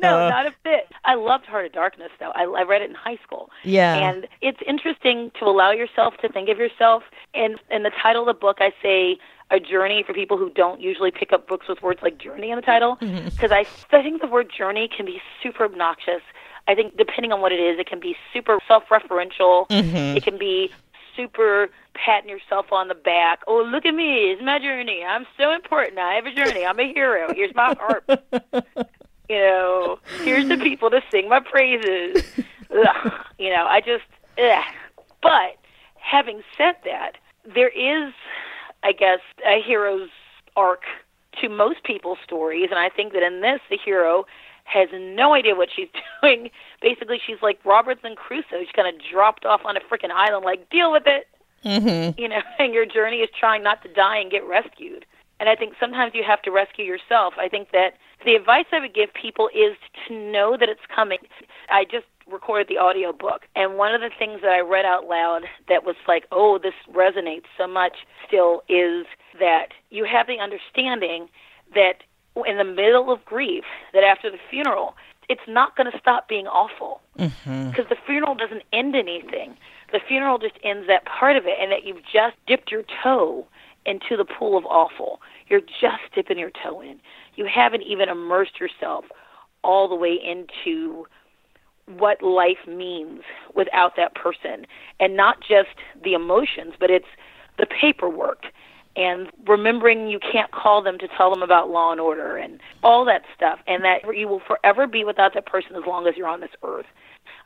not 0.00 0.46
a 0.46 0.54
bit. 0.62 0.88
I 1.04 1.14
loved 1.14 1.46
Heart 1.46 1.66
of 1.66 1.72
Darkness 1.72 2.10
though. 2.18 2.32
I, 2.34 2.44
I 2.44 2.62
read 2.62 2.82
it 2.82 2.90
in 2.90 2.96
high 2.96 3.18
school. 3.24 3.50
Yeah, 3.64 3.96
and 3.96 4.26
it's 4.40 4.60
interesting 4.66 5.30
to 5.38 5.44
allow 5.44 5.72
yourself 5.72 6.16
to 6.18 6.28
think 6.28 6.48
of 6.48 6.58
yourself. 6.58 7.02
And 7.34 7.58
in 7.70 7.82
the 7.82 7.92
title 8.02 8.22
of 8.22 8.34
the 8.34 8.40
book, 8.40 8.58
I 8.60 8.72
say 8.82 9.18
a 9.50 9.60
journey 9.60 10.02
for 10.06 10.14
people 10.14 10.38
who 10.38 10.50
don't 10.50 10.80
usually 10.80 11.10
pick 11.10 11.32
up 11.32 11.46
books 11.46 11.68
with 11.68 11.82
words 11.82 12.00
like 12.02 12.18
journey 12.18 12.50
in 12.50 12.56
the 12.56 12.62
title 12.62 12.96
because 12.96 13.12
mm-hmm. 13.12 13.52
I, 13.52 13.66
I 13.92 14.02
think 14.02 14.22
the 14.22 14.26
word 14.26 14.50
journey 14.56 14.88
can 14.88 15.04
be 15.04 15.20
super 15.42 15.64
obnoxious. 15.64 16.22
I 16.66 16.74
think 16.74 16.96
depending 16.96 17.32
on 17.32 17.40
what 17.40 17.52
it 17.52 17.60
is, 17.60 17.78
it 17.78 17.86
can 17.86 18.00
be 18.00 18.16
super 18.32 18.58
self-referential. 18.66 19.68
Mm-hmm. 19.68 20.16
It 20.16 20.24
can 20.24 20.38
be 20.38 20.70
super 21.14 21.68
patting 21.94 22.30
yourself 22.30 22.72
on 22.72 22.88
the 22.88 22.94
back. 22.94 23.40
Oh, 23.46 23.62
look 23.62 23.86
at 23.86 23.94
me. 23.94 24.30
It's 24.30 24.42
my 24.42 24.58
journey. 24.58 25.04
I'm 25.04 25.26
so 25.36 25.52
important. 25.52 25.98
I 25.98 26.14
have 26.14 26.26
a 26.26 26.34
journey. 26.34 26.64
I'm 26.64 26.78
a 26.78 26.92
hero. 26.92 27.32
Here's 27.34 27.54
my 27.54 27.74
harp. 27.78 28.04
you 29.28 29.38
know, 29.38 29.98
here's 30.22 30.48
the 30.48 30.56
people 30.56 30.90
to 30.90 31.02
sing 31.10 31.28
my 31.28 31.40
praises. 31.40 32.24
Ugh. 32.70 33.12
You 33.38 33.50
know, 33.50 33.66
I 33.66 33.80
just, 33.80 34.04
ugh. 34.38 34.64
But 35.20 35.56
having 35.96 36.42
said 36.56 36.76
that, 36.84 37.12
there 37.54 37.68
is, 37.68 38.12
I 38.82 38.92
guess, 38.92 39.20
a 39.46 39.60
hero's 39.62 40.10
arc 40.56 40.82
to 41.40 41.48
most 41.48 41.84
people's 41.84 42.18
stories. 42.24 42.68
And 42.70 42.78
I 42.78 42.88
think 42.88 43.12
that 43.12 43.22
in 43.22 43.40
this, 43.40 43.60
the 43.70 43.78
hero 43.82 44.26
has 44.64 44.88
no 44.92 45.34
idea 45.34 45.54
what 45.54 45.68
she's 45.74 45.88
doing. 46.22 46.50
Basically, 46.80 47.20
she's 47.24 47.42
like 47.42 47.58
Robinson 47.64 48.14
Crusoe. 48.16 48.60
She's 48.60 48.68
kind 48.74 48.94
of 48.94 49.00
dropped 49.10 49.44
off 49.44 49.62
on 49.64 49.76
a 49.76 49.80
freaking 49.80 50.10
island, 50.10 50.44
like, 50.44 50.68
deal 50.70 50.92
with 50.92 51.04
it. 51.06 51.28
Mm-hmm. 51.64 52.20
You 52.20 52.28
know, 52.28 52.40
and 52.58 52.74
your 52.74 52.86
journey 52.86 53.18
is 53.18 53.30
trying 53.38 53.62
not 53.62 53.82
to 53.82 53.92
die 53.92 54.18
and 54.18 54.30
get 54.30 54.46
rescued. 54.46 55.04
And 55.40 55.48
I 55.48 55.56
think 55.56 55.74
sometimes 55.80 56.12
you 56.14 56.22
have 56.24 56.40
to 56.42 56.50
rescue 56.52 56.84
yourself. 56.84 57.34
I 57.36 57.48
think 57.48 57.72
that 57.72 57.94
the 58.24 58.34
advice 58.36 58.66
I 58.70 58.78
would 58.78 58.94
give 58.94 59.12
people 59.12 59.48
is 59.52 59.76
to 60.06 60.14
know 60.14 60.56
that 60.56 60.68
it's 60.68 60.86
coming. 60.94 61.18
I 61.68 61.84
just 61.84 62.06
recorded 62.30 62.68
the 62.68 62.78
audio 62.78 63.12
book 63.12 63.42
and 63.56 63.76
one 63.76 63.92
of 63.92 64.00
the 64.00 64.10
things 64.16 64.40
that 64.42 64.52
I 64.52 64.60
read 64.60 64.84
out 64.84 65.06
loud 65.06 65.42
that 65.68 65.84
was 65.84 65.96
like, 66.06 66.26
"Oh, 66.30 66.58
this 66.58 66.74
resonates 66.92 67.46
so 67.58 67.66
much 67.66 68.06
still" 68.24 68.62
is 68.68 69.06
that 69.40 69.72
you 69.90 70.04
have 70.04 70.28
the 70.28 70.38
understanding 70.38 71.28
that 71.74 72.04
in 72.46 72.58
the 72.58 72.64
middle 72.64 73.10
of 73.10 73.24
grief 73.24 73.64
that 73.92 74.04
after 74.04 74.30
the 74.30 74.38
funeral, 74.48 74.94
it's 75.28 75.42
not 75.48 75.76
going 75.76 75.90
to 75.90 75.98
stop 75.98 76.28
being 76.28 76.46
awful 76.46 77.00
because 77.16 77.32
mm-hmm. 77.46 77.88
the 77.88 77.96
funeral 78.06 78.34
doesn't 78.34 78.62
end 78.72 78.94
anything. 78.94 79.56
The 79.92 80.00
funeral 80.08 80.38
just 80.38 80.58
ends 80.64 80.86
that 80.88 81.04
part 81.04 81.36
of 81.36 81.46
it, 81.46 81.58
and 81.60 81.70
that 81.70 81.84
you've 81.84 82.02
just 82.02 82.36
dipped 82.46 82.70
your 82.70 82.82
toe 83.02 83.46
into 83.84 84.16
the 84.16 84.24
pool 84.24 84.56
of 84.56 84.64
awful. 84.66 85.20
You're 85.48 85.60
just 85.60 86.02
dipping 86.14 86.38
your 86.38 86.52
toe 86.62 86.80
in. 86.80 86.98
You 87.34 87.46
haven't 87.46 87.82
even 87.82 88.08
immersed 88.08 88.58
yourself 88.58 89.04
all 89.62 89.88
the 89.88 89.94
way 89.94 90.12
into 90.14 91.06
what 91.86 92.22
life 92.22 92.66
means 92.66 93.20
without 93.54 93.96
that 93.96 94.14
person, 94.14 94.66
and 95.00 95.16
not 95.16 95.40
just 95.40 95.68
the 96.02 96.14
emotions, 96.14 96.74
but 96.78 96.90
it's 96.90 97.06
the 97.58 97.66
paperwork 97.66 98.44
and 98.94 99.28
remembering 99.46 100.08
you 100.08 100.18
can't 100.20 100.50
call 100.52 100.82
them 100.82 100.98
to 100.98 101.08
tell 101.16 101.30
them 101.30 101.42
about 101.42 101.70
law 101.70 101.92
and 101.92 102.00
order 102.00 102.36
and 102.36 102.60
all 102.82 103.04
that 103.06 103.22
stuff, 103.34 103.58
and 103.66 103.82
that 103.84 104.00
you 104.14 104.28
will 104.28 104.42
forever 104.46 104.86
be 104.86 105.04
without 105.04 105.34
that 105.34 105.46
person 105.46 105.74
as 105.76 105.82
long 105.86 106.06
as 106.06 106.14
you're 106.16 106.28
on 106.28 106.40
this 106.40 106.50
earth. 106.62 106.86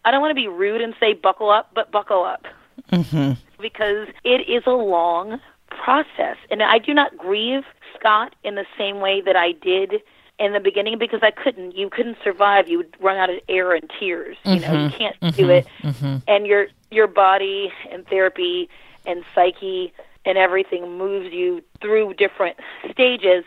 I 0.06 0.12
don't 0.12 0.20
want 0.20 0.30
to 0.30 0.40
be 0.40 0.46
rude 0.46 0.80
and 0.80 0.94
say 1.00 1.14
buckle 1.14 1.50
up, 1.50 1.70
but 1.74 1.90
buckle 1.90 2.22
up. 2.22 2.44
Mm-hmm. 2.92 3.32
Because 3.60 4.06
it 4.22 4.48
is 4.48 4.62
a 4.64 4.70
long 4.70 5.40
process. 5.68 6.36
And 6.48 6.62
I 6.62 6.78
do 6.78 6.94
not 6.94 7.18
grieve 7.18 7.64
Scott 7.98 8.36
in 8.44 8.54
the 8.54 8.64
same 8.78 9.00
way 9.00 9.20
that 9.20 9.34
I 9.34 9.52
did 9.52 9.94
in 10.38 10.52
the 10.52 10.60
beginning 10.60 10.96
because 10.96 11.20
I 11.24 11.32
couldn't. 11.32 11.76
You 11.76 11.90
couldn't 11.90 12.18
survive. 12.22 12.68
You 12.68 12.78
would 12.78 12.94
run 13.00 13.16
out 13.16 13.30
of 13.30 13.40
air 13.48 13.74
and 13.74 13.90
tears. 13.98 14.36
Mm-hmm. 14.44 14.54
You 14.54 14.60
know, 14.60 14.72
you 14.72 14.88
mm-hmm. 14.88 14.96
can't 14.96 15.20
mm-hmm. 15.20 15.36
do 15.36 15.50
it. 15.50 15.66
Mm-hmm. 15.82 16.16
And 16.28 16.46
your 16.46 16.68
your 16.92 17.08
body 17.08 17.72
and 17.90 18.06
therapy 18.06 18.68
and 19.06 19.24
psyche 19.34 19.92
and 20.24 20.38
everything 20.38 20.96
moves 20.96 21.32
you 21.32 21.62
through 21.80 22.14
different 22.14 22.58
stages. 22.92 23.44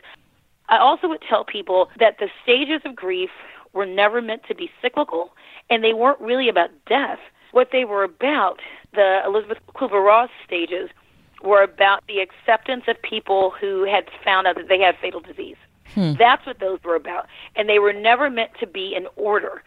I 0.68 0.78
also 0.78 1.08
would 1.08 1.22
tell 1.22 1.46
people 1.46 1.90
that 2.00 2.18
the 2.20 2.30
stages 2.44 2.82
of 2.84 2.96
grief 2.96 3.30
were 3.74 3.86
never 3.86 4.22
meant 4.22 4.44
to 4.48 4.56
be 4.56 4.70
cyclical 4.82 5.32
and 5.70 5.84
they 5.84 5.94
weren't 5.94 6.20
really 6.20 6.50
about 6.50 6.70
death. 6.88 7.20
What 7.52 7.70
they 7.72 7.86
were 7.86 8.04
about, 8.04 8.60
the 8.94 9.22
Elisabeth 9.26 9.58
Kübler-Ross 9.76 10.30
stages, 10.46 10.90
were 11.44 11.64
about 11.64 12.06
the 12.08 12.20
acceptance 12.20 12.84
of 12.88 13.02
people 13.02 13.52
who 13.60 13.84
had 13.84 14.06
found 14.24 14.46
out 14.48 14.56
that 14.56 14.68
they 14.68 14.80
had 14.80 14.98
fatal 15.00 15.20
disease. 15.20 15.56
Hmm. 15.94 16.14
That's 16.14 16.46
what 16.46 16.60
those 16.60 16.80
were 16.84 16.96
about. 16.96 17.28
And 17.56 17.68
they 17.68 17.80
were 17.80 17.94
never 17.94 18.30
meant 18.30 18.52
to 18.60 18.68
be 18.68 18.94
in 18.96 19.08
order. 19.16 19.64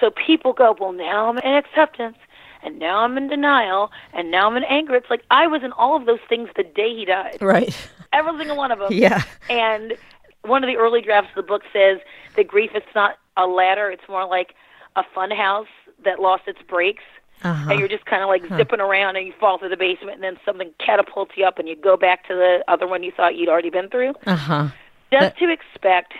So 0.00 0.10
people 0.10 0.52
go, 0.52 0.76
well, 0.78 0.92
now 0.92 1.28
I'm 1.28 1.38
in 1.38 1.54
acceptance 1.54 2.16
and 2.64 2.78
now 2.78 3.00
I'm 3.00 3.16
in 3.18 3.28
denial, 3.28 3.92
and 4.14 4.30
now 4.30 4.48
I'm 4.48 4.56
in 4.56 4.64
anger. 4.64 4.94
It's 4.94 5.10
like 5.10 5.22
I 5.30 5.46
was 5.46 5.62
in 5.62 5.72
all 5.72 5.96
of 5.96 6.06
those 6.06 6.20
things 6.28 6.48
the 6.56 6.62
day 6.62 6.96
he 6.96 7.04
died. 7.04 7.38
Right. 7.40 7.76
Every 8.12 8.36
single 8.38 8.56
one 8.56 8.72
of 8.72 8.78
them. 8.78 8.88
Yeah. 8.90 9.22
And 9.50 9.96
one 10.42 10.64
of 10.64 10.68
the 10.68 10.76
early 10.76 11.02
drafts 11.02 11.30
of 11.30 11.36
the 11.36 11.46
book 11.46 11.62
says 11.72 11.98
that 12.36 12.48
grief 12.48 12.70
is 12.74 12.82
not 12.94 13.18
a 13.36 13.46
ladder; 13.46 13.90
it's 13.90 14.08
more 14.08 14.26
like 14.26 14.54
a 14.96 15.02
fun 15.14 15.30
house 15.30 15.68
that 16.04 16.20
lost 16.20 16.44
its 16.46 16.60
brakes. 16.68 17.04
Uh-huh. 17.42 17.70
And 17.70 17.80
you're 17.80 17.88
just 17.88 18.06
kind 18.06 18.22
of 18.22 18.28
like 18.28 18.46
huh. 18.46 18.56
zipping 18.56 18.80
around, 18.80 19.16
and 19.16 19.26
you 19.26 19.32
fall 19.38 19.58
through 19.58 19.68
the 19.68 19.76
basement, 19.76 20.14
and 20.14 20.22
then 20.22 20.36
something 20.44 20.72
catapults 20.78 21.32
you 21.36 21.44
up, 21.44 21.58
and 21.58 21.68
you 21.68 21.76
go 21.76 21.96
back 21.96 22.26
to 22.28 22.34
the 22.34 22.64
other 22.68 22.86
one 22.86 23.02
you 23.02 23.10
thought 23.10 23.36
you'd 23.36 23.48
already 23.48 23.70
been 23.70 23.88
through. 23.88 24.14
Uh-huh. 24.26 24.68
Just 25.12 25.20
that... 25.20 25.38
to 25.38 25.50
expect 25.50 26.14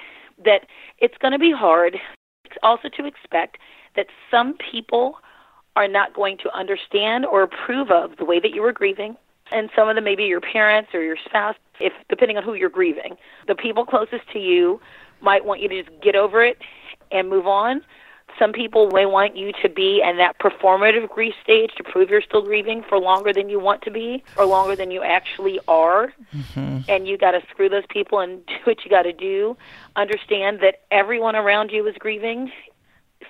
that 0.44 0.66
it's 0.98 1.16
going 1.18 1.32
to 1.32 1.38
be 1.38 1.52
hard. 1.52 1.96
It's 2.44 2.56
also 2.62 2.88
to 2.96 3.06
expect 3.06 3.58
that 3.94 4.08
some 4.30 4.54
people 4.54 5.18
are 5.76 5.88
not 5.88 6.14
going 6.14 6.36
to 6.38 6.52
understand 6.54 7.24
or 7.26 7.42
approve 7.42 7.90
of 7.90 8.16
the 8.16 8.24
way 8.24 8.40
that 8.40 8.50
you 8.50 8.60
were 8.62 8.72
grieving. 8.72 9.16
and 9.52 9.70
some 9.76 9.88
of 9.88 9.94
them 9.94 10.04
may 10.04 10.16
be 10.16 10.24
your 10.24 10.40
parents 10.40 10.90
or 10.94 11.02
your 11.02 11.16
spouse, 11.24 11.56
if 11.80 11.92
depending 12.08 12.36
on 12.36 12.42
who 12.42 12.54
you're 12.54 12.68
grieving. 12.68 13.16
The 13.46 13.54
people 13.54 13.84
closest 13.84 14.28
to 14.32 14.38
you 14.38 14.80
might 15.20 15.44
want 15.44 15.60
you 15.60 15.68
to 15.68 15.82
just 15.82 16.00
get 16.02 16.16
over 16.16 16.44
it 16.44 16.58
and 17.10 17.28
move 17.28 17.46
on. 17.46 17.82
Some 18.38 18.52
people 18.52 18.90
may 18.90 19.06
want 19.06 19.36
you 19.36 19.52
to 19.62 19.68
be 19.68 20.02
in 20.04 20.16
that 20.16 20.38
performative 20.38 21.08
grief 21.08 21.34
stage 21.42 21.70
to 21.76 21.84
prove 21.84 22.10
you're 22.10 22.20
still 22.20 22.42
grieving 22.42 22.82
for 22.88 22.98
longer 22.98 23.32
than 23.32 23.48
you 23.48 23.60
want 23.60 23.82
to 23.82 23.90
be 23.90 24.24
or 24.36 24.44
longer 24.44 24.74
than 24.74 24.90
you 24.90 25.02
actually 25.02 25.60
are. 25.68 26.12
Mm-hmm. 26.34 26.80
And 26.88 27.06
you 27.06 27.16
got 27.16 27.32
to 27.32 27.42
screw 27.50 27.68
those 27.68 27.84
people 27.88 28.18
and 28.18 28.44
do 28.46 28.54
what 28.64 28.84
you 28.84 28.90
got 28.90 29.02
to 29.02 29.12
do. 29.12 29.56
Understand 29.96 30.60
that 30.60 30.82
everyone 30.90 31.36
around 31.36 31.70
you 31.70 31.86
is 31.86 31.94
grieving. 31.98 32.50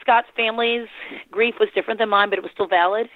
Scott's 0.01 0.29
family's 0.35 0.89
grief 1.31 1.57
was 1.61 1.69
different 1.75 1.99
than 1.99 2.09
mine, 2.09 2.31
but 2.31 2.39
it 2.39 2.43
was 2.43 2.53
still 2.53 2.67
valid. 2.67 3.09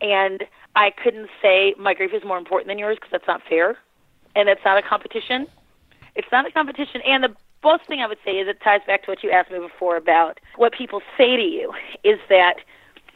And 0.00 0.44
I 0.74 0.90
couldn't 0.90 1.28
say 1.42 1.74
my 1.78 1.94
grief 1.94 2.12
is 2.14 2.24
more 2.24 2.38
important 2.38 2.68
than 2.68 2.78
yours 2.78 2.96
because 2.96 3.10
that's 3.10 3.26
not 3.26 3.42
fair. 3.48 3.76
And 4.34 4.48
it's 4.48 4.64
not 4.64 4.78
a 4.78 4.82
competition. 4.82 5.46
It's 6.14 6.28
not 6.32 6.46
a 6.46 6.50
competition. 6.50 7.02
And 7.02 7.24
the 7.24 7.36
both 7.62 7.80
thing 7.86 8.00
I 8.00 8.06
would 8.06 8.18
say 8.24 8.32
is 8.32 8.48
it 8.48 8.60
ties 8.62 8.80
back 8.86 9.04
to 9.04 9.10
what 9.10 9.22
you 9.22 9.30
asked 9.30 9.50
me 9.50 9.58
before 9.58 9.96
about 9.96 10.40
what 10.56 10.72
people 10.72 11.02
say 11.16 11.36
to 11.36 11.42
you 11.42 11.72
is 12.04 12.18
that 12.28 12.56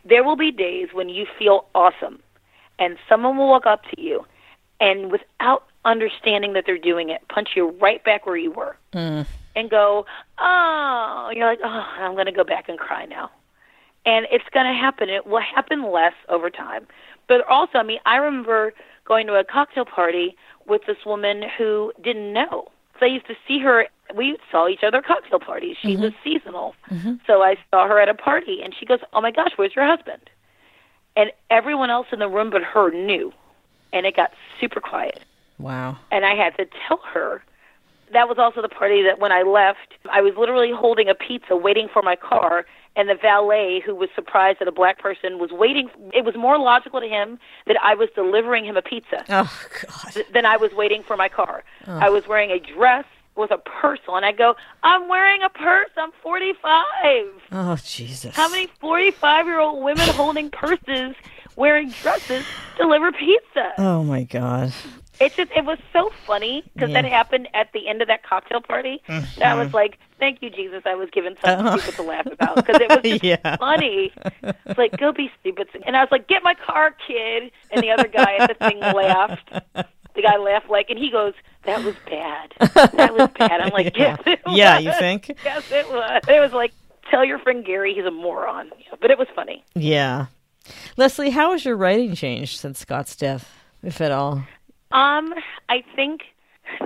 there 0.05 0.23
will 0.23 0.37
be 0.37 0.51
days 0.51 0.89
when 0.93 1.09
you 1.09 1.27
feel 1.39 1.67
awesome 1.75 2.21
and 2.79 2.99
someone 3.09 3.37
will 3.37 3.49
walk 3.49 3.67
up 3.67 3.83
to 3.95 4.01
you 4.01 4.25
and 4.81 5.11
without 5.11 5.65
understanding 5.85 6.53
that 6.55 6.65
they're 6.67 6.79
doing 6.79 7.11
it, 7.11 7.23
punch 7.29 7.51
you 7.57 7.71
right 7.81 8.03
back 8.05 8.27
where 8.27 8.37
you 8.37 8.51
were 8.51 8.77
mm. 8.93 9.27
and 9.55 9.71
go, 9.71 10.05
oh, 10.39 11.31
you're 11.35 11.47
like, 11.47 11.61
oh, 11.63 11.87
I'm 11.99 12.15
going 12.15 12.27
to 12.27 12.33
go 12.33 12.45
back 12.45 12.69
and 12.69 12.79
cry 12.79 13.05
now. 13.07 13.31
And 14.07 14.27
it's 14.31 14.45
going 14.53 14.67
to 14.67 14.79
happen. 14.79 15.09
It 15.09 15.27
will 15.27 15.41
happen 15.41 15.91
less 15.91 16.13
over 16.29 16.51
time. 16.51 16.87
But 17.29 17.47
also, 17.49 17.79
I 17.79 17.83
mean, 17.83 18.01
I 18.05 18.17
remember 18.17 18.75
going 19.07 19.27
to 19.27 19.35
a 19.35 19.45
cocktail 19.45 19.85
party 19.85 20.37
with 20.67 20.83
this 20.87 20.99
woman 21.07 21.43
who 21.57 21.93
didn't 22.03 22.33
know. 22.33 22.69
So 22.99 23.07
I 23.07 23.09
used 23.09 23.27
to 23.27 23.35
see 23.47 23.59
her 23.61 23.87
we 24.15 24.37
saw 24.51 24.69
each 24.69 24.83
other 24.83 24.99
at 24.99 25.07
cocktail 25.07 25.41
parties. 25.41 25.77
She 25.81 25.95
mm-hmm. 25.95 26.03
was 26.03 26.13
seasonal. 26.23 26.75
Mm-hmm. 26.91 27.15
So 27.27 27.43
I 27.43 27.57
saw 27.71 27.89
her 27.89 27.99
at 27.99 28.09
a 28.09 28.15
party 28.15 28.61
and 28.63 28.75
she 28.79 28.87
goes, 28.87 29.01
Oh 29.13 29.21
my 29.21 29.31
gosh, 29.31 29.53
where's 29.57 29.75
your 29.75 29.87
husband? 29.87 30.31
And 31.17 31.31
everyone 31.51 31.91
else 31.91 32.09
in 32.13 32.19
the 32.19 32.29
room 32.29 32.51
but 32.51 32.63
her 32.63 32.91
knew. 32.91 33.33
And 33.93 34.07
it 34.07 34.17
got 34.17 34.33
super 34.61 34.81
quiet. 34.81 35.25
Wow. 35.59 35.97
And 36.11 36.25
I 36.25 36.35
had 36.35 36.57
to 36.57 36.67
tell 36.87 37.01
her. 37.13 37.43
That 38.13 38.29
was 38.29 38.39
also 38.39 38.63
the 38.63 38.69
party 38.69 39.03
that 39.03 39.19
when 39.19 39.33
I 39.33 39.43
left, 39.43 39.95
I 40.13 40.21
was 40.21 40.35
literally 40.37 40.71
holding 40.73 41.09
a 41.09 41.15
pizza 41.15 41.57
waiting 41.57 41.89
for 41.93 42.03
my 42.03 42.15
car 42.15 42.67
and 42.97 43.09
the 43.09 43.15
valet 43.15 43.81
who 43.85 43.95
was 43.95 44.09
surprised 44.15 44.61
that 44.61 44.69
a 44.69 44.73
black 44.73 44.99
person 44.99 45.39
was 45.39 45.51
waiting 45.51 45.89
it 46.13 46.25
was 46.25 46.37
more 46.37 46.59
logical 46.59 47.01
to 47.01 47.09
him 47.09 47.39
that 47.67 47.77
I 47.83 47.95
was 47.95 48.09
delivering 48.15 48.65
him 48.65 48.77
a 48.77 48.83
pizza 48.83 49.25
oh, 49.29 49.67
God. 49.87 50.25
than 50.33 50.47
I 50.47 50.57
was 50.57 50.73
waiting 50.73 51.03
for 51.03 51.17
my 51.17 51.29
car. 51.29 51.65
Oh. 51.87 51.99
I 51.99 52.09
was 52.09 52.27
wearing 52.27 52.51
a 52.51 52.59
dress 52.59 53.05
with 53.37 53.51
a 53.51 53.59
purse 53.59 54.01
on. 54.09 54.25
I 54.25 54.33
go, 54.33 54.55
I'm 54.83 55.09
wearing 55.09 55.43
a 55.43 55.49
purse. 55.49 55.91
I'm 55.97 56.13
45. 56.23 57.27
Oh, 57.53 57.77
Jesus. 57.85 58.35
How 58.35 58.49
many 58.49 58.69
45 58.81 59.47
year 59.47 59.59
old 59.59 59.83
women 59.83 60.09
holding 60.11 60.51
purses, 60.51 61.15
wearing 61.57 61.91
dresses, 61.91 62.45
deliver 62.77 63.13
pizza? 63.13 63.73
Oh, 63.79 64.05
my 64.05 64.25
God. 64.25 64.73
It's 65.21 65.37
just, 65.37 65.51
it 65.53 65.65
was 65.65 65.79
so 65.93 66.11
funny 66.27 66.63
because 66.75 66.91
yeah. 66.91 67.03
that 67.03 67.09
happened 67.09 67.49
at 67.55 67.73
the 67.73 67.89
end 67.89 68.03
of 68.03 68.09
that 68.09 68.23
cocktail 68.25 68.61
party. 68.61 69.03
Mm-hmm. 69.09 69.41
That 69.41 69.57
I 69.57 69.63
was 69.63 69.73
like, 69.73 69.99
thank 70.19 70.43
you, 70.43 70.51
Jesus. 70.51 70.83
I 70.85 70.95
was 70.95 71.09
given 71.11 71.37
something 71.45 71.67
uh-huh. 71.67 71.79
stupid 71.79 71.97
to 71.97 72.03
laugh 72.03 72.27
about 72.27 72.57
because 72.57 72.81
it 72.81 72.89
was 72.89 73.01
just 73.05 73.25
yeah. 73.25 73.57
funny. 73.57 74.13
It's 74.43 74.79
like, 74.79 74.97
go 74.97 75.13
be 75.13 75.31
stupid. 75.41 75.69
And 75.87 75.97
I 75.97 76.01
was 76.01 76.11
like, 76.11 76.27
get 76.29 76.43
my 76.43 76.55
car, 76.55 76.95
kid. 77.07 77.51
And 77.71 77.83
the 77.83 77.91
other 77.91 78.09
guy 78.09 78.37
at 78.39 78.49
the 78.49 78.67
thing 78.67 78.81
laughed. 78.81 79.51
The 80.15 80.23
guy 80.23 80.37
laughed 80.37 80.71
like, 80.71 80.91
and 80.91 80.99
he 80.99 81.11
goes, 81.11 81.35
that 81.65 81.85
was 81.85 81.95
bad. 82.09 82.53
That 82.93 83.15
was 83.15 83.29
bad. 83.39 83.61
I'm 83.61 83.71
like, 83.71 83.97
yes, 83.97 84.21
it 84.27 84.41
was. 84.45 84.57
Yeah, 84.57 84.79
you 84.79 84.93
think? 84.99 85.31
Yes, 85.45 85.71
it 85.71 85.89
was. 85.89 86.23
It 86.29 86.41
was 86.41 86.53
like, 86.53 86.73
tell 87.11 87.25
your 87.25 87.39
friend 87.39 87.65
Gary 87.65 87.95
he's 87.95 88.05
a 88.05 88.11
moron. 88.11 88.71
But 89.01 89.11
it 89.11 89.19
was 89.19 89.29
funny. 89.35 89.65
Yeah. 89.75 90.27
Leslie, 90.97 91.31
how 91.31 91.53
has 91.53 91.65
your 91.65 91.77
writing 91.77 92.15
changed 92.15 92.59
since 92.59 92.79
Scott's 92.79 93.17
death, 93.17 93.53
if 93.83 94.01
at 94.01 94.13
all? 94.13 94.45
Um, 94.95 95.35
I 95.69 95.83
think 95.95 96.23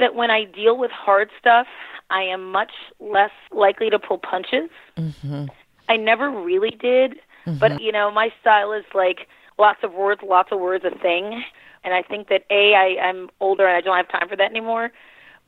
that 0.01 0.15
when 0.15 0.31
I 0.31 0.45
deal 0.45 0.77
with 0.77 0.91
hard 0.91 1.31
stuff, 1.39 1.67
I 2.11 2.23
am 2.23 2.51
much 2.51 2.73
less 3.01 3.31
likely 3.53 3.91
to 3.91 3.99
pull 3.99 4.19
punches. 4.19 4.71
Mm-hmm. 4.97 5.45
I 5.89 5.97
never 5.97 6.31
really 6.31 6.71
did, 6.71 7.21
mm-hmm. 7.47 7.59
but 7.59 7.81
you 7.81 7.93
know, 7.93 8.11
my 8.11 8.33
style 8.41 8.73
is 8.73 8.85
like 8.95 9.29
lots 9.59 9.81
of 9.83 9.93
words, 9.93 10.23
lots 10.23 10.51
of 10.53 10.59
words 10.59 10.85
a 10.85 10.91
thing. 10.99 11.45
And 11.85 11.95
I 11.95 12.03
think 12.03 12.29
that 12.29 12.45
a 12.51 12.75
I, 12.75 13.09
I'm 13.09 13.31
older 13.41 13.67
and 13.67 13.77
I 13.77 13.81
don't 13.83 13.97
have 13.97 14.09
time 14.09 14.29
for 14.29 14.37
that 14.37 14.51
anymore. 14.51 14.91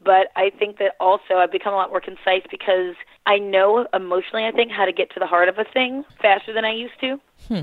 But 0.02 0.28
I 0.36 0.50
think 0.50 0.78
that 0.78 0.96
also 0.98 1.34
I've 1.34 1.52
become 1.52 1.74
a 1.74 1.76
lot 1.76 1.90
more 1.90 2.00
concise 2.00 2.42
because 2.50 2.94
I 3.26 3.38
know 3.38 3.86
emotionally, 3.92 4.46
I 4.46 4.50
think, 4.50 4.70
how 4.70 4.86
to 4.86 4.92
get 4.92 5.10
to 5.12 5.20
the 5.20 5.26
heart 5.26 5.48
of 5.48 5.58
a 5.58 5.64
thing 5.64 6.04
faster 6.22 6.54
than 6.54 6.64
I 6.64 6.72
used 6.72 6.98
to. 7.00 7.20
Hmm. 7.48 7.62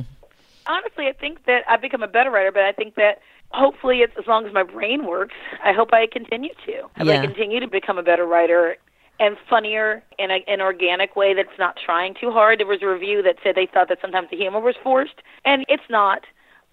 Honestly, 0.67 1.07
I 1.07 1.13
think 1.13 1.45
that 1.45 1.63
I've 1.67 1.81
become 1.81 2.03
a 2.03 2.07
better 2.07 2.29
writer, 2.29 2.51
but 2.51 2.63
I 2.63 2.73
think 2.73 2.95
that 2.95 3.21
hopefully, 3.51 3.99
it's 3.99 4.13
as 4.17 4.27
long 4.27 4.45
as 4.45 4.53
my 4.53 4.63
brain 4.63 5.05
works, 5.05 5.35
I 5.63 5.73
hope 5.73 5.89
I 5.93 6.07
continue 6.07 6.53
to. 6.65 6.89
I 6.97 7.03
yeah. 7.03 7.21
continue 7.21 7.59
to 7.59 7.67
become 7.67 7.97
a 7.97 8.03
better 8.03 8.25
writer 8.25 8.77
and 9.19 9.35
funnier 9.49 10.03
in 10.19 10.29
a, 10.29 10.43
an 10.47 10.61
organic 10.61 11.15
way 11.15 11.33
that's 11.33 11.57
not 11.57 11.75
trying 11.83 12.13
too 12.19 12.31
hard. 12.31 12.59
There 12.59 12.67
was 12.67 12.83
a 12.83 12.87
review 12.87 13.23
that 13.23 13.37
said 13.43 13.55
they 13.55 13.65
thought 13.65 13.89
that 13.89 13.97
sometimes 14.01 14.29
the 14.29 14.37
humor 14.37 14.59
was 14.59 14.75
forced, 14.83 15.21
and 15.43 15.65
it's 15.67 15.89
not 15.89 16.21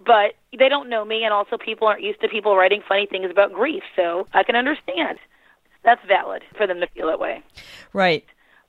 but 0.04 0.34
they 0.58 0.68
don't 0.68 0.88
know 0.88 1.04
me, 1.04 1.24
and 1.24 1.32
also 1.32 1.56
people 1.56 1.86
aren't 1.86 2.02
used 2.02 2.20
to 2.20 2.28
people 2.28 2.56
writing 2.56 2.82
funny 2.86 3.06
things 3.06 3.30
about 3.30 3.52
grief, 3.52 3.82
so 3.96 4.26
I 4.32 4.42
can 4.42 4.56
understand. 4.56 5.18
That's 5.84 6.00
valid 6.06 6.42
for 6.56 6.66
them 6.66 6.80
to 6.80 6.86
feel 6.88 7.06
that 7.08 7.20
way. 7.20 7.42
Right. 7.92 8.24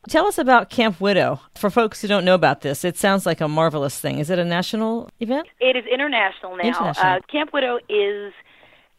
Tell 0.09 0.27
us 0.27 0.37
about 0.37 0.69
Camp 0.69 1.01
Widow. 1.01 1.39
For 1.55 1.69
folks 1.69 2.01
who 2.01 2.07
don't 2.07 2.25
know 2.25 2.35
about 2.35 2.61
this, 2.61 2.83
it 2.83 2.97
sounds 2.97 3.25
like 3.25 3.41
a 3.41 3.47
marvelous 3.47 3.99
thing. 3.99 4.19
Is 4.19 4.29
it 4.29 4.37
a 4.37 4.45
national 4.45 5.09
event? 5.19 5.47
It 5.59 5.75
is 5.75 5.85
international 5.91 6.57
now. 6.57 6.63
International. 6.63 7.13
Uh, 7.13 7.19
Camp 7.31 7.53
Widow 7.53 7.79
is 7.89 8.33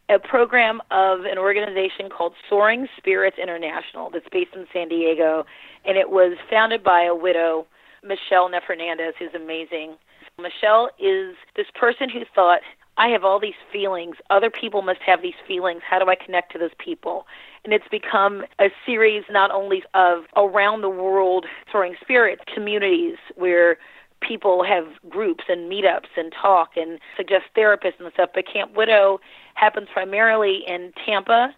a 0.09 0.19
program 0.19 0.81
of 0.91 1.21
an 1.25 1.37
organization 1.37 2.09
called 2.09 2.33
Soaring 2.49 2.87
Spirits 2.97 3.37
International 3.41 4.09
that's 4.09 4.27
based 4.31 4.53
in 4.53 4.65
San 4.71 4.87
Diego, 4.89 5.45
and 5.85 5.97
it 5.97 6.09
was 6.09 6.37
founded 6.49 6.83
by 6.83 7.03
a 7.03 7.15
widow, 7.15 7.65
Michelle 8.03 8.49
Neff 8.49 8.63
Hernandez, 8.67 9.13
who's 9.19 9.33
amazing. 9.35 9.95
Michelle 10.39 10.89
is 10.99 11.35
this 11.55 11.67
person 11.73 12.09
who 12.09 12.21
thought, 12.33 12.61
I 12.97 13.09
have 13.09 13.23
all 13.23 13.39
these 13.39 13.57
feelings. 13.71 14.15
Other 14.29 14.49
people 14.49 14.81
must 14.81 15.01
have 15.05 15.21
these 15.21 15.35
feelings. 15.47 15.81
How 15.87 15.99
do 15.99 16.09
I 16.09 16.15
connect 16.15 16.51
to 16.53 16.59
those 16.59 16.71
people? 16.79 17.25
And 17.67 17.73
it's 17.73 17.87
become 17.91 18.45
a 18.61 18.69
series 18.85 19.25
not 19.29 19.51
only 19.51 19.83
of 19.93 20.23
around 20.37 20.83
the 20.83 20.89
world 20.89 21.45
soaring 21.69 21.97
spirits 21.99 22.41
communities 22.55 23.17
where 23.35 23.75
people 24.21 24.63
have 24.63 24.85
groups 25.09 25.43
and 25.49 25.69
meetups 25.69 26.07
and 26.15 26.31
talk 26.31 26.77
and 26.77 26.97
suggest 27.17 27.43
therapists 27.57 27.99
and 27.99 28.09
stuff. 28.13 28.29
But 28.33 28.45
Camp 28.47 28.73
Widow 28.77 29.19
happens 29.55 29.89
primarily 29.91 30.63
in 30.65 30.93
Tampa, 31.05 31.53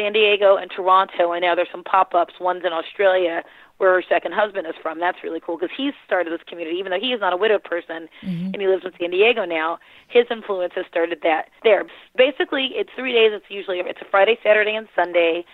San 0.00 0.12
Diego, 0.12 0.56
and 0.56 0.70
Toronto. 0.70 1.32
And 1.32 1.42
now 1.42 1.54
there's 1.54 1.68
some 1.70 1.84
pop 1.84 2.14
ups. 2.14 2.34
One's 2.40 2.64
in 2.64 2.72
Australia 2.72 3.42
where 3.78 3.94
her 3.94 4.04
second 4.08 4.32
husband 4.32 4.66
is 4.66 4.74
from. 4.82 5.00
That's 5.00 5.18
really 5.24 5.40
cool 5.40 5.56
because 5.56 5.74
he's 5.76 5.94
started 6.04 6.32
this 6.32 6.44
community, 6.46 6.76
even 6.78 6.90
though 6.90 7.00
he 7.00 7.12
is 7.12 7.20
not 7.20 7.32
a 7.32 7.36
widowed 7.36 7.64
person 7.64 8.08
mm-hmm. 8.22 8.52
and 8.52 8.60
he 8.60 8.66
lives 8.68 8.84
in 8.84 8.92
San 8.98 9.10
Diego 9.10 9.44
now. 9.44 9.78
His 10.08 10.26
influence 10.30 10.72
has 10.76 10.84
started 10.90 11.20
that 11.22 11.48
there. 11.62 11.84
Basically, 12.16 12.70
it's 12.74 12.90
three 12.96 13.12
days. 13.12 13.30
It's 13.32 13.46
usually 13.48 13.78
it's 13.80 14.00
a 14.00 14.10
Friday, 14.10 14.38
Saturday, 14.42 14.74
and 14.74 14.88
Sunday 14.94 15.44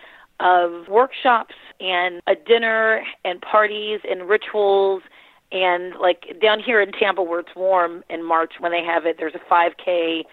of 0.40 0.88
workshops 0.88 1.54
and 1.80 2.20
a 2.26 2.34
dinner 2.34 3.02
and 3.24 3.40
parties 3.40 4.00
and 4.08 4.28
rituals 4.28 5.02
and 5.52 5.94
like 6.00 6.36
down 6.42 6.60
here 6.60 6.80
in 6.80 6.92
Tampa 6.92 7.22
where 7.22 7.40
it's 7.40 7.54
warm 7.54 8.02
in 8.10 8.24
March 8.24 8.54
when 8.58 8.72
they 8.72 8.82
have 8.82 9.06
it, 9.06 9.16
there's 9.18 9.34
a 9.34 9.52
5K 9.52 10.24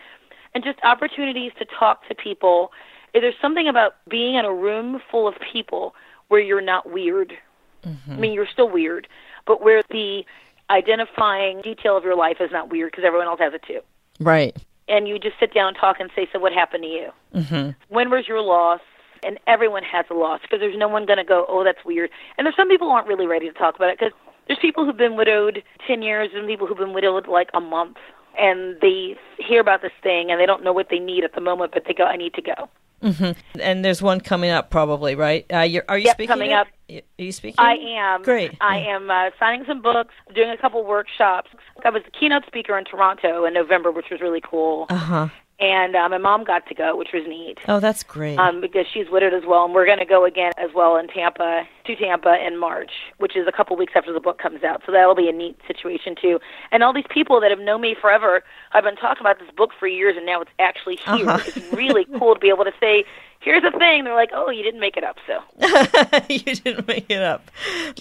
and 0.55 0.63
just 0.63 0.79
opportunities 0.83 1.51
to 1.59 1.65
talk 1.65 2.07
to 2.07 2.15
people. 2.15 2.71
There's 3.13 3.35
something 3.41 3.67
about 3.67 3.95
being 4.09 4.35
in 4.35 4.45
a 4.45 4.53
room 4.53 5.01
full 5.09 5.27
of 5.27 5.35
people 5.51 5.95
where 6.29 6.41
you're 6.41 6.61
not 6.61 6.91
weird, 6.91 7.37
Mm-hmm. 7.85 8.11
I 8.11 8.15
mean, 8.15 8.33
you're 8.33 8.47
still 8.47 8.69
weird, 8.69 9.07
but 9.45 9.63
where 9.63 9.81
the 9.89 10.23
identifying 10.69 11.61
detail 11.61 11.97
of 11.97 12.03
your 12.03 12.15
life 12.15 12.37
is 12.39 12.51
not 12.51 12.69
weird 12.69 12.91
because 12.91 13.03
everyone 13.03 13.27
else 13.27 13.39
has 13.39 13.53
it 13.53 13.63
too. 13.67 13.81
Right. 14.19 14.55
And 14.87 15.07
you 15.07 15.19
just 15.19 15.39
sit 15.39 15.53
down 15.53 15.69
and 15.69 15.77
talk 15.77 15.99
and 15.99 16.09
say, 16.15 16.27
"So 16.31 16.39
what 16.39 16.53
happened 16.53 16.83
to 16.83 16.89
you? 16.89 17.09
Mm-hmm. 17.35 17.69
When 17.89 18.09
was 18.09 18.27
your 18.27 18.41
loss?" 18.41 18.81
And 19.25 19.39
everyone 19.47 19.83
has 19.83 20.05
a 20.09 20.13
loss 20.13 20.41
because 20.41 20.59
there's 20.59 20.77
no 20.77 20.89
one 20.89 21.05
going 21.05 21.17
to 21.17 21.23
go, 21.23 21.45
"Oh, 21.47 21.63
that's 21.63 21.83
weird." 21.85 22.09
And 22.37 22.45
there's 22.45 22.55
some 22.55 22.69
people 22.69 22.87
who 22.87 22.93
aren't 22.93 23.07
really 23.07 23.27
ready 23.27 23.47
to 23.47 23.57
talk 23.57 23.75
about 23.75 23.89
it 23.89 23.99
because 23.99 24.13
there's 24.47 24.59
people 24.59 24.85
who've 24.85 24.97
been 24.97 25.15
widowed 25.15 25.63
ten 25.87 26.01
years 26.01 26.31
and 26.33 26.47
people 26.47 26.67
who've 26.67 26.77
been 26.77 26.93
widowed 26.93 27.27
like 27.27 27.49
a 27.53 27.61
month, 27.61 27.97
and 28.37 28.79
they 28.81 29.15
hear 29.39 29.61
about 29.61 29.81
this 29.81 29.93
thing 30.01 30.31
and 30.31 30.39
they 30.39 30.45
don't 30.45 30.63
know 30.63 30.73
what 30.73 30.89
they 30.89 30.99
need 30.99 31.23
at 31.23 31.33
the 31.33 31.41
moment, 31.41 31.71
but 31.73 31.85
they 31.85 31.93
go, 31.93 32.03
"I 32.03 32.17
need 32.17 32.33
to 32.33 32.41
go." 32.41 32.69
Mm-hmm. 33.03 33.59
And 33.59 33.83
there's 33.83 34.01
one 34.01 34.21
coming 34.21 34.49
up, 34.49 34.69
probably, 34.69 35.15
right? 35.15 35.45
Uh, 35.51 35.57
are 35.57 35.65
you 35.65 35.81
yep, 35.87 36.15
speaking? 36.15 36.27
coming 36.27 36.53
up. 36.53 36.67
Are 36.89 37.01
you 37.17 37.31
speaking? 37.31 37.59
I 37.59 37.73
am. 37.73 38.23
Great. 38.23 38.57
I 38.61 38.77
am 38.77 39.11
uh, 39.11 39.29
signing 39.39 39.65
some 39.67 39.81
books, 39.81 40.13
doing 40.33 40.49
a 40.49 40.57
couple 40.57 40.83
workshops. 40.85 41.49
I 41.83 41.89
was 41.89 42.03
the 42.03 42.11
keynote 42.11 42.45
speaker 42.47 42.77
in 42.77 42.85
Toronto 42.85 43.45
in 43.45 43.53
November, 43.53 43.91
which 43.91 44.05
was 44.09 44.21
really 44.21 44.41
cool. 44.41 44.85
Uh-huh. 44.89 45.27
And 45.59 45.95
uh, 45.95 46.09
my 46.09 46.17
mom 46.17 46.43
got 46.43 46.67
to 46.67 46.73
go, 46.73 46.95
which 46.97 47.09
was 47.13 47.23
neat. 47.27 47.59
Oh, 47.67 47.79
that's 47.79 48.03
great. 48.03 48.37
Um, 48.37 48.59
because 48.59 48.85
she's 48.91 49.09
widowed 49.09 49.33
as 49.33 49.43
well, 49.45 49.65
and 49.65 49.73
we're 49.73 49.85
going 49.85 49.99
to 49.99 50.05
go 50.05 50.25
again 50.25 50.51
as 50.57 50.71
well 50.73 50.97
in 50.97 51.07
Tampa 51.07 51.67
to 51.85 51.95
Tampa 51.95 52.35
in 52.45 52.57
March, 52.57 52.91
which 53.17 53.35
is 53.35 53.47
a 53.47 53.51
couple 53.51 53.75
weeks 53.77 53.93
after 53.95 54.11
the 54.11 54.19
book 54.19 54.39
comes 54.39 54.63
out. 54.63 54.81
So 54.85 54.91
that'll 54.91 55.15
be 55.15 55.29
a 55.29 55.31
neat 55.31 55.57
situation 55.67 56.15
too. 56.19 56.39
And 56.71 56.81
all 56.81 56.93
these 56.93 57.05
people 57.09 57.39
that 57.41 57.51
have 57.51 57.59
known 57.59 57.81
me 57.81 57.95
forever, 57.99 58.43
I've 58.71 58.83
been 58.83 58.95
talking 58.95 59.21
about 59.21 59.39
this 59.39 59.49
book 59.55 59.71
for 59.79 59.87
years, 59.87 60.15
and 60.17 60.25
now 60.25 60.41
it's 60.41 60.51
actually 60.59 60.95
here. 60.95 61.29
Uh-huh. 61.29 61.43
It's 61.45 61.73
really 61.73 62.05
cool 62.17 62.33
to 62.33 62.39
be 62.39 62.49
able 62.49 62.65
to 62.65 62.73
say, 62.79 63.05
"Here's 63.39 63.61
the 63.61 63.71
thing." 63.77 64.05
They're 64.05 64.15
like, 64.15 64.31
"Oh, 64.33 64.49
you 64.49 64.63
didn't 64.63 64.79
make 64.79 64.97
it 64.97 65.03
up." 65.03 65.17
So 65.27 65.39
you 66.29 66.55
didn't 66.55 66.87
make 66.87 67.09
it 67.09 67.21
up. 67.21 67.51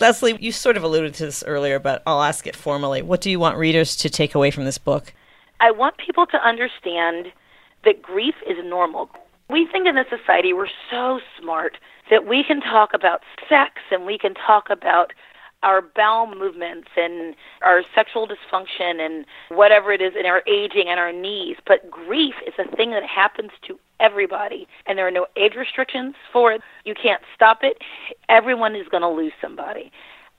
Leslie, 0.01 0.39
you 0.41 0.53
sort 0.53 0.79
of 0.79 0.85
alluded 0.85 1.15
to 1.15 1.27
this 1.27 1.45
earlier, 1.47 1.79
but 1.79 2.03
I'll 2.07 2.23
ask 2.23 2.47
it 2.47 2.57
formally. 2.57 3.03
What 3.03 3.21
do 3.21 3.31
you 3.31 3.39
want 3.39 3.59
readers 3.59 3.95
to 3.97 4.11
take 4.11 4.35
away 4.35 4.51
from 4.51 4.65
this 4.65 4.79
book? 4.79 5.13
I 5.61 5.71
want 5.71 5.97
people 5.99 6.27
to 6.27 6.39
understand 6.39 7.31
that 7.85 8.03
grief 8.03 8.35
is 8.49 8.57
normal. 8.65 9.11
We 9.51 9.69
think 9.71 9.87
in 9.87 9.97
this 9.97 10.07
society 10.09 10.53
we're 10.53 10.67
so 10.91 11.21
smart 11.41 11.79
that 12.11 12.27
we 12.27 12.45
can 12.45 12.61
talk 12.61 12.91
about 12.95 13.21
sex 13.49 13.81
and 13.91 14.07
we 14.07 14.19
can 14.19 14.35
talk 14.35 14.71
about 14.71 15.13
our 15.63 15.81
bowel 15.81 16.27
movements 16.27 16.89
and 16.97 17.35
our 17.63 17.83
sexual 17.95 18.27
dysfunction 18.27 19.01
and 19.01 19.25
whatever 19.49 19.93
it 19.93 20.01
is 20.01 20.13
in 20.19 20.27
our 20.27 20.43
aging 20.49 20.89
and 20.89 20.99
our 20.99 21.13
needs. 21.13 21.61
But 21.67 21.91
grief 21.91 22.35
is 22.47 22.55
a 22.59 22.77
thing 22.77 22.91
that 22.91 23.05
happens 23.05 23.51
to 23.69 23.79
everybody, 24.01 24.67
and 24.87 24.99
there 24.99 25.07
are 25.07 25.13
no 25.13 25.27
age 25.37 25.55
restrictions 25.57 26.15
for 26.33 26.53
it. 26.53 26.63
You 26.85 26.95
can't 27.01 27.23
stop 27.35 27.59
it. 27.63 27.79
Everyone 28.29 28.75
is 28.75 28.89
going 28.89 29.03
to 29.03 29.09
lose 29.09 29.33
somebody. 29.41 29.93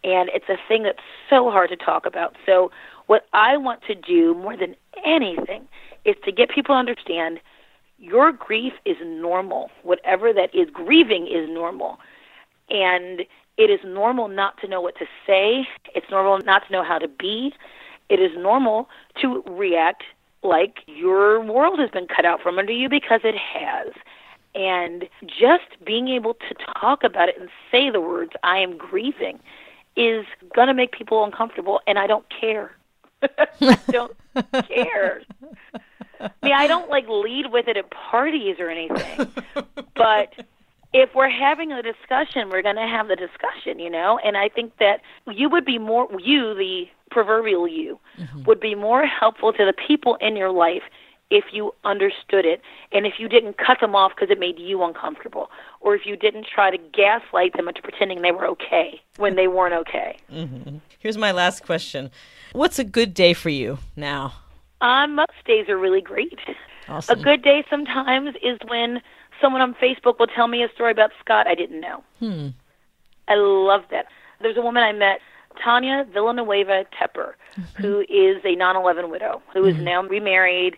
And 0.04 0.30
it's 0.34 0.50
a 0.50 0.58
thing 0.68 0.84
that's 0.84 1.00
so 1.30 1.50
hard 1.50 1.70
to 1.70 1.78
talk 1.78 2.06
about. 2.06 2.36
So, 2.46 2.72
what 3.08 3.26
I 3.34 3.58
want 3.58 3.82
to 3.88 3.96
do 3.96 4.34
more 4.34 4.56
than 4.58 4.76
anything 5.06 5.68
is 6.06 6.16
to 6.26 6.32
get 6.32 6.50
people 6.50 6.76
to 6.76 6.80
understand 6.80 7.40
your 7.98 8.32
grief 8.32 8.74
is 8.86 8.98
normal. 9.02 9.72
Whatever 9.84 10.34
that 10.34 10.54
is, 10.54 10.70
grieving 10.70 11.28
is 11.28 11.50
normal. 11.50 12.00
And 12.70 13.22
it 13.58 13.70
is 13.70 13.80
normal 13.86 14.28
not 14.28 14.60
to 14.62 14.68
know 14.68 14.82
what 14.82 14.98
to 14.98 15.06
say. 15.26 15.68
It's 15.96 16.10
normal 16.10 16.40
not 16.40 16.66
to 16.68 16.72
know 16.72 16.84
how 16.84 16.98
to 16.98 17.08
be. 17.08 17.54
It 18.10 18.20
is 18.20 18.32
normal 18.38 18.90
to 19.22 19.44
react 19.48 20.04
like 20.44 20.80
your 20.88 21.42
world 21.42 21.80
has 21.80 21.90
been 21.90 22.08
cut 22.08 22.26
out 22.26 22.42
from 22.42 22.60
under 22.60 22.74
you 22.74 22.90
because 22.90 23.22
it 23.24 23.36
has. 23.38 23.94
And 24.56 25.08
just 25.26 25.84
being 25.86 26.10
able 26.10 26.34
to 26.36 26.56
talk 26.80 27.04
about 27.04 27.30
it 27.30 27.40
and 27.40 27.50
say 27.72 27.90
the 27.90 28.02
words, 28.02 28.34
I 28.44 28.58
am 28.58 28.78
grieving, 28.78 29.40
is 29.96 30.26
going 30.56 30.68
to 30.68 30.74
make 30.74 30.92
people 30.92 31.24
uncomfortable, 31.24 31.80
and 31.88 31.98
I 31.98 32.08
don't 32.08 32.26
care. 32.30 32.76
I 33.62 33.80
don't 33.90 34.16
care. 34.68 35.22
I 36.24 36.46
mean, 36.46 36.54
I 36.54 36.68
don't 36.68 36.90
like 36.90 37.08
lead 37.08 37.52
with 37.52 37.68
it 37.68 37.78
at 37.78 37.90
parties 37.92 38.58
or 38.60 38.70
anything, 38.70 39.32
but 39.96 40.34
if 40.94 41.14
we're 41.16 41.30
having 41.30 41.72
a 41.72 41.82
discussion, 41.82 42.50
we're 42.50 42.62
going 42.62 42.76
to 42.76 42.88
have 42.88 43.08
the 43.08 43.16
discussion, 43.16 43.80
you 43.80 43.90
know. 43.90 44.20
And 44.24 44.38
I 44.38 44.48
think 44.48 44.78
that 44.78 45.02
you 45.32 45.50
would 45.50 45.66
be 45.66 45.80
more 45.80 46.08
you, 46.20 46.54
the 46.54 46.86
proverbial 47.10 47.68
you, 47.68 48.00
mm-hmm. 48.18 48.44
would 48.44 48.60
be 48.60 48.76
more 48.76 49.06
helpful 49.06 49.52
to 49.54 49.66
the 49.66 49.74
people 49.74 50.16
in 50.16 50.36
your 50.36 50.52
life 50.52 50.84
if 51.34 51.46
you 51.52 51.74
understood 51.84 52.46
it 52.46 52.62
and 52.92 53.08
if 53.08 53.14
you 53.18 53.28
didn't 53.28 53.58
cut 53.58 53.80
them 53.80 53.96
off 53.96 54.12
because 54.16 54.30
it 54.30 54.40
made 54.40 54.60
you 54.60 54.84
uncomfortable 54.84 55.50
or 55.82 55.96
if 55.96 56.06
you 56.06 56.16
didn't 56.16 56.46
try 56.46 56.70
to 56.70 56.78
gaslight 56.78 57.54
them 57.54 57.68
into 57.68 57.82
pretending 57.82 58.22
they 58.22 58.32
were 58.32 58.46
okay 58.46 59.02
when 59.18 59.36
they 59.36 59.48
weren't 59.48 59.74
okay. 59.74 60.16
Mm-hmm. 60.32 60.78
Here's 61.00 61.18
my 61.18 61.32
last 61.32 61.66
question. 61.66 62.12
What's 62.52 62.78
a 62.78 62.84
good 62.84 63.16
day 63.16 63.34
for 63.34 63.50
you 63.50 63.80
now? 63.96 64.34
Um, 64.84 65.16
most 65.16 65.32
days 65.46 65.70
are 65.70 65.78
really 65.78 66.02
great. 66.02 66.38
Awesome. 66.90 67.18
A 67.18 67.24
good 67.24 67.42
day 67.42 67.64
sometimes 67.70 68.36
is 68.44 68.60
when 68.68 69.02
someone 69.42 69.62
on 69.62 69.74
Facebook 69.76 70.20
will 70.20 70.28
tell 70.28 70.48
me 70.48 70.62
a 70.62 70.70
story 70.76 70.92
about 70.92 71.12
Scott 71.22 71.48
I 71.48 71.56
didn't 71.56 71.80
know. 71.80 72.04
Hmm. 72.20 72.50
I 73.30 73.36
love 73.36 73.84
that. 73.92 74.08
There's 74.42 74.58
a 74.58 74.62
woman 74.62 74.84
I 74.84 74.92
met, 74.92 75.22
Tanya 75.64 76.06
Villanueva 76.12 76.86
Tepper, 77.00 77.36
mm-hmm. 77.56 77.82
who 77.82 78.02
is 78.02 78.44
a 78.44 78.56
9 78.56 78.76
11 78.76 79.10
widow, 79.10 79.42
who 79.54 79.64
is 79.66 79.76
mm-hmm. 79.76 79.86
now 79.86 80.04
remarried 80.04 80.76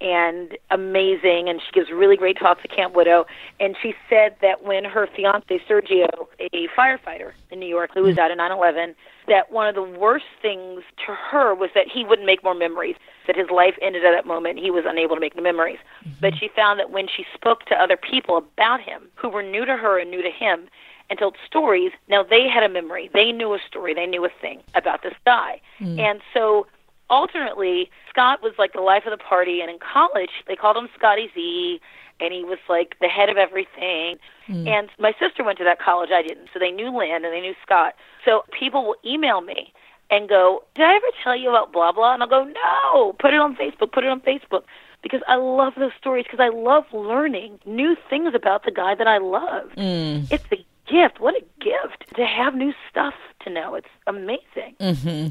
and 0.00 0.58
amazing 0.70 1.48
and 1.48 1.60
she 1.64 1.72
gives 1.72 1.90
really 1.90 2.16
great 2.16 2.36
talks 2.36 2.60
at 2.64 2.70
Camp 2.70 2.94
Widow 2.94 3.24
and 3.60 3.76
she 3.80 3.94
said 4.10 4.34
that 4.42 4.64
when 4.64 4.84
her 4.84 5.08
fiance 5.14 5.60
Sergio, 5.68 6.08
a 6.40 6.68
firefighter 6.76 7.32
in 7.52 7.60
New 7.60 7.68
York 7.68 7.90
who 7.94 8.02
was 8.02 8.18
out 8.18 8.32
in 8.32 8.38
9/11, 8.38 8.96
that 9.28 9.52
one 9.52 9.68
of 9.68 9.76
the 9.76 9.82
worst 9.82 10.26
things 10.42 10.82
to 11.06 11.12
her 11.14 11.54
was 11.54 11.70
that 11.74 11.86
he 11.88 12.04
wouldn't 12.04 12.26
make 12.26 12.42
more 12.42 12.54
memories, 12.54 12.96
that 13.26 13.36
his 13.36 13.50
life 13.50 13.74
ended 13.80 14.04
at 14.04 14.12
that 14.12 14.26
moment 14.26 14.58
he 14.58 14.70
was 14.70 14.84
unable 14.86 15.14
to 15.14 15.20
make 15.20 15.34
the 15.34 15.42
memories. 15.42 15.78
Mm-hmm. 16.00 16.18
But 16.20 16.36
she 16.38 16.48
found 16.54 16.78
that 16.80 16.90
when 16.90 17.06
she 17.08 17.24
spoke 17.34 17.64
to 17.66 17.74
other 17.74 17.96
people 17.96 18.36
about 18.36 18.80
him 18.80 19.02
who 19.14 19.28
were 19.28 19.42
new 19.42 19.64
to 19.64 19.76
her 19.76 19.98
and 19.98 20.10
new 20.10 20.22
to 20.22 20.30
him 20.30 20.68
and 21.10 21.18
told 21.18 21.36
stories, 21.46 21.92
now 22.08 22.22
they 22.22 22.48
had 22.48 22.62
a 22.62 22.68
memory. 22.68 23.10
They 23.12 23.32
knew 23.32 23.52
a 23.54 23.58
story, 23.66 23.94
they 23.94 24.06
knew 24.06 24.24
a 24.24 24.30
thing 24.40 24.62
about 24.74 25.02
this 25.02 25.14
guy. 25.24 25.60
Mm. 25.80 25.98
And 25.98 26.20
so 26.32 26.66
alternately, 27.10 27.90
Scott 28.08 28.42
was 28.42 28.52
like 28.58 28.72
the 28.72 28.80
life 28.80 29.04
of 29.06 29.10
the 29.10 29.22
party, 29.22 29.60
and 29.60 29.70
in 29.70 29.78
college 29.78 30.30
they 30.46 30.56
called 30.56 30.76
him 30.76 30.88
Scotty 30.96 31.30
Z, 31.34 31.80
and 32.20 32.32
he 32.32 32.44
was 32.44 32.58
like 32.68 32.96
the 33.00 33.08
head 33.08 33.28
of 33.28 33.36
everything. 33.36 34.16
Mm. 34.48 34.68
And 34.68 34.88
my 34.98 35.12
sister 35.18 35.44
went 35.44 35.58
to 35.58 35.64
that 35.64 35.80
college, 35.80 36.10
I 36.12 36.22
didn't, 36.22 36.48
so 36.52 36.58
they 36.58 36.70
knew 36.70 36.96
Lynn 36.96 37.24
and 37.24 37.32
they 37.32 37.40
knew 37.40 37.54
Scott. 37.62 37.94
So 38.24 38.44
people 38.58 38.84
will 38.84 38.96
email 39.04 39.40
me 39.40 39.72
and 40.10 40.28
go, 40.28 40.62
"Did 40.74 40.84
I 40.84 40.94
ever 40.96 41.06
tell 41.22 41.36
you 41.36 41.50
about 41.50 41.72
blah 41.72 41.92
blah?" 41.92 42.14
And 42.14 42.22
I'll 42.22 42.28
go, 42.28 42.44
"No, 42.44 43.12
put 43.18 43.34
it 43.34 43.40
on 43.40 43.56
Facebook, 43.56 43.92
put 43.92 44.04
it 44.04 44.10
on 44.10 44.20
Facebook." 44.20 44.62
Because 45.02 45.20
I 45.28 45.36
love 45.36 45.74
those 45.76 45.92
stories. 45.98 46.24
Because 46.24 46.40
I 46.40 46.48
love 46.48 46.84
learning 46.92 47.58
new 47.66 47.94
things 48.08 48.34
about 48.34 48.64
the 48.64 48.70
guy 48.70 48.94
that 48.94 49.06
I 49.06 49.18
love. 49.18 49.68
Mm. 49.76 50.30
It's 50.32 50.44
a 50.50 50.64
gift. 50.90 51.20
What 51.20 51.34
a 51.34 51.44
gift 51.60 52.14
to 52.16 52.24
have 52.24 52.54
new 52.54 52.72
stuff 52.90 53.14
to 53.40 53.50
know. 53.50 53.74
It's 53.74 53.88
amazing. 54.06 54.76
Mm-hmm. 54.80 55.28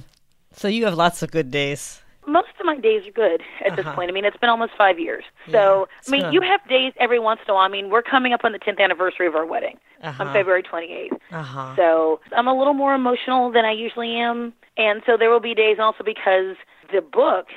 So 0.51 0.67
you 0.67 0.85
have 0.85 0.93
lots 0.93 1.23
of 1.23 1.31
good 1.31 1.49
days. 1.49 2.01
Most 2.27 2.49
of 2.59 2.65
my 2.65 2.77
days 2.77 3.05
are 3.07 3.11
good 3.11 3.41
at 3.65 3.75
this 3.75 3.85
Uh-huh. 3.85 3.95
point. 3.95 4.09
I 4.09 4.13
mean, 4.13 4.23
it's 4.23 4.37
been 4.37 4.49
almost 4.49 4.71
five 4.77 4.97
years. 4.97 5.25
So, 5.51 5.89
it's 5.99 6.07
I 6.07 6.11
mean, 6.11 6.21
good. 6.21 6.33
you 6.35 6.41
have 6.41 6.65
days 6.69 6.93
every 6.97 7.19
once 7.19 7.41
in 7.45 7.51
a 7.51 7.53
while. 7.55 7.65
I 7.65 7.67
mean, 7.67 7.89
we're 7.89 8.01
coming 8.01 8.31
up 8.31 8.45
on 8.45 8.53
the 8.53 8.59
10th 8.59 8.79
anniversary 8.79 9.27
of 9.27 9.35
our 9.35 9.45
wedding 9.45 9.77
Uh-huh. 10.01 10.23
on 10.23 10.31
February 10.33 10.63
28th. 10.63 11.17
Uh-huh. 11.33 11.75
So 11.75 12.19
I'm 12.37 12.47
a 12.47 12.53
little 12.57 12.73
more 12.75 12.93
emotional 12.93 13.51
than 13.51 13.65
I 13.65 13.71
usually 13.71 14.15
am. 14.15 14.53
And 14.77 15.03
so 15.05 15.17
there 15.17 15.29
will 15.29 15.39
be 15.39 15.53
days 15.53 15.77
also 15.79 16.03
because 16.03 16.55
the 16.91 17.01
book, 17.01 17.47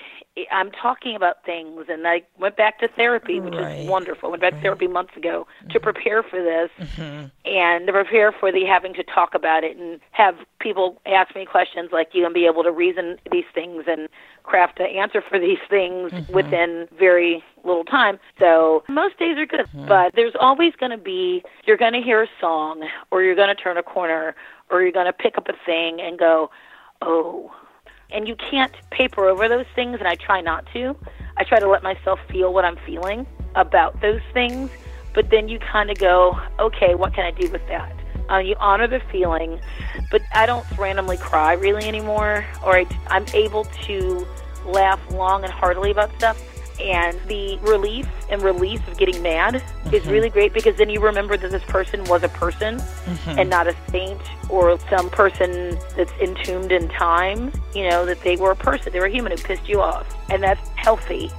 I'm 0.51 0.71
talking 0.71 1.17
about 1.17 1.45
things, 1.45 1.87
and 1.89 2.07
I 2.07 2.23
went 2.39 2.57
back 2.57 2.79
to 2.81 2.89
therapy, 2.89 3.41
which 3.41 3.55
Right. 3.55 3.81
is 3.81 3.89
wonderful. 3.89 4.29
I 4.29 4.31
went 4.31 4.43
back 4.43 4.53
to 4.55 4.61
therapy 4.61 4.87
months 4.87 5.17
ago 5.17 5.47
to 5.71 5.79
mm-hmm. 5.79 5.83
prepare 5.83 6.23
for 6.23 6.43
this 6.43 6.71
Mhm. 6.79 7.31
and 7.47 7.87
to 7.87 7.93
prepare 7.93 8.33
for 8.33 8.53
the 8.53 8.65
having 8.65 8.93
to 8.95 9.03
talk 9.03 9.35
about 9.35 9.65
it 9.65 9.77
and 9.77 9.99
have 10.11 10.37
people 10.59 11.01
ask 11.07 11.35
me 11.35 11.47
questions 11.47 11.91
like 11.91 12.15
you 12.15 12.25
and 12.27 12.35
be 12.35 12.45
able 12.45 12.63
to 12.65 12.71
reason 12.71 13.19
these 13.31 13.47
things 13.55 13.85
and 13.87 14.09
craft 14.43 14.79
an 14.79 14.87
answer 14.87 15.23
for 15.23 15.39
these 15.39 15.59
things 15.71 16.13
mm-hmm. 16.13 16.33
within 16.33 16.87
very 16.99 17.43
little 17.65 17.85
time. 17.85 18.19
So 18.39 18.85
most 18.89 19.19
days 19.19 19.39
are 19.39 19.47
good, 19.47 19.67
mm-hmm. 19.67 19.89
but 19.89 20.15
there's 20.15 20.37
always 20.39 20.75
going 20.77 20.93
to 20.93 20.99
be 20.99 21.43
you're 21.65 21.79
going 21.79 21.95
to 21.95 22.03
hear 22.03 22.23
a 22.23 22.29
song 22.41 22.87
or 23.11 23.23
you're 23.23 23.35
going 23.35 23.55
to 23.55 23.61
turn 23.61 23.77
a 23.79 23.83
corner 23.83 24.35
or 24.71 24.83
you're 24.83 24.93
going 24.93 25.07
to 25.07 25.13
pick 25.13 25.39
up 25.39 25.49
a 25.49 25.55
thing 25.65 26.01
and 26.01 26.19
go, 26.19 26.51
"Oh." 27.03 27.55
And 28.11 28.29
you 28.29 28.37
can't 28.37 28.73
paper 28.91 29.29
over 29.29 29.49
those 29.49 29.67
things 29.75 29.99
and 29.99 30.07
I 30.07 30.15
try 30.15 30.41
not 30.41 30.65
to. 30.73 30.97
I 31.37 31.45
try 31.45 31.59
to 31.59 31.69
let 31.69 31.83
myself 31.83 32.21
feel 32.31 32.53
what 32.53 32.65
I'm 32.65 32.77
feeling 32.87 33.27
about 33.55 34.01
those 34.01 34.21
things, 34.33 34.71
but 35.13 35.29
then 35.31 35.49
you 35.49 35.59
kind 35.59 35.91
of 35.91 35.99
go, 35.99 36.39
"Okay, 36.59 36.95
what 36.95 37.15
can 37.15 37.25
I 37.25 37.31
do 37.31 37.51
with 37.51 37.67
that?" 37.69 37.93
Uh, 38.31 38.39
you 38.39 38.57
honor 38.59 38.87
the 38.87 39.01
feeling, 39.13 39.61
but 40.11 40.23
I 40.35 40.47
don't 40.47 40.67
randomly 40.77 41.17
cry 41.17 41.53
really 41.53 41.87
anymore, 41.87 42.45
or 42.65 42.77
I, 42.77 42.87
I'm 43.09 43.25
able 43.35 43.65
to 43.65 44.27
laugh 44.65 45.01
long 45.11 45.45
and 45.45 45.53
heartily 45.53 45.91
about 45.91 46.11
stuff. 46.17 46.43
And 46.81 47.19
the 47.29 47.59
relief 47.63 48.07
and 48.31 48.43
release 48.43 48.81
of 48.89 48.99
getting 48.99 49.23
mad 49.23 49.57
is 49.57 49.63
mm-hmm. 49.63 50.11
really 50.11 50.31
great 50.31 50.53
because 50.53 50.77
then 50.77 50.91
you 50.91 51.01
remember 51.01 51.37
that 51.37 51.51
this 51.51 51.65
person 51.65 52.05
was 52.05 52.23
a 52.23 52.29
person 52.29 52.79
mm-hmm. 52.79 53.39
and 53.39 53.49
not 53.49 53.67
a 53.67 53.77
saint 53.91 54.21
or 54.51 54.79
some 54.91 55.11
person 55.11 55.79
that's 55.97 56.13
entombed 56.21 56.73
in 56.73 56.89
time. 56.89 57.53
You 57.75 57.89
know, 57.89 58.05
that 58.07 58.21
they 58.23 58.37
were 58.37 58.51
a 58.51 58.57
person, 58.57 58.93
they 58.93 59.01
were 59.01 59.07
a 59.07 59.11
human 59.11 59.33
who 59.33 59.39
pissed 59.39 59.69
you 59.69 59.81
off. 59.81 60.07
And 60.31 60.43
that's 60.43 60.69
healthy. 60.77 61.31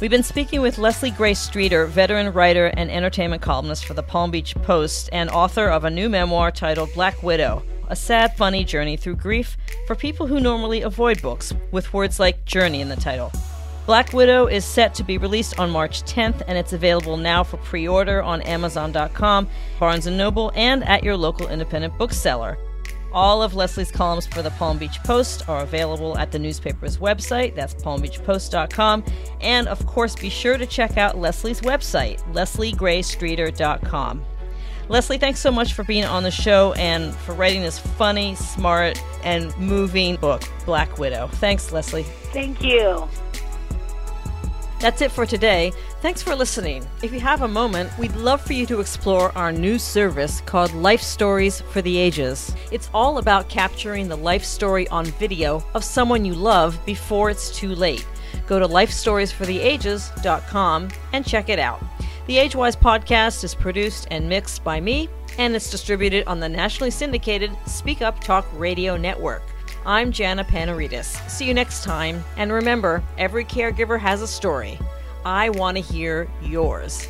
We've 0.00 0.10
been 0.10 0.22
speaking 0.22 0.62
with 0.62 0.78
Leslie 0.78 1.10
Gray 1.10 1.34
Streeter, 1.34 1.84
veteran 1.84 2.32
writer 2.32 2.68
and 2.68 2.90
entertainment 2.90 3.42
columnist 3.42 3.84
for 3.84 3.92
the 3.92 4.02
Palm 4.02 4.30
Beach 4.30 4.54
Post 4.62 5.10
and 5.12 5.28
author 5.28 5.68
of 5.68 5.84
a 5.84 5.90
new 5.90 6.08
memoir 6.08 6.50
titled 6.50 6.94
Black 6.94 7.22
Widow 7.22 7.62
A 7.88 7.96
Sad, 7.96 8.34
Funny 8.34 8.64
Journey 8.64 8.96
Through 8.96 9.16
Grief 9.16 9.58
for 9.86 9.94
People 9.94 10.26
Who 10.26 10.40
Normally 10.40 10.80
Avoid 10.80 11.20
Books, 11.20 11.52
with 11.70 11.92
words 11.92 12.18
like 12.18 12.46
journey 12.46 12.80
in 12.80 12.88
the 12.88 12.96
title. 12.96 13.30
Black 13.90 14.12
Widow 14.12 14.46
is 14.46 14.64
set 14.64 14.94
to 14.94 15.02
be 15.02 15.18
released 15.18 15.58
on 15.58 15.68
March 15.68 16.04
10th, 16.04 16.44
and 16.46 16.56
it's 16.56 16.72
available 16.72 17.16
now 17.16 17.42
for 17.42 17.56
pre 17.56 17.88
order 17.88 18.22
on 18.22 18.40
Amazon.com, 18.42 19.48
Barnes 19.80 20.06
& 20.06 20.06
Noble, 20.06 20.52
and 20.54 20.84
at 20.84 21.02
your 21.02 21.16
local 21.16 21.48
independent 21.48 21.98
bookseller. 21.98 22.56
All 23.12 23.42
of 23.42 23.56
Leslie's 23.56 23.90
columns 23.90 24.28
for 24.28 24.42
the 24.42 24.50
Palm 24.50 24.78
Beach 24.78 25.02
Post 25.02 25.48
are 25.48 25.64
available 25.64 26.16
at 26.18 26.30
the 26.30 26.38
newspaper's 26.38 26.98
website. 26.98 27.56
That's 27.56 27.74
palmbeachpost.com. 27.74 29.04
And 29.40 29.66
of 29.66 29.84
course, 29.86 30.14
be 30.14 30.28
sure 30.28 30.56
to 30.56 30.66
check 30.66 30.96
out 30.96 31.18
Leslie's 31.18 31.62
website, 31.62 32.20
lesliegraystreeter.com. 32.32 34.24
Leslie, 34.88 35.18
thanks 35.18 35.40
so 35.40 35.50
much 35.50 35.72
for 35.72 35.82
being 35.82 36.04
on 36.04 36.22
the 36.22 36.30
show 36.30 36.74
and 36.74 37.12
for 37.12 37.32
writing 37.32 37.62
this 37.62 37.80
funny, 37.80 38.36
smart, 38.36 39.02
and 39.24 39.52
moving 39.58 40.14
book, 40.14 40.44
Black 40.64 40.96
Widow. 40.96 41.26
Thanks, 41.26 41.72
Leslie. 41.72 42.04
Thank 42.32 42.62
you. 42.62 43.08
That's 44.80 45.00
it 45.02 45.12
for 45.12 45.26
today. 45.26 45.72
Thanks 46.00 46.22
for 46.22 46.34
listening. 46.34 46.88
If 47.02 47.12
you 47.12 47.20
have 47.20 47.42
a 47.42 47.48
moment, 47.48 47.90
we'd 47.98 48.16
love 48.16 48.40
for 48.40 48.54
you 48.54 48.64
to 48.64 48.80
explore 48.80 49.30
our 49.36 49.52
new 49.52 49.78
service 49.78 50.40
called 50.40 50.72
Life 50.72 51.02
Stories 51.02 51.60
for 51.60 51.82
the 51.82 51.98
Ages. 51.98 52.54
It's 52.72 52.88
all 52.94 53.18
about 53.18 53.50
capturing 53.50 54.08
the 54.08 54.16
life 54.16 54.42
story 54.42 54.88
on 54.88 55.04
video 55.04 55.62
of 55.74 55.84
someone 55.84 56.24
you 56.24 56.32
love 56.32 56.80
before 56.86 57.28
it's 57.28 57.54
too 57.54 57.74
late. 57.74 58.06
Go 58.46 58.58
to 58.58 58.66
lifestoriesfortheages.com 58.66 60.88
and 61.12 61.26
check 61.26 61.50
it 61.50 61.58
out. 61.58 61.82
The 62.26 62.38
Agewyz 62.38 62.76
podcast 62.76 63.44
is 63.44 63.54
produced 63.54 64.08
and 64.10 64.30
mixed 64.30 64.64
by 64.64 64.80
me, 64.80 65.10
and 65.36 65.54
it's 65.54 65.70
distributed 65.70 66.26
on 66.26 66.40
the 66.40 66.48
nationally 66.48 66.90
syndicated 66.90 67.50
Speak 67.66 68.00
Up 68.00 68.18
Talk 68.20 68.46
Radio 68.54 68.96
Network. 68.96 69.42
I'm 69.86 70.12
Jana 70.12 70.44
Panarites. 70.44 71.28
See 71.30 71.46
you 71.46 71.54
next 71.54 71.84
time, 71.84 72.22
and 72.36 72.52
remember 72.52 73.02
every 73.16 73.46
caregiver 73.46 73.98
has 73.98 74.20
a 74.20 74.26
story. 74.26 74.78
I 75.24 75.48
want 75.48 75.78
to 75.78 75.82
hear 75.82 76.28
yours. 76.42 77.08